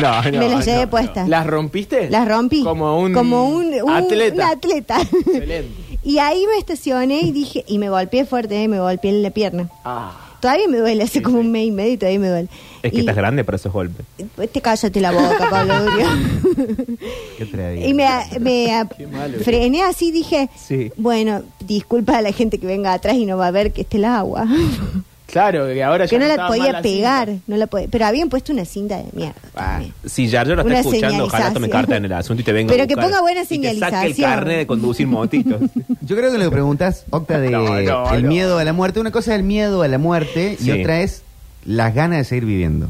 No, 0.00 0.22
no, 0.22 0.38
me 0.38 0.48
las 0.48 0.64
llevé 0.64 0.84
no, 0.84 0.90
puestas. 0.90 1.28
¿Las 1.28 1.46
rompiste? 1.46 2.08
Las 2.10 2.26
rompí. 2.28 2.62
Como 2.62 2.98
un, 2.98 3.12
Como 3.12 3.48
un, 3.48 3.66
un- 3.82 3.90
atleta. 3.90 4.34
un 4.34 4.40
atleta. 4.42 5.00
Excelente. 5.00 5.98
y 6.04 6.18
ahí 6.18 6.44
me 6.46 6.58
estacioné 6.58 7.20
y 7.20 7.32
dije, 7.32 7.64
y 7.66 7.78
me 7.78 7.90
golpeé 7.90 8.24
fuerte, 8.24 8.62
eh, 8.62 8.68
me 8.68 8.78
golpeé 8.80 9.10
en 9.10 9.22
la 9.22 9.30
pierna. 9.30 9.68
Ah. 9.84 10.12
Todavía 10.44 10.68
me 10.68 10.76
duele, 10.76 11.02
hace 11.04 11.22
como 11.22 11.38
un 11.40 11.50
mes 11.50 11.68
y 11.68 11.70
medio 11.70 11.94
y 11.94 11.96
todavía 11.96 12.18
me 12.20 12.28
duele. 12.28 12.48
Es 12.82 12.90
que 12.92 12.98
Y- 12.98 13.00
estás 13.00 13.16
grande 13.16 13.44
para 13.44 13.56
esos 13.56 13.72
golpes. 13.72 14.04
Pues 14.36 14.52
te 14.52 14.60
cállate 14.60 15.00
la 15.00 15.10
boca, 15.10 15.46
Pablo 15.50 15.84
Durio. 15.84 16.06
Qué 17.38 17.44
atrevido. 17.44 17.88
y 17.88 17.94
me, 17.94 18.06
me 18.40 18.86
Qué 18.98 19.06
malo. 19.06 19.38
frené 19.38 19.82
así, 19.84 20.12
dije, 20.12 20.50
Sí. 20.54 20.92
bueno, 20.98 21.42
disculpa 21.60 22.18
a 22.18 22.20
la 22.20 22.30
gente 22.32 22.58
que 22.58 22.66
venga 22.66 22.92
atrás 22.92 23.16
y 23.16 23.24
no 23.24 23.38
va 23.38 23.46
a 23.46 23.50
ver 23.52 23.72
que 23.72 23.80
esté 23.80 23.96
el 23.96 24.04
agua. 24.04 24.46
Claro, 25.26 25.66
que 25.66 25.82
ahora 25.82 26.04
ya 26.04 26.10
que 26.10 26.18
no 26.18 26.26
la 26.26 26.32
estaba 26.32 26.48
podía 26.48 26.82
pegar, 26.82 27.28
cinta. 27.28 27.44
no 27.48 27.56
la 27.56 27.66
podía, 27.66 27.88
pero 27.90 28.04
habían 28.06 28.28
puesto 28.28 28.52
una 28.52 28.64
cinta 28.64 28.98
de 28.98 29.04
mierda. 29.14 29.34
Ah. 29.56 29.80
Si 30.04 30.28
Jar 30.30 30.46
Jar 30.46 30.56
lo 30.56 30.62
está 30.62 30.66
Una 30.66 30.78
escuchando, 30.80 31.24
ojalá 31.24 31.44
tome 31.46 31.66
señalización. 31.66 31.70
carta 31.70 31.96
en 31.96 32.04
el 32.04 32.12
asunto 32.12 32.40
y 32.42 32.44
te 32.44 32.52
venga 32.52 32.70
Pero 32.72 32.84
a 32.84 32.86
que 32.86 32.94
ponga 32.96 33.20
buena 33.20 33.40
Y 33.42 33.46
que 33.46 33.56
saque 33.56 33.68
el 33.70 33.78
señalización. 33.80 34.30
carnet 34.30 34.58
de 34.58 34.66
conducir 34.66 35.06
motitos. 35.06 35.60
Yo 36.02 36.16
creo 36.16 36.30
que 36.30 36.38
lo 36.38 36.44
que 36.44 36.50
preguntas, 36.50 37.04
Octa, 37.10 37.40
de 37.40 37.50
No, 37.54 37.62
no, 37.80 38.12
el 38.14 38.22
no. 38.22 38.28
miedo 38.28 38.58
a 38.58 38.64
la 38.64 38.72
muerte. 38.72 39.00
Una 39.00 39.10
cosa 39.10 39.32
es 39.32 39.38
el 39.40 39.44
miedo 39.44 39.82
a 39.82 39.88
la 39.88 39.98
muerte 39.98 40.56
y 40.60 40.70
otra 40.70 41.00
es 41.00 41.22
las 41.64 41.94
ganas 41.94 42.18
de 42.18 42.24
seguir 42.24 42.44
viviendo. 42.44 42.88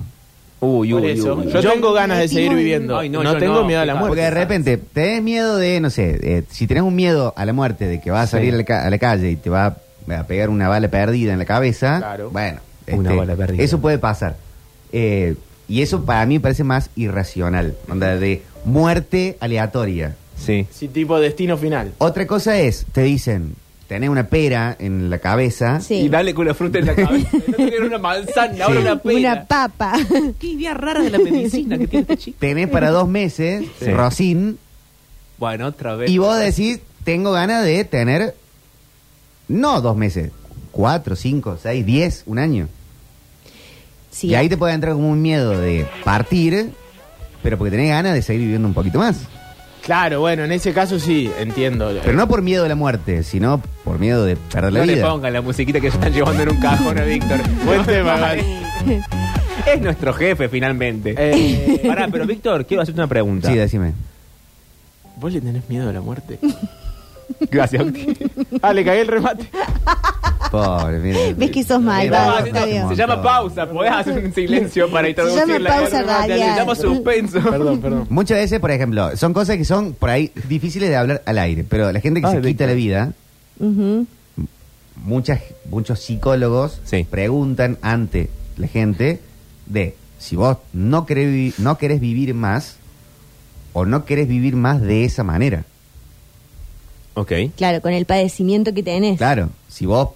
Uy, 0.61 0.93
uy, 0.95 1.11
eso, 1.11 1.35
uy. 1.37 1.51
yo 1.53 1.61
tengo 1.73 1.93
ganas 1.93 2.19
de 2.19 2.29
seguir 2.29 2.55
viviendo. 2.55 2.99
Ay, 2.99 3.09
no, 3.11 3.21
tengo 3.39 3.61
no, 3.61 3.65
miedo 3.65 3.81
a 3.81 3.87
la 3.87 3.95
muerte. 3.95 4.09
Porque 4.09 4.23
de 4.23 4.31
repente 4.31 4.77
tenés 4.79 5.23
miedo 5.23 5.57
de, 5.57 5.79
no 5.81 5.89
sé, 5.91 6.19
eh, 6.23 6.43
si 6.51 6.67
tenés 6.67 6.83
un 6.83 6.95
miedo 6.97 7.33
a 7.37 7.45
la 7.47 7.53
muerte, 7.53 7.87
de 7.87 8.01
que 8.01 8.11
vas 8.11 8.25
a 8.25 8.27
salir 8.39 8.51
Sí. 8.51 8.55
a, 8.55 8.59
la 8.59 8.65
ca- 8.65 8.87
a 8.87 8.91
la 8.91 8.99
calle 8.99 9.31
y 9.31 9.37
te 9.37 9.51
va 9.51 9.67
a 9.67 9.77
pegar 10.27 10.51
una 10.51 10.69
bala 10.69 10.89
perdida 10.89 11.33
en 11.33 11.39
la 11.39 11.45
cabeza, 11.45 11.99
Claro. 11.99 12.31
bueno, 12.31 12.61
Una 12.89 13.11
este, 13.11 13.19
bala 13.21 13.37
perdida. 13.37 13.63
eso 13.63 13.81
puede 13.81 13.99
pasar. 13.99 14.37
Eh, 14.93 15.35
y 15.69 15.83
eso 15.83 16.05
para 16.05 16.25
mí 16.27 16.35
me 16.35 16.41
parece 16.41 16.63
más 16.65 16.91
irracional, 16.97 17.75
onda 17.89 18.17
de 18.17 18.43
muerte 18.65 19.37
aleatoria. 19.41 20.17
Sí. 20.37 20.67
Sí, 20.71 20.89
tipo 20.89 21.19
destino 21.21 21.57
final. 21.57 21.93
Otra 21.99 22.27
cosa 22.27 22.59
es, 22.59 22.85
te 22.93 23.03
dicen, 23.03 23.55
tenés 23.89 24.11
una 24.11 24.27
pera 24.27 24.77
en 24.79 25.09
la 25.11 25.19
cabeza, 25.19 25.81
Sí. 25.81 25.95
Y 25.95 26.09
dale 26.09 26.35
con 26.35 26.47
la 26.47 26.55
fruta 26.55 26.79
en 26.81 26.87
la 26.87 26.95
cabeza. 26.95 27.29
No 27.81 27.87
una 27.87 27.99
manzana, 27.99 28.65
ahora 28.65 28.81
una 28.81 28.99
pera. 28.99 29.19
Una 29.33 29.45
papa. 29.47 29.93
Qué 30.41 30.47
idea 30.49 30.75
rara 30.75 31.03
de 31.03 31.11
la 31.11 31.19
medicina 31.19 31.79
que 31.79 31.87
tiene 31.87 32.03
este 32.03 32.17
chico. 32.17 32.37
tenés 32.41 32.69
para 32.69 32.91
dos 32.91 33.09
meses, 33.09 33.65
Sí. 33.79 33.91
rocín, 33.91 34.59
Bueno, 35.39 35.67
otra 35.69 35.97
vez. 35.97 36.11
y 36.11 36.19
vos 36.19 36.39
decís, 36.39 36.81
tengo 37.05 37.33
ganas 37.33 37.65
de 37.65 37.85
tener, 37.85 38.35
no 39.49 39.81
dos 39.81 39.97
meses, 39.97 40.31
cuatro, 40.71 41.17
cinco, 41.17 41.59
seis, 41.61 41.85
diez, 41.85 42.23
un 42.27 42.39
año. 42.39 42.69
Sí. 44.11 44.29
Y 44.29 44.35
ahí 44.35 44.49
te 44.49 44.57
puede 44.57 44.75
entrar 44.75 44.95
como 44.95 45.09
un 45.11 45.21
miedo 45.21 45.59
de 45.59 45.87
partir, 46.05 46.71
pero 47.43 47.59
porque 47.59 47.71
tenés 47.73 47.89
ganas 47.91 48.15
de 48.15 48.23
seguir 48.23 48.43
viviendo 48.43 48.69
un 48.69 48.75
poquito 48.75 48.99
más. 48.99 49.17
Claro, 49.83 50.21
bueno, 50.21 50.45
en 50.45 50.53
ese 50.53 50.73
caso 50.73 50.99
sí, 50.99 51.31
entiendo. 51.39 51.93
Pero 52.03 52.17
no 52.17 52.27
por 52.27 52.41
miedo 52.41 52.65
a 52.65 52.69
la 52.69 52.75
muerte, 52.75 53.23
sino 53.23 53.61
por 53.85 53.99
miedo 53.99 54.25
de 54.25 54.37
perder 54.37 54.73
la 54.73 54.81
No 54.81 54.87
le 54.87 54.95
vida. 54.95 55.09
pongan 55.11 55.33
la 55.33 55.43
musiquita 55.43 55.79
que 55.79 55.91
se 55.91 55.97
están 55.99 56.13
llevando 56.13 56.43
en 56.43 56.49
un 56.53 56.57
cajón 56.61 56.99
a 56.99 57.03
Víctor. 57.03 57.39
Buen 57.67 57.85
tema. 57.85 58.33
Es 59.67 59.81
nuestro 59.83 60.15
jefe, 60.15 60.49
finalmente. 60.49 61.15
Eh, 61.19 61.83
Pará, 61.87 62.09
pero 62.11 62.27
Víctor, 62.27 62.65
quiero 62.65 62.83
hacerte 62.83 63.01
una 63.01 63.09
pregunta. 63.09 63.49
Sí, 63.51 63.57
decime. 63.57 63.93
¿Vos 65.17 65.33
le 65.33 65.41
tenés 65.43 65.69
miedo 65.69 65.89
a 65.91 65.93
la 65.93 66.01
muerte? 66.01 66.39
Gracias, 67.51 67.83
Octi. 67.83 68.17
Ah, 68.63 68.73
le 68.73 68.85
cagué 68.85 69.01
el 69.03 69.09
remate. 69.09 69.49
Pobre, 70.51 70.99
mira. 71.01 71.19
Ves 71.37 71.51
que 71.51 71.65
sos 71.65 71.81
malvado, 71.83 72.41
no, 72.41 72.47
está 72.47 72.65
bien. 72.65 72.89
se 72.89 72.95
llama 72.97 73.21
pausa, 73.23 73.69
podés 73.69 73.91
hacer 73.93 74.25
un 74.25 74.33
silencio 74.33 74.91
para 74.91 75.09
introducir 75.09 75.41
llama 75.41 75.59
la 75.59 75.71
pausa 75.71 75.91
Se 75.99 76.03
radial. 76.03 76.57
llama 76.57 76.75
suspenso. 76.75 77.41
Perdón, 77.43 77.81
perdón. 77.81 78.07
Muchas 78.09 78.39
veces, 78.39 78.61
por 78.61 78.71
ejemplo, 78.71 79.17
son 79.17 79.33
cosas 79.33 79.57
que 79.57 79.65
son 79.65 79.95
por 79.95 80.11
ahí 80.11 80.31
difíciles 80.49 80.89
de 80.91 80.97
hablar 80.97 81.23
al 81.27 81.39
aire, 81.39 81.65
pero 81.65 81.91
la 81.91 82.01
gente 82.01 82.21
que 82.21 82.27
Ay, 82.29 82.37
se 82.37 82.43
quita 82.43 82.67
la 82.67 82.75
vida, 82.75 83.13
muchas, 85.05 85.41
muchos 85.71 86.01
psicólogos 86.01 86.81
Sí. 86.85 87.07
preguntan 87.09 87.79
ante 87.83 88.31
la 88.57 88.69
gente 88.69 89.21
de 89.67 89.97
si 90.19 90.37
vos 90.37 90.59
no 90.73 91.05
querés, 91.07 91.59
no 91.59 91.79
querés 91.79 92.01
vivir 92.01 92.35
más, 92.35 92.77
o 93.73 93.85
no 93.85 94.05
querés 94.05 94.29
vivir 94.29 94.55
más 94.57 94.81
de 94.81 95.05
esa 95.05 95.25
manera. 95.25 95.65
Ok. 97.15 97.33
Claro, 97.57 97.81
con 97.81 97.93
el 97.93 98.05
padecimiento 98.07 98.75
que 98.75 98.83
tenés. 98.83 99.19
Claro, 99.19 99.51
si 99.69 99.87
vos 99.87 100.11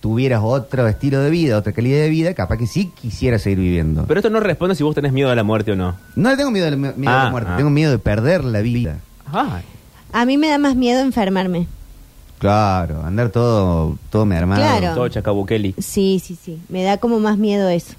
tuvieras 0.00 0.40
otro 0.42 0.88
estilo 0.88 1.20
de 1.20 1.30
vida, 1.30 1.56
otra 1.56 1.72
calidad 1.72 1.98
de 2.00 2.08
vida, 2.08 2.34
capaz 2.34 2.56
que 2.58 2.66
sí 2.66 2.90
quisieras 3.00 3.42
seguir 3.42 3.60
viviendo. 3.60 4.04
Pero 4.08 4.18
esto 4.18 4.30
no 4.30 4.40
responde 4.40 4.74
si 4.74 4.82
vos 4.82 4.94
tenés 4.94 5.12
miedo 5.12 5.30
a 5.30 5.36
la 5.36 5.44
muerte 5.44 5.72
o 5.72 5.76
no. 5.76 5.96
no 6.16 6.30
le 6.30 6.36
tengo 6.36 6.50
miedo, 6.50 6.66
a 6.66 6.70
la, 6.70 6.76
miedo 6.76 6.94
a 7.12 7.14
la 7.16 7.26
Ah, 7.28 7.30
muerte, 7.30 7.50
ah. 7.52 7.56
tengo 7.56 7.70
miedo 7.70 7.92
de 7.92 7.98
perder 7.98 8.42
la 8.44 8.60
vida. 8.60 8.98
Ay. 9.32 9.62
A 10.12 10.26
mí 10.26 10.36
me 10.36 10.48
da 10.48 10.58
más 10.58 10.74
miedo 10.74 11.00
enfermarme. 11.00 11.66
Claro, 12.38 13.02
andar 13.04 13.28
todo, 13.30 13.96
todo 14.10 14.26
mermado. 14.26 14.60
Claro. 14.60 14.94
Todo 14.96 15.08
Chacabuqueli. 15.08 15.76
Sí, 15.78 16.20
sí, 16.22 16.36
sí. 16.42 16.58
Me 16.68 16.82
da 16.82 16.96
como 16.98 17.20
más 17.20 17.38
miedo 17.38 17.68
eso. 17.68 17.94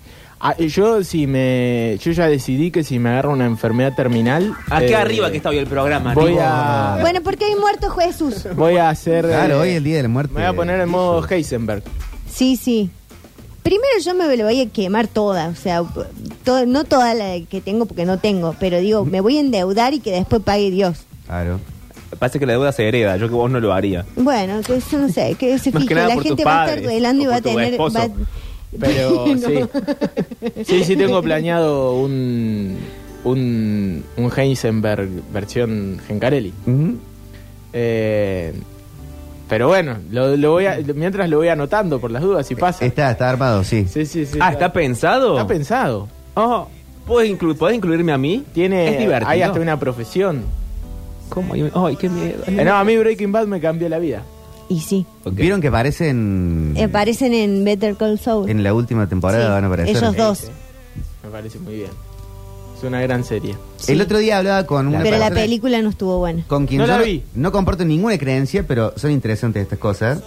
Ah, 0.45 0.57
yo 0.57 1.03
si 1.05 1.25
me 1.25 1.97
yo 2.01 2.11
ya 2.11 2.27
decidí 2.27 2.69
que 2.69 2.83
si 2.83 2.99
me 2.99 3.09
agarro 3.11 3.31
una 3.31 3.45
enfermedad 3.45 3.95
terminal 3.95 4.53
Aquí 4.69 4.91
eh, 4.91 4.95
arriba 4.95 5.31
que 5.31 5.37
está 5.37 5.47
hoy 5.49 5.57
el 5.57 5.67
programa. 5.67 6.13
voy 6.13 6.31
tipo. 6.33 6.41
a 6.43 6.97
Bueno, 6.99 7.21
porque 7.23 7.45
hay 7.45 7.55
muerto 7.55 7.89
Jesús. 7.91 8.45
voy 8.53 8.75
a 8.75 8.89
hacer 8.89 9.25
Claro, 9.25 9.55
eh, 9.55 9.59
hoy 9.59 9.69
es 9.69 9.77
el 9.77 9.83
día 9.85 9.95
de 9.97 10.03
la 10.03 10.09
muerte. 10.09 10.33
me 10.33 10.41
voy 10.41 10.49
a 10.49 10.53
poner 10.53 10.81
en 10.81 10.89
modo 10.89 11.25
Heisenberg 11.29 11.81
Sí, 12.29 12.57
sí. 12.57 12.89
Primero 13.61 13.93
yo 14.03 14.13
me 14.15 14.35
lo 14.35 14.43
voy 14.43 14.59
a 14.59 14.67
quemar 14.69 15.07
toda, 15.07 15.47
o 15.47 15.55
sea, 15.55 15.81
to- 16.43 16.65
no 16.65 16.83
toda 16.83 17.13
la 17.13 17.39
que 17.49 17.61
tengo 17.61 17.85
porque 17.85 18.03
no 18.03 18.17
tengo, 18.19 18.53
pero 18.59 18.79
digo, 18.81 19.05
me 19.05 19.21
voy 19.21 19.37
a 19.37 19.39
endeudar 19.39 19.93
y 19.93 19.99
que 20.01 20.11
después 20.11 20.41
pague 20.43 20.69
Dios. 20.71 20.97
Claro. 21.25 21.61
Parece 22.19 22.37
que 22.39 22.45
la 22.45 22.53
deuda 22.53 22.71
se 22.73 22.85
hereda. 22.87 23.15
Yo 23.17 23.27
que 23.29 23.33
vos 23.33 23.49
no 23.49 23.59
lo 23.61 23.73
haría. 23.73 24.05
Bueno, 24.17 24.59
que 24.61 24.75
eso 24.75 24.97
no 24.99 25.07
sé, 25.09 25.35
que 25.39 25.57
se 25.57 25.71
fije, 25.71 25.95
la 25.95 26.21
gente 26.21 26.43
va 26.43 26.63
a 26.63 26.65
estar 26.67 26.83
duelando 26.83 27.23
y 27.23 27.27
va 27.27 27.37
a 27.37 27.41
tener... 27.41 27.79
va- 27.79 28.09
pero 28.79 29.25
No. 29.35 29.37
sí 29.37 30.63
sí 30.65 30.83
sí 30.83 30.95
tengo 30.95 31.21
planeado 31.21 31.95
un 31.99 32.77
un 33.23 34.03
un 34.17 34.31
Heisenberg 34.35 35.07
versión 35.31 35.99
Gencarelli. 36.07 36.53
Eh, 37.73 38.53
pero 39.49 39.67
bueno 39.67 39.97
lo, 40.11 40.35
lo 40.37 40.51
voy 40.51 40.65
a, 40.67 40.79
mientras 40.95 41.29
lo 41.29 41.37
voy 41.37 41.47
anotando 41.47 41.99
por 41.99 42.11
las 42.11 42.21
dudas 42.21 42.45
si 42.47 42.55
pasa 42.55 42.85
Está, 42.85 43.11
está 43.11 43.29
armado, 43.29 43.63
sí. 43.63 43.85
sí 43.89 44.05
sí 44.05 44.25
sí 44.25 44.37
ah, 44.41 44.51
¿está 44.51 44.71
pensado? 44.71 45.33
está 45.33 45.47
pensado 45.47 46.07
Oh, 46.35 46.67
¿puedes, 47.05 47.31
inclu- 47.31 47.55
¿podés 47.55 47.75
incluirme 47.77 48.11
a 48.11 48.17
mí? 48.17 48.43
tiene 48.53 48.89
Es 48.93 48.99
divertido. 48.99 49.29
hay 49.29 49.41
hasta 49.43 49.59
una 49.59 49.79
profesión 49.79 50.43
¿Cómo? 51.29 51.53
Ay, 51.55 51.95
qué 51.95 52.09
miedo. 52.09 52.43
Eh, 52.45 52.63
no 52.63 52.75
a 52.75 52.83
mí 52.83 52.95
Breaking 52.97 53.31
Bad 53.31 53.47
me 53.47 53.59
cambió 53.59 53.89
la 53.89 53.97
vida 53.99 54.21
Y 54.69 54.79
sí, 54.81 55.05
Ok. 55.23 55.33
¿Vieron 55.35 55.61
que 55.61 55.67
aparecen 55.67 56.73
Eh, 56.75 56.83
aparecen 56.85 57.33
en 57.33 57.63
Better 57.63 57.95
Call 57.95 58.17
Saul. 58.19 58.49
en 58.49 58.63
la 58.63 58.73
última 58.73 59.07
temporada? 59.07 59.45
Sí, 59.45 59.51
Van 59.51 59.63
a 59.63 59.67
aparecer. 59.67 59.97
ellos 59.97 60.15
dos. 60.15 60.37
Sí, 60.39 60.47
me 61.23 61.29
parece 61.29 61.59
muy 61.59 61.75
bien 61.75 61.91
es 62.77 62.83
una 62.83 63.01
gran 63.01 63.23
serie 63.23 63.55
El 63.87 64.01
otro 64.01 64.17
día 64.17 64.39
hablaba 64.39 64.65
con 64.65 64.87
una 64.87 64.99
Pero 65.03 65.17
la 65.17 65.27
persona 65.29 65.41
película 65.41 65.81
no 65.81 65.89
estuvo 65.89 66.17
buena. 66.19 66.43
con 66.47 66.65
quien 66.67 66.79
No 66.81 66.87
yo 66.87 66.97
la 66.97 67.03
vi. 67.03 67.23
no 67.35 67.51
comparto 67.51 67.85
ninguna 67.85 68.17
creencia, 68.17 68.65
pero 68.67 68.93
son 68.97 69.11
interesantes 69.11 69.63
estas 69.63 69.79
cosas. 69.79 70.21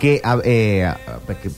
Que, 0.00 0.20
a- 0.24 0.38
eh, 0.44 0.84
a- 0.84 0.98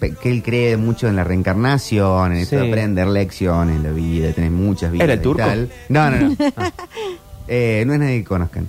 que, 0.01 0.15
que 0.15 0.31
él 0.31 0.43
cree 0.45 0.77
mucho 0.77 1.09
en 1.09 1.17
la 1.17 1.25
reencarnación, 1.25 2.33
en 2.33 2.39
esto 2.39 2.57
de 2.57 2.63
Sí. 2.63 2.69
aprender 2.69 3.07
lecciones 3.09 3.77
en 3.77 3.83
la 3.83 3.91
vida, 3.91 4.33
tener 4.33 4.51
muchas 4.53 4.93
vidas. 4.93 5.05
¿Era 5.05 5.15
el 5.15 5.21
y 5.21 5.23
turco? 5.23 5.43
tal. 5.43 5.71
No, 5.89 6.11
no, 6.11 6.29
no. 6.29 6.37
Eh, 7.49 7.83
no 7.87 7.95
es 7.95 7.99
nadie 7.99 8.19
que 8.19 8.25
conozcan. 8.25 8.69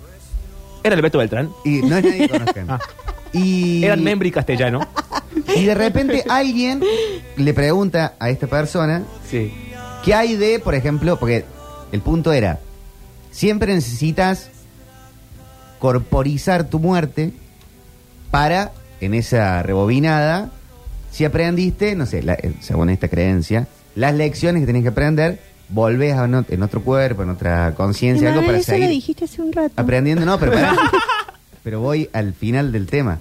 ¿Era 0.82 0.96
el 0.96 1.02
Beto 1.02 1.18
Beltrán? 1.18 1.50
Y 1.66 1.82
no 1.82 1.98
es 1.98 2.04
nadie 2.06 2.20
que 2.20 2.30
conozcan. 2.30 2.68
Y, 3.34 3.84
Eran 3.84 4.04
Membri 4.04 4.32
castellano. 4.32 4.88
y 5.56 5.66
de 5.66 5.76
repente 5.76 6.24
alguien 6.30 6.82
le 7.38 7.54
pregunta 7.54 8.14
a 8.20 8.30
esta 8.30 8.48
persona 8.48 9.04
Sí. 9.30 9.54
¿Qué 10.04 10.14
hay 10.14 10.36
de, 10.36 10.60
por 10.60 10.74
ejemplo, 10.76 11.20
porque 11.20 11.46
el 11.92 12.02
punto 12.02 12.32
era, 12.34 12.60
siempre 13.32 13.74
necesitas 13.74 14.50
corporizar 15.80 16.66
tu 16.70 16.80
muerte 16.80 17.32
para, 18.32 18.72
en 19.02 19.14
esa 19.14 19.62
rebobinada, 19.64 20.52
si 21.12 21.26
aprendiste, 21.26 21.96
no 21.96 22.06
sé, 22.06 22.22
la- 22.24 22.34
eh, 22.34 22.54
según 22.62 22.90
esta 22.90 23.08
creencia, 23.08 23.68
las 23.96 24.14
lecciones 24.14 24.62
que 24.62 24.68
tenés 24.68 24.84
que 24.84 24.90
aprender, 24.90 25.40
volvés 25.70 26.14
a 26.16 26.28
no- 26.28 26.46
en 26.48 26.64
otro 26.64 26.82
cuerpo, 26.82 27.24
en 27.24 27.30
otra 27.30 27.74
conciencia, 27.76 28.30
algo 28.30 28.46
para 28.46 28.58
eso 28.58 28.72
lo 28.72 28.78
seguir 28.78 28.90
dijiste 28.90 29.26
hace 29.26 29.42
un 29.42 29.52
rato. 29.52 29.74
aprendiendo. 29.76 30.26
No, 30.26 30.40
pero 30.40 30.52
pará. 30.54 30.76
pero 31.70 31.82
voy 31.82 32.10
al 32.14 32.34
final 32.34 32.72
del 32.72 32.88
tema. 32.88 33.20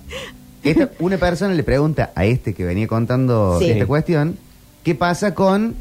Esta- 0.65 0.89
una 1.01 1.19
persona 1.19 1.53
le 1.53 1.63
pregunta 1.63 2.13
a 2.15 2.25
este 2.25 2.55
que 2.55 2.65
venía 2.65 2.89
contando 2.89 3.59
Sí. 3.61 3.69
esta 3.69 3.85
cuestión, 3.85 4.39
¿qué 4.85 4.95
pasa 4.95 5.35
con 5.35 5.75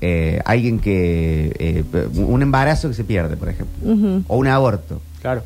eh, 0.00 0.40
alguien 0.44 0.78
que... 0.78 1.52
eh, 1.58 1.84
un 2.14 2.40
embarazo 2.40 2.86
que 2.88 2.94
se 2.94 3.02
pierde, 3.02 3.36
por 3.36 3.48
ejemplo, 3.48 4.22
o 4.28 4.36
un 4.36 4.46
aborto? 4.46 5.00
claro 5.20 5.42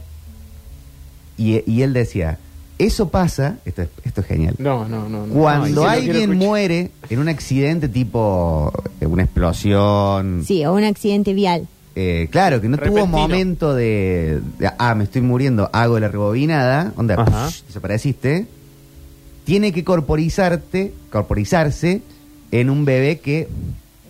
Y, 1.39 1.63
y 1.71 1.81
él 1.81 1.95
decía, 1.95 2.37
eso 2.79 3.09
pasa, 3.09 3.57
esto 3.65 3.81
es, 3.81 3.89
esto 4.05 4.21
es 4.21 4.27
genial, 4.27 4.57
no 4.59 4.87
no 4.87 5.09
no, 5.09 5.27
no. 5.27 5.33
cuando 5.33 5.87
alguien 5.87 6.37
muere 6.37 6.91
en 7.09 7.19
un 7.19 7.31
accidente 7.31 7.89
tipo 7.89 8.71
eh, 9.01 9.07
una 9.07 9.23
explosión, 9.23 10.45
Sí, 10.47 10.67
o 10.67 10.75
un 10.75 10.85
accidente 10.85 11.33
vial. 11.33 11.67
Eh, 11.99 12.29
claro, 12.31 12.61
que 12.61 12.69
no 12.69 12.77
tuvo 12.77 13.07
momento 13.07 13.75
de, 13.75 14.41
de, 14.59 14.71
ah, 14.79 14.95
me 14.95 15.05
estoy 15.05 15.23
muriendo, 15.23 15.71
hago 15.73 15.99
la 15.99 16.09
rebobinada, 16.09 16.93
onda, 16.97 17.17
psh, 17.25 17.65
desapareciste, 17.69 18.47
tiene 19.45 19.73
que 19.73 19.83
corporizarte, 19.83 20.93
corporizarse 21.11 22.03
en 22.53 22.69
un 22.71 22.85
bebé 22.85 23.19
que, 23.21 23.49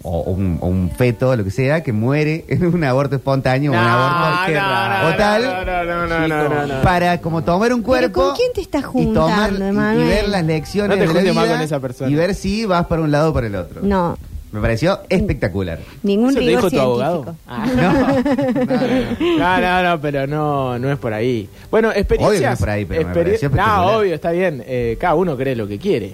o, 0.03 0.21
un, 0.23 0.59
o 0.61 0.67
un 0.67 0.91
feto, 0.91 1.35
lo 1.37 1.45
que 1.45 1.51
sea, 1.51 1.83
que 1.83 1.93
muere 1.93 2.45
en 2.49 2.67
un 2.67 2.83
aborto 2.85 3.17
espontáneo, 3.17 3.73
o 3.73 3.75
un 3.75 3.81
aborto 3.81 4.53
no, 4.53 5.03
no, 5.03 5.09
o 5.09 5.15
tal, 5.17 5.43
no, 5.43 5.65
no, 5.65 5.85
no, 5.85 6.07
no, 6.07 6.29
no, 6.29 6.49
no, 6.49 6.67
no. 6.67 6.83
para 6.83 7.21
como 7.21 7.43
tomar 7.45 7.73
un 7.73 7.83
cuerpo 7.83 8.21
¿con 8.29 8.35
quién 8.37 8.53
te 8.53 8.61
estás 8.63 8.83
y 8.95 9.13
tomar 9.13 9.51
juntando, 9.51 9.59
y- 9.65 9.67
y, 9.67 9.71
Emanuel? 9.71 10.09
ver 10.09 10.29
las 10.29 10.45
lecciones 10.45 10.99
No 10.99 11.05
te 11.05 11.09
de 11.13 11.15
la 11.23 11.31
vida 11.43 11.53
con 11.55 11.61
esa 11.63 11.81
persona. 11.81 12.11
y 12.11 12.15
ver 12.15 12.35
si 12.35 12.65
vas 12.67 12.87
para 12.87 13.03
un 13.03 13.11
lado 13.11 13.31
o 13.31 13.35
para 13.35 13.47
el 13.47 13.55
otro. 13.57 13.81
No, 13.83 14.17
Me 14.53 14.61
pareció 14.61 15.01
espectacular. 15.09 15.81
ningún 16.03 16.31
¿Eso 16.31 16.39
te 16.39 16.47
rigor 16.47 16.63
dijo 16.65 16.71
tu 16.71 16.81
abogado? 16.81 17.37
Ah. 17.47 17.67
No, 17.77 17.93
no, 18.65 19.39
no. 19.39 19.39
No, 19.39 19.61
no, 19.61 19.83
no, 19.91 20.01
pero 20.01 20.27
no, 20.27 20.79
no 20.79 20.91
es 20.93 20.99
por 20.99 21.13
ahí. 21.13 21.49
Bueno, 21.71 21.91
experiencias. 21.93 22.31
Obvio 22.31 22.41
que 22.41 22.47
no 22.47 22.53
es 22.53 22.59
por 22.59 22.71
ahí, 22.71 22.85
pero 22.85 23.09
me 23.09 23.15
pareció 23.15 23.51
No, 23.51 23.97
obvio, 23.99 24.15
está 24.15 24.31
bien. 24.31 24.63
Eh, 24.67 24.97
cada 25.01 25.15
uno 25.17 25.37
cree 25.37 25.57
lo 25.57 25.67
que 25.67 25.79
quiere. 25.79 26.13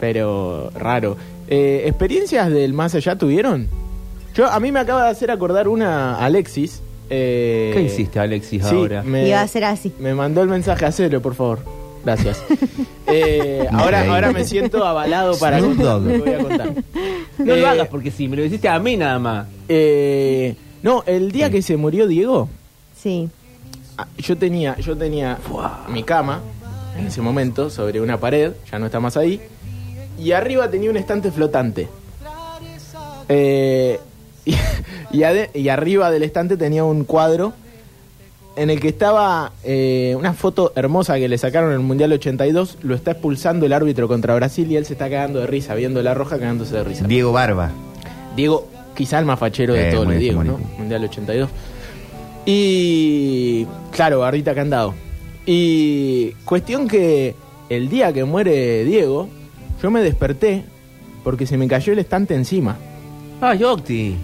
Pero 0.00 0.70
raro. 0.74 1.16
Eh, 1.48 1.84
¿Experiencias 1.86 2.50
del 2.50 2.72
más 2.72 2.94
allá 2.94 3.16
tuvieron? 3.16 3.68
Yo, 4.34 4.46
a 4.46 4.60
mí 4.60 4.70
me 4.70 4.80
acaba 4.80 5.04
de 5.04 5.10
hacer 5.10 5.30
acordar 5.30 5.68
una 5.68 6.16
Alexis. 6.18 6.82
eh, 7.10 7.70
¿Qué 7.74 7.82
hiciste, 7.82 8.20
Alexis, 8.20 8.62
sí, 8.64 8.74
ahora? 8.76 9.02
Me, 9.02 9.26
Iba 9.28 9.40
a 9.40 9.48
ser 9.48 9.64
así. 9.64 9.92
me 9.98 10.14
mandó 10.14 10.42
el 10.42 10.48
mensaje, 10.48 10.84
hacelo, 10.84 11.20
por 11.22 11.34
favor. 11.34 11.60
Gracias. 12.04 12.42
Eh, 13.06 13.66
ahora, 13.72 14.10
ahora 14.12 14.32
me 14.32 14.44
siento 14.44 14.84
avalado 14.84 15.38
para 15.38 15.58
Snoop 15.58 15.76
contar 15.76 15.92
Dogg. 15.94 16.02
lo 16.04 16.12
que 16.12 16.18
voy 16.18 16.32
a 16.32 16.38
contar. 16.38 16.74
No 17.38 17.54
Eh, 17.54 17.60
lo 17.60 17.68
hagas 17.68 17.88
porque 17.88 18.10
sí, 18.10 18.28
me 18.28 18.36
lo 18.36 18.44
hiciste 18.44 18.68
a 18.68 18.78
mí 18.78 18.96
nada 18.96 19.18
más. 19.18 19.46
eh, 19.68 20.54
no, 20.82 21.02
el 21.06 21.32
día 21.32 21.50
que 21.50 21.60
se 21.62 21.76
murió 21.76 22.06
Diego, 22.06 22.48
Sí. 22.96 23.28
Ah, 23.96 24.06
yo 24.18 24.36
tenía, 24.38 24.76
yo 24.78 24.96
tenía 24.96 25.38
mi 25.88 26.02
cama 26.04 26.40
en 26.96 27.06
ese 27.08 27.20
momento 27.20 27.68
sobre 27.70 28.00
una 28.00 28.18
pared, 28.18 28.52
ya 28.70 28.78
no 28.78 28.86
está 28.86 29.00
más 29.00 29.16
ahí, 29.16 29.40
y 30.18 30.32
arriba 30.32 30.70
tenía 30.70 30.88
un 30.90 30.96
estante 30.96 31.30
flotante. 31.32 31.88
Eh, 33.28 33.98
y, 34.44 34.52
y 35.12 35.20
ade- 35.22 35.50
y 35.54 35.68
arriba 35.68 36.10
del 36.10 36.22
estante 36.22 36.56
tenía 36.56 36.84
un 36.84 37.04
cuadro 37.04 37.52
en 38.58 38.70
el 38.70 38.80
que 38.80 38.88
estaba 38.88 39.52
eh, 39.64 40.14
una 40.18 40.34
foto 40.34 40.72
hermosa 40.74 41.16
que 41.16 41.28
le 41.28 41.38
sacaron 41.38 41.70
en 41.70 41.76
el 41.76 41.86
Mundial 41.86 42.12
82, 42.12 42.78
lo 42.82 42.94
está 42.94 43.12
expulsando 43.12 43.66
el 43.66 43.72
árbitro 43.72 44.08
contra 44.08 44.34
Brasil 44.34 44.70
y 44.70 44.76
él 44.76 44.84
se 44.84 44.94
está 44.94 45.08
cagando 45.08 45.38
de 45.40 45.46
risa, 45.46 45.74
viendo 45.74 46.02
la 46.02 46.14
roja 46.14 46.38
cagándose 46.38 46.74
de 46.76 46.84
risa. 46.84 47.06
Diego 47.06 47.32
Barba. 47.32 47.70
Diego, 48.36 48.68
quizá 48.96 49.18
el 49.18 49.24
más 49.26 49.38
fachero 49.38 49.74
de 49.74 49.88
Eh, 49.88 49.92
todos 49.92 50.06
los 50.06 50.18
Diego, 50.18 50.42
¿no? 50.44 50.58
Mundial 50.78 51.04
82. 51.04 51.48
Y 52.46 53.66
claro, 53.92 54.20
Barrita 54.20 54.54
Candado. 54.54 54.94
Y 55.46 56.32
cuestión 56.44 56.88
que 56.88 57.34
el 57.68 57.88
día 57.88 58.12
que 58.12 58.24
muere 58.24 58.84
Diego, 58.84 59.28
yo 59.82 59.90
me 59.90 60.02
desperté 60.02 60.64
porque 61.24 61.46
se 61.46 61.56
me 61.56 61.68
cayó 61.68 61.92
el 61.92 61.98
estante 61.98 62.34
encima. 62.34 62.76
Ay, 63.40 63.62
Octi. 63.62 64.16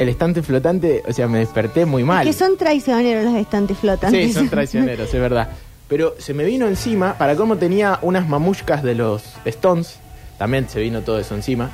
El 0.00 0.08
estante 0.08 0.42
flotante, 0.42 1.02
o 1.06 1.12
sea, 1.12 1.28
me 1.28 1.38
desperté 1.38 1.84
muy 1.84 2.02
mal. 2.02 2.24
Que 2.26 2.32
son 2.32 2.56
traicioneros 2.56 3.22
los 3.24 3.34
estantes 3.34 3.78
flotantes. 3.78 4.26
Sí, 4.28 4.32
son 4.32 4.48
traicioneros, 4.50 5.12
es 5.14 5.20
verdad. 5.20 5.48
Pero 5.88 6.14
se 6.18 6.34
me 6.34 6.42
vino 6.44 6.66
encima, 6.66 7.14
para 7.18 7.36
cómo 7.36 7.56
tenía 7.56 7.98
unas 8.02 8.26
mamushkas 8.28 8.82
de 8.82 8.94
los 8.94 9.22
Stones, 9.44 9.98
también 10.38 10.68
se 10.68 10.80
vino 10.80 11.02
todo 11.02 11.18
eso 11.20 11.34
encima. 11.34 11.70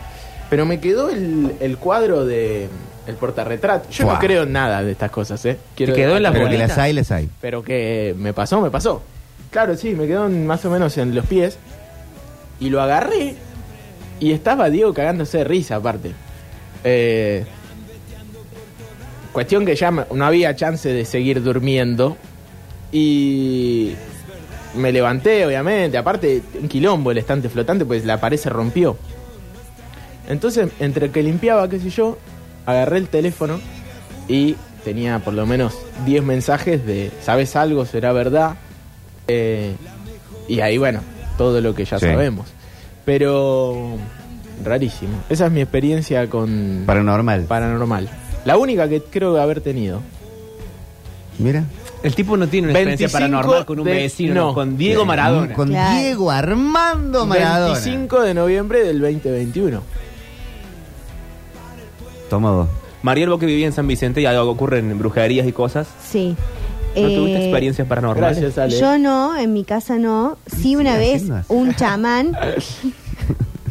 Pero 0.51 0.67
me 0.67 0.81
quedó 0.81 1.09
el, 1.09 1.53
el 1.61 1.77
cuadro 1.79 2.25
de 2.27 2.69
el 3.07 3.15
portarretrato. 3.15 3.89
Yo 3.91 4.07
no 4.07 4.19
creo 4.19 4.43
en 4.43 4.53
nada 4.53 4.83
de 4.83 4.91
estas 4.93 5.11
cosas, 5.13 5.45
¿eh? 5.45 5.57
¿Te 5.77 5.93
quedó 5.93 6.17
en 6.17 6.23
la 6.25 6.33
Pero 6.33 6.49
que 6.49 6.59
las 6.59 6.77
hay, 6.79 6.93
las 6.93 7.11
hay. 7.13 7.29
Pero 7.41 7.63
que 7.63 8.15
me 8.19 8.33
pasó, 8.33 8.61
me 8.61 8.71
pasó. 8.71 9.03
Claro, 9.51 9.77
sí, 9.77 9.91
me 9.95 10.07
quedó 10.09 10.27
en- 10.27 10.47
más 10.47 10.65
o 10.65 10.71
menos 10.71 10.99
en 10.99 11.15
los 11.15 11.25
pies. 11.27 11.59
Y 12.59 12.71
lo 12.71 12.81
agarré. 12.83 13.37
Y 14.19 14.33
estaba 14.33 14.69
Diego 14.71 14.93
cagándose 14.95 15.39
de 15.39 15.45
risa, 15.45 15.77
aparte. 15.77 16.11
Eh, 16.83 17.45
Cuestión 19.37 19.67
que 19.67 19.77
ya 19.77 19.91
no 19.91 20.25
había 20.25 20.57
chance 20.57 20.89
de 20.91 21.05
seguir 21.05 21.43
durmiendo. 21.43 22.17
Y 22.91 23.93
me 24.75 24.93
levanté, 24.93 25.45
obviamente. 25.45 25.99
Aparte, 25.99 26.41
un 26.59 26.69
quilombo 26.69 27.11
el 27.11 27.19
estante 27.19 27.51
flotante, 27.51 27.85
pues 27.85 28.07
la 28.07 28.19
pared 28.19 28.39
se 28.39 28.49
rompió. 28.49 28.97
Entonces, 30.27 30.71
entre 30.81 31.11
que 31.11 31.23
limpiaba, 31.23 31.69
qué 31.69 31.79
sé 31.79 31.91
yo, 31.91 32.17
agarré 32.65 32.97
el 32.97 33.09
teléfono 33.09 33.61
y 34.27 34.57
tenía 34.85 35.19
por 35.19 35.35
lo 35.35 35.45
menos 35.45 35.75
10 36.07 36.25
mensajes 36.25 36.87
de 36.87 37.11
¿sabes 37.21 37.57
algo? 37.57 37.85
¿Será 37.85 38.13
verdad? 38.13 38.55
Eh, 39.29 39.75
y 40.49 40.61
ahí, 40.61 40.79
bueno, 40.79 41.01
todo 41.37 41.61
lo 41.61 41.75
que 41.75 41.85
ya 41.85 41.99
Sí. 41.99 42.07
sabemos. 42.07 42.47
Pero 43.05 43.97
rarísimo. 44.65 45.19
Esa 45.29 45.45
es 45.45 45.53
mi 45.53 45.61
experiencia 45.61 46.27
con 46.31 46.85
Paranormal. 46.87 47.43
paranormal. 47.43 48.09
La 48.47 48.57
única 48.57 48.89
que 48.89 49.03
creo 49.03 49.37
haber 49.41 49.61
tenido. 49.61 50.01
Mira. 51.39 51.65
El 52.03 52.15
tipo 52.15 52.37
no 52.37 52.47
tiene 52.47 52.69
una 52.69 52.79
experiencia 52.79 53.07
25 53.09 53.13
paranormal 53.35 53.67
con 53.67 53.81
un 53.81 53.85
de- 53.87 53.93
vecino, 53.93 54.35
no. 54.35 54.55
con 54.55 54.77
Diego 54.79 55.05
Maradona. 55.05 55.53
Con 55.53 55.69
Claro. 55.69 55.99
Diego 56.01 56.31
Armando 56.31 57.27
Maradona. 57.27 57.75
25 57.75 58.21
de 58.23 58.35
noviembre 58.35 58.85
del 58.85 59.01
2021. 59.01 59.83
Toma 62.31 62.51
vos. 62.53 62.69
Mariel, 63.03 63.29
vos 63.31 63.39
que 63.39 63.47
vivía 63.47 63.67
en 63.67 63.73
San 63.73 63.87
Vicente 63.87 64.21
y 64.21 64.27
algo 64.27 64.51
ocurren 64.51 64.99
brujerías 64.99 65.47
y 65.47 65.53
cosas. 65.53 65.87
Sí. 66.09 66.37
¿No 66.97 67.03
tuviste 67.03 67.39
Eh, 67.39 67.45
experiencias 67.45 67.87
paranormales? 67.87 68.41
Gracias, 68.41 68.59
Ale. 68.59 68.79
Yo 68.81 68.99
no, 68.99 69.37
en 69.37 69.53
mi 69.53 69.65
casa 69.65 69.99
no. 69.99 70.39
Sí, 70.47 70.77
una 70.77 70.95
Sí, 70.95 70.99
vez 70.99 71.25
un 71.49 71.75
chamán, 71.75 72.37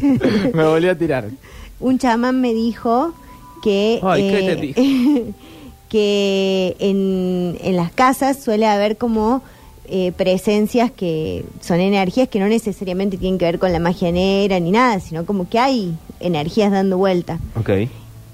Me 0.00 0.64
volví 0.64 0.88
a 0.88 0.96
tirar. 0.96 1.26
un 1.80 1.98
chamán 1.98 2.40
me 2.40 2.54
dijo 2.54 3.14
que 3.62 4.00
Ay, 4.02 4.22
¿qué 4.22 4.52
eh, 4.52 4.74
te 4.74 5.32
que 5.88 6.76
en, 6.80 7.56
en 7.62 7.76
las 7.76 7.92
casas 7.92 8.42
suele 8.42 8.66
haber 8.66 8.96
como 8.96 9.42
eh, 9.88 10.12
presencias 10.16 10.90
que 10.90 11.44
son 11.60 11.78
energías 11.80 12.28
que 12.28 12.40
no 12.40 12.48
necesariamente 12.48 13.16
tienen 13.18 13.38
que 13.38 13.44
ver 13.44 13.58
con 13.58 13.72
la 13.72 13.78
magia 13.78 14.10
negra 14.10 14.58
ni 14.58 14.72
nada, 14.72 14.98
sino 15.00 15.24
como 15.24 15.48
que 15.48 15.58
hay 15.60 15.94
energías 16.20 16.72
dando 16.72 16.98
vuelta. 16.98 17.38
Ok. 17.58 17.70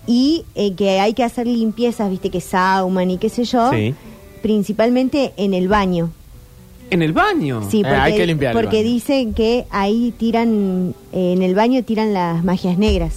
Y 0.07 0.45
eh, 0.55 0.73
que 0.75 0.99
hay 0.99 1.13
que 1.15 1.23
hacer 1.25 1.47
limpiezas, 1.47 2.11
viste, 2.11 2.31
que 2.31 2.41
sauman 2.41 3.11
y 3.11 3.19
qué 3.19 3.29
sé 3.29 3.45
yo, 3.45 3.71
Sí. 3.71 3.95
principalmente 4.43 5.33
en 5.37 5.55
el 5.55 5.69
baño. 5.69 6.11
¿En 6.91 7.03
el 7.03 7.13
baño? 7.13 7.63
Sí, 7.71 7.81
Eh, 7.81 7.83
porque, 7.85 7.97
hay 7.97 8.17
que 8.17 8.27
limpiar 8.27 8.53
el 8.57 8.61
porque 8.63 8.79
baño. 8.79 8.89
dicen 8.91 9.33
que 9.35 9.65
ahí 9.71 10.13
tiran, 10.19 10.95
eh, 11.13 11.33
en 11.35 11.43
el 11.43 11.55
baño 11.55 11.83
tiran 11.85 12.13
las 12.13 12.43
magias 12.45 12.77
negras. 12.79 13.15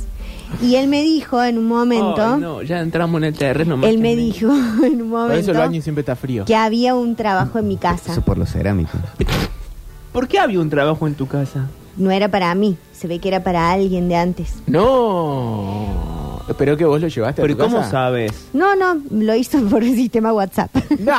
Y 0.61 0.75
él 0.75 0.87
me 0.87 1.01
dijo 1.03 1.43
en 1.43 1.57
un 1.57 1.67
momento, 1.67 2.37
no, 2.37 2.61
ya 2.61 2.79
entramos 2.79 3.17
en 3.19 3.25
el 3.25 3.33
terreno. 3.37 3.77
más 3.77 3.89
él 3.89 3.97
me 3.99 4.15
dijo 4.15 4.47
en 4.83 5.01
un 5.01 5.11
Por 5.11 5.31
eso 5.31 5.51
el 5.51 5.57
momento 5.57 5.59
baño 5.59 5.81
siempre 5.81 6.01
está 6.01 6.15
frío. 6.15 6.45
que 6.45 6.55
había 6.55 6.95
un 6.95 7.15
trabajo 7.15 7.59
en 7.59 7.67
mi 7.67 7.77
casa. 7.77 8.11
Eso 8.11 8.21
por 8.21 8.37
los 8.37 8.51
cerámicos. 8.51 8.99
¿Por 10.11 10.27
qué 10.27 10.39
había 10.39 10.59
un 10.59 10.69
trabajo 10.69 11.07
en 11.07 11.15
tu 11.15 11.27
casa? 11.27 11.67
No 11.97 12.11
era 12.11 12.29
para 12.29 12.53
mí, 12.55 12.77
se 12.93 13.07
ve 13.07 13.19
que 13.19 13.27
era 13.29 13.43
para 13.43 13.71
alguien 13.71 14.09
de 14.09 14.15
antes. 14.15 14.55
No. 14.67 16.14
Espero 16.47 16.77
que 16.77 16.85
vos 16.85 17.01
lo 17.01 17.07
llevaste 17.07 17.41
¿Pero 17.41 17.51
a 17.53 17.55
¿y 17.55 17.57
tu 17.57 17.63
cómo 17.63 17.77
casa. 17.79 17.89
sabes? 17.91 18.31
No, 18.53 18.75
no, 18.75 18.97
lo 19.09 19.33
hizo 19.35 19.59
por 19.65 19.81
el 19.83 19.95
sistema 19.95 20.31
WhatsApp. 20.31 20.69
No. 20.99 21.11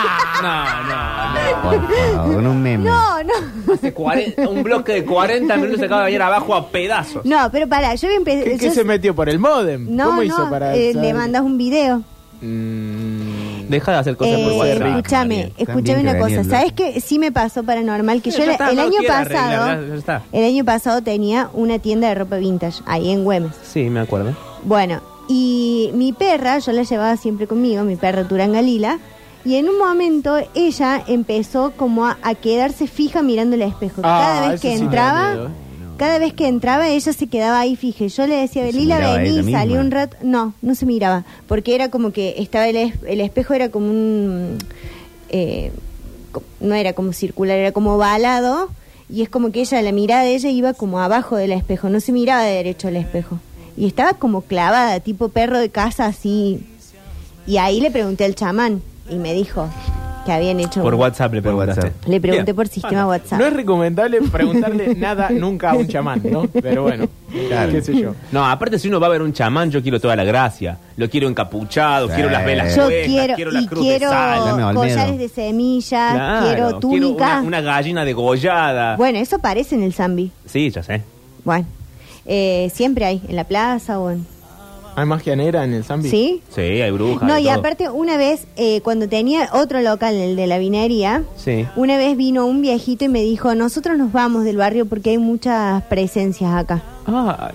No, 0.43 0.83
no, 0.83 1.63
Por 1.63 1.89
favor, 2.15 2.37
un 2.47 2.63
meme. 2.63 2.85
No, 2.85 3.23
no. 3.25 3.33
no. 3.67 3.73
Hace 3.75 3.93
40 3.93 4.49
un 4.49 4.63
bloque 4.63 4.93
de 4.93 5.05
40 5.05 5.57
minutos 5.57 5.81
se 5.81 5.87
acaba 5.87 6.03
de 6.03 6.07
venir 6.07 6.23
abajo 6.23 6.55
a 6.55 6.69
pedazos. 6.69 7.25
No, 7.25 7.49
pero 7.51 7.69
para, 7.69 7.95
yo 7.97 8.09
empecé... 8.09 8.45
¿Qué, 8.45 8.57
qué 8.59 8.67
yo- 8.67 8.73
se 8.73 8.85
metió 8.85 9.15
por 9.17 9.29
el 9.29 9.39
modem? 9.41 9.87
No, 9.97 10.07
¿Cómo 10.07 10.23
hizo 10.23 10.49
para 10.49 10.77
eh, 10.77 10.93
saber? 10.93 11.09
le 11.09 11.15
mandas 11.15 11.43
un 11.43 11.59
video. 11.59 12.03
Mm, 12.41 13.69
Deja 13.69 13.93
de 13.93 13.99
hacer 13.99 14.17
cosas 14.17 14.35
por 14.41 14.53
Eh, 14.53 14.57
WhatsApp. 14.59 14.87
escúchame, 14.87 15.41
escúchame 15.57 15.75
También 15.83 16.01
una 16.01 16.13
que 16.13 16.19
cosa. 16.21 16.45
¿Sabes 16.45 16.73
qué? 16.73 17.01
Sí 17.01 17.19
me 17.19 17.33
pasó 17.33 17.65
paranormal 17.65 18.23
que 18.23 18.31
Sí, 18.31 18.39
yo 18.39 18.45
ya 18.45 18.51
el- 18.51 18.51
está, 18.53 18.71
el 18.71 18.77
no 18.77 18.83
año 18.83 18.91
quiere 18.93 19.09
pasado, 19.09 19.39
arreglar, 19.65 19.81
ya- 19.83 19.89
ya 19.89 19.95
está. 19.97 20.23
el 20.33 20.45
año 20.45 20.65
pasado 20.65 21.03
tenía 21.03 21.49
una 21.53 21.79
tienda 21.81 22.09
de 22.09 22.15
ropa 22.15 22.37
vintage 22.37 22.81
ahí 22.87 23.11
en 23.11 23.25
Güemes. 23.25 23.51
Sí, 23.65 23.91
me 23.91 24.01
acuerdo. 24.01 24.37
Bueno, 24.63 25.01
y 25.29 25.91
mi 25.95 26.13
perra, 26.13 26.59
yo 26.59 26.73
la 26.73 26.83
llevaba 26.83 27.17
siempre 27.17 27.47
conmigo, 27.47 27.85
mi 27.85 27.97
perra 27.97 28.27
Turanga 28.27 28.63
Lila, 28.63 28.99
y 29.45 29.57
en 29.57 29.69
un 29.69 29.79
momento 29.79 30.37
ella 30.55 31.03
empezó 31.07 31.73
como 31.77 32.07
a, 32.07 32.19
a 32.23 32.35
quedarse 32.35 32.87
fija 32.87 33.23
mirando 33.23 33.55
el 33.57 33.63
espejo. 33.63 34.01
Ah, 34.05 34.19
Cada 34.39 34.51
vez 34.51 34.61
que 34.61 34.77
sí 34.77 34.83
entraba, 34.83 35.51
cada 35.99 36.19
vez 36.19 36.33
que 36.35 36.49
entraba 36.49 36.89
ella 36.89 37.13
se 37.13 37.27
quedaba 37.29 37.61
ahí 37.61 37.77
fija. 37.77 38.05
Y 38.05 38.09
Yo 38.09 38.27
le 38.27 38.35
decía, 38.37 38.67
¿Se 38.67 38.73
Lila, 38.73 38.99
vení, 38.99 39.43
misma? 39.43 39.81
un 39.81 39.91
rato. 39.93 40.17
No, 40.23 40.53
no 40.63 40.75
se 40.75 40.85
miraba, 40.85 41.25
porque 41.47 41.75
era 41.77 41.91
como 41.91 42.11
que 42.13 42.35
estaba 42.39 42.67
el, 42.69 42.77
es- 42.77 42.95
el 43.07 43.21
espejo 43.21 43.55
era 43.55 43.69
como 43.71 43.89
un... 43.91 44.59
eh, 45.29 45.71
no 46.61 46.75
era 46.75 46.93
como 46.93 47.13
circular, 47.13 47.57
era 47.57 47.73
como 47.73 47.95
ovalado. 47.95 48.69
Y 49.09 49.23
es 49.23 49.29
como 49.29 49.53
que 49.53 49.61
ella, 49.61 49.81
la 49.83 49.93
mirada 49.93 50.23
de 50.25 50.35
ella 50.35 50.51
iba 50.51 50.75
como 50.75 50.99
abajo 50.99 51.37
del 51.37 51.53
espejo, 51.53 51.89
no 51.89 52.01
se 52.01 52.11
miraba 52.11 52.43
de 52.43 52.55
derecho 52.57 52.89
al 52.89 52.97
espejo. 52.97 53.39
Y 53.77 53.87
estaba 53.87 54.15
como 54.15 54.43
clavada, 54.43 54.99
tipo 55.01 55.29
perro 55.29 55.59
de 55.59 55.69
casa, 55.71 56.07
así. 56.07 56.65
Y 57.47 57.59
ahí 57.59 57.81
le 57.81 57.91
pregunté 57.91 58.25
al 58.25 58.35
chamán 58.35 58.81
y 59.09 59.17
me 59.17 59.33
dijo 59.35 59.69
que 60.25 60.33
habían 60.33 60.59
hecho... 60.59 60.83
Por 60.83 60.95
WhatsApp 60.95 61.33
le 61.35 61.41
Por 61.43 61.53
preguntaste. 61.53 61.87
WhatsApp. 61.87 62.09
Le 62.09 62.21
pregunté 62.21 62.45
Bien. 62.47 62.57
por 62.57 62.67
sistema 62.67 63.07
WhatsApp. 63.07 63.39
No 63.39 63.47
es 63.47 63.53
recomendable 63.53 64.21
preguntarle 64.23 64.95
nada 64.97 65.29
nunca 65.31 65.71
a 65.71 65.75
un 65.75 65.87
chamán, 65.87 66.21
¿no? 66.25 66.49
Pero 66.49 66.83
bueno, 66.83 67.07
Claro. 67.49 67.71
qué 67.71 67.81
sé 67.83 67.95
yo. 67.97 68.15
No, 68.33 68.45
aparte 68.45 68.81
si 68.81 68.89
uno 68.89 68.99
va 68.99 69.07
a 69.07 69.11
ver 69.11 69.23
un 69.23 69.33
chamán, 69.33 69.71
yo 69.71 69.81
quiero 69.83 70.01
toda 70.01 70.17
la 70.17 70.25
gracia. 70.25 70.79
Lo 70.97 71.09
quiero 71.09 71.29
encapuchado, 71.29 72.09
Sí. 72.09 72.15
quiero 72.15 72.31
las 72.31 72.45
velas 72.45 72.75
Yo 72.75 72.87
puestas, 72.87 73.37
quiero, 73.37 73.51
la 73.53 73.61
y 73.61 73.67
cruz 73.69 73.83
quiero 73.85 74.09
de 74.11 74.17
sal. 74.17 74.75
Collares 74.75 75.19
de 75.19 75.29
semillas, 75.29 76.13
Claro, 76.15 76.47
quiero 76.47 76.79
túnica. 76.81 77.39
una, 77.39 77.43
una 77.43 77.61
gallina 77.61 78.05
degollada. 78.05 78.97
Bueno, 78.97 79.19
eso 79.19 79.37
aparece 79.37 79.77
en 79.77 79.85
el 79.85 79.93
Zambi. 79.93 80.33
Sí, 80.47 80.71
ya 80.71 80.83
sé. 80.83 81.03
Bueno, 81.45 81.67
eh, 82.27 82.71
siempre 82.75 83.05
hay, 83.05 83.23
en 83.29 83.37
la 83.37 83.45
plaza 83.45 83.99
o 83.99 84.11
en... 84.11 84.27
¿Hay 84.99 85.05
magia 85.05 85.37
negra 85.37 85.63
en 85.65 85.75
el 85.75 85.85
Zambi? 85.85 86.09
¿Sí? 86.09 86.41
Sí, 86.55 86.61
hay 86.63 86.91
brujas. 86.91 87.29
No, 87.29 87.39
y 87.39 87.45
todo. 87.45 87.53
aparte 87.53 87.91
una 87.91 88.17
vez, 88.17 88.47
eh, 88.57 88.81
cuando 88.81 89.07
tenía 89.09 89.51
otro 89.53 89.83
local, 89.83 90.15
el 90.15 90.37
de 90.37 90.47
la 90.47 90.57
vinería, 90.57 91.23
Sí. 91.37 91.67
una 91.77 91.99
vez 91.99 92.17
vino 92.17 92.47
un 92.47 92.63
viejito 92.63 93.05
y 93.05 93.09
me 93.11 93.21
dijo, 93.21 93.55
nosotros 93.55 93.99
nos 93.99 94.11
vamos 94.11 94.45
del 94.45 94.57
barrio 94.57 94.87
porque 94.87 95.11
hay 95.11 95.19
muchas 95.19 95.83
presencias 95.85 96.51
acá. 96.55 96.83
Ay, 97.07 97.53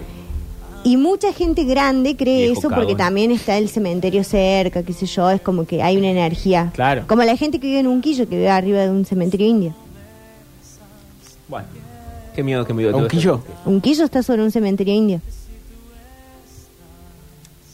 Y 0.84 0.98
mucha 0.98 1.34
gente 1.34 1.64
grande 1.64 2.16
cree 2.16 2.46
Viejo 2.46 2.60
eso 2.60 2.70
porque 2.70 2.94
también 2.96 3.32
está 3.32 3.58
el 3.58 3.70
cementerio 3.70 4.24
cerca, 4.24 4.84
qué 4.84 4.94
sé 4.94 5.08
yo, 5.08 5.32
es 5.32 5.42
como 5.42 5.66
que 5.66 5.82
hay 5.82 5.98
una 5.98 6.12
energía. 6.12 6.70
Claro. 6.76 7.06
Como 7.08 7.24
la 7.24 7.36
gente 7.38 7.60
que 7.60 7.66
vive 7.66 7.80
en 7.80 7.88
un 7.88 8.02
quillo, 8.02 8.30
que 8.30 8.36
vive 8.36 8.50
arriba 8.50 8.82
de 8.82 8.92
un 8.92 9.04
cementerio 9.04 9.48
indio. 9.48 9.74
bueno. 11.48 11.68
Qué 12.36 12.44
miedo, 12.44 12.66
qué 12.66 12.74
miedo. 12.74 12.90
¿Un 12.92 13.00
todo 13.00 13.08
quillo? 13.10 13.36
esto. 13.46 13.70
Un 13.70 13.82
quillo 13.82 14.04
está 14.06 14.24
sobre 14.24 14.44
un 14.44 14.52
cementerio 14.52 14.94
indio. 14.94 15.22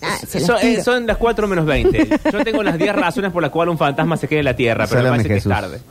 Ah, 0.02 0.18
se 0.28 0.40
las 0.40 0.48
Son, 0.48 0.58
eh, 0.58 0.70
tiro. 0.72 0.84
son 0.84 1.08
las 1.08 1.18
4 1.18 1.48
menos 1.48 1.66
20. 1.66 2.10
Yo 2.32 2.44
tengo 2.44 2.62
las 2.64 2.78
10 2.78 2.96
razones 2.96 3.32
por 3.32 3.42
las 3.42 3.52
cuales 3.52 3.72
un 3.72 3.78
fantasma 3.78 4.16
se 4.18 4.28
quede 4.28 4.40
en 4.40 4.46
la 4.46 4.56
Tierra, 4.56 4.86
pero 4.88 5.02
me 5.02 5.08
Salame, 5.08 5.18
parece 5.24 5.34
Jesús. 5.36 5.52
que 5.52 5.56
es 5.56 5.62
tarde. 5.62 5.82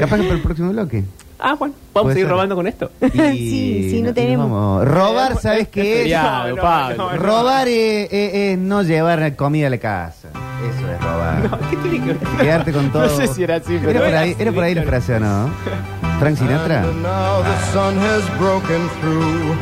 Capaz 0.00 0.16
que 0.16 0.22
para 0.22 0.34
el 0.34 0.42
próximo 0.42 0.70
bloque. 0.70 1.04
Ah, 1.44 1.54
bueno, 1.58 1.74
vamos 1.92 2.00
a 2.00 2.02
Puede 2.04 2.14
seguir 2.14 2.26
ser. 2.26 2.30
robando 2.32 2.54
con 2.54 2.66
esto. 2.68 2.90
Sí, 3.12 3.88
sí, 3.90 4.00
no 4.02 4.10
y 4.10 4.12
tenemos. 4.12 4.48
vamos. 4.48 4.86
Robar, 4.86 5.40
¿sabes 5.40 5.68
qué 5.68 5.92
es? 5.94 5.98
feriado, 6.02 6.50
No, 6.50 6.56
no, 6.56 6.62
Pablo. 6.62 6.96
no, 6.96 7.10
no. 7.12 7.16
Robar 7.18 7.66
es, 7.68 8.12
es- 8.12 8.34
es 8.34 8.58
no 8.58 8.82
llevar 8.84 9.34
comida 9.36 9.66
a 9.66 9.70
la 9.70 9.78
casa. 9.78 10.28
Eso 10.28 10.88
es 10.92 11.00
robar. 11.02 11.60
¿Qué 11.68 11.76
tiene 11.78 11.98
que 12.00 12.06
ver? 12.12 12.18
Quedarte 12.40 12.72
con 12.72 12.92
todo. 12.92 13.02
No 13.08 13.16
sé 13.16 13.26
si 13.26 13.42
era 13.42 13.56
así, 13.56 13.76
pero 13.80 13.90
Era 13.90 13.98
por 14.00 14.08
era 14.08 14.20
ahí, 14.20 14.30
así, 14.32 14.42
era 14.42 14.52
por 14.52 14.62
ahí 14.64 14.74
la 14.76 14.82
frase, 14.84 15.14
¿o 15.16 15.20
¿no? 15.20 15.50
Frank 16.22 16.38
Sinatra. 16.38 17.02
Now 17.02 17.42
the 17.42 17.58
sun 17.72 17.96
has 17.96 18.22
broken 18.38 18.88
through. 19.00 19.58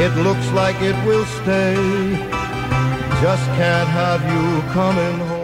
It 0.00 0.12
looks 0.22 0.48
like 0.52 0.76
it 0.80 0.94
will 1.04 1.24
stay. 1.42 1.74
Just 3.20 3.44
can't 3.58 3.88
have 3.88 4.22
you 4.22 4.62
coming 4.70 5.18
home. 5.26 5.43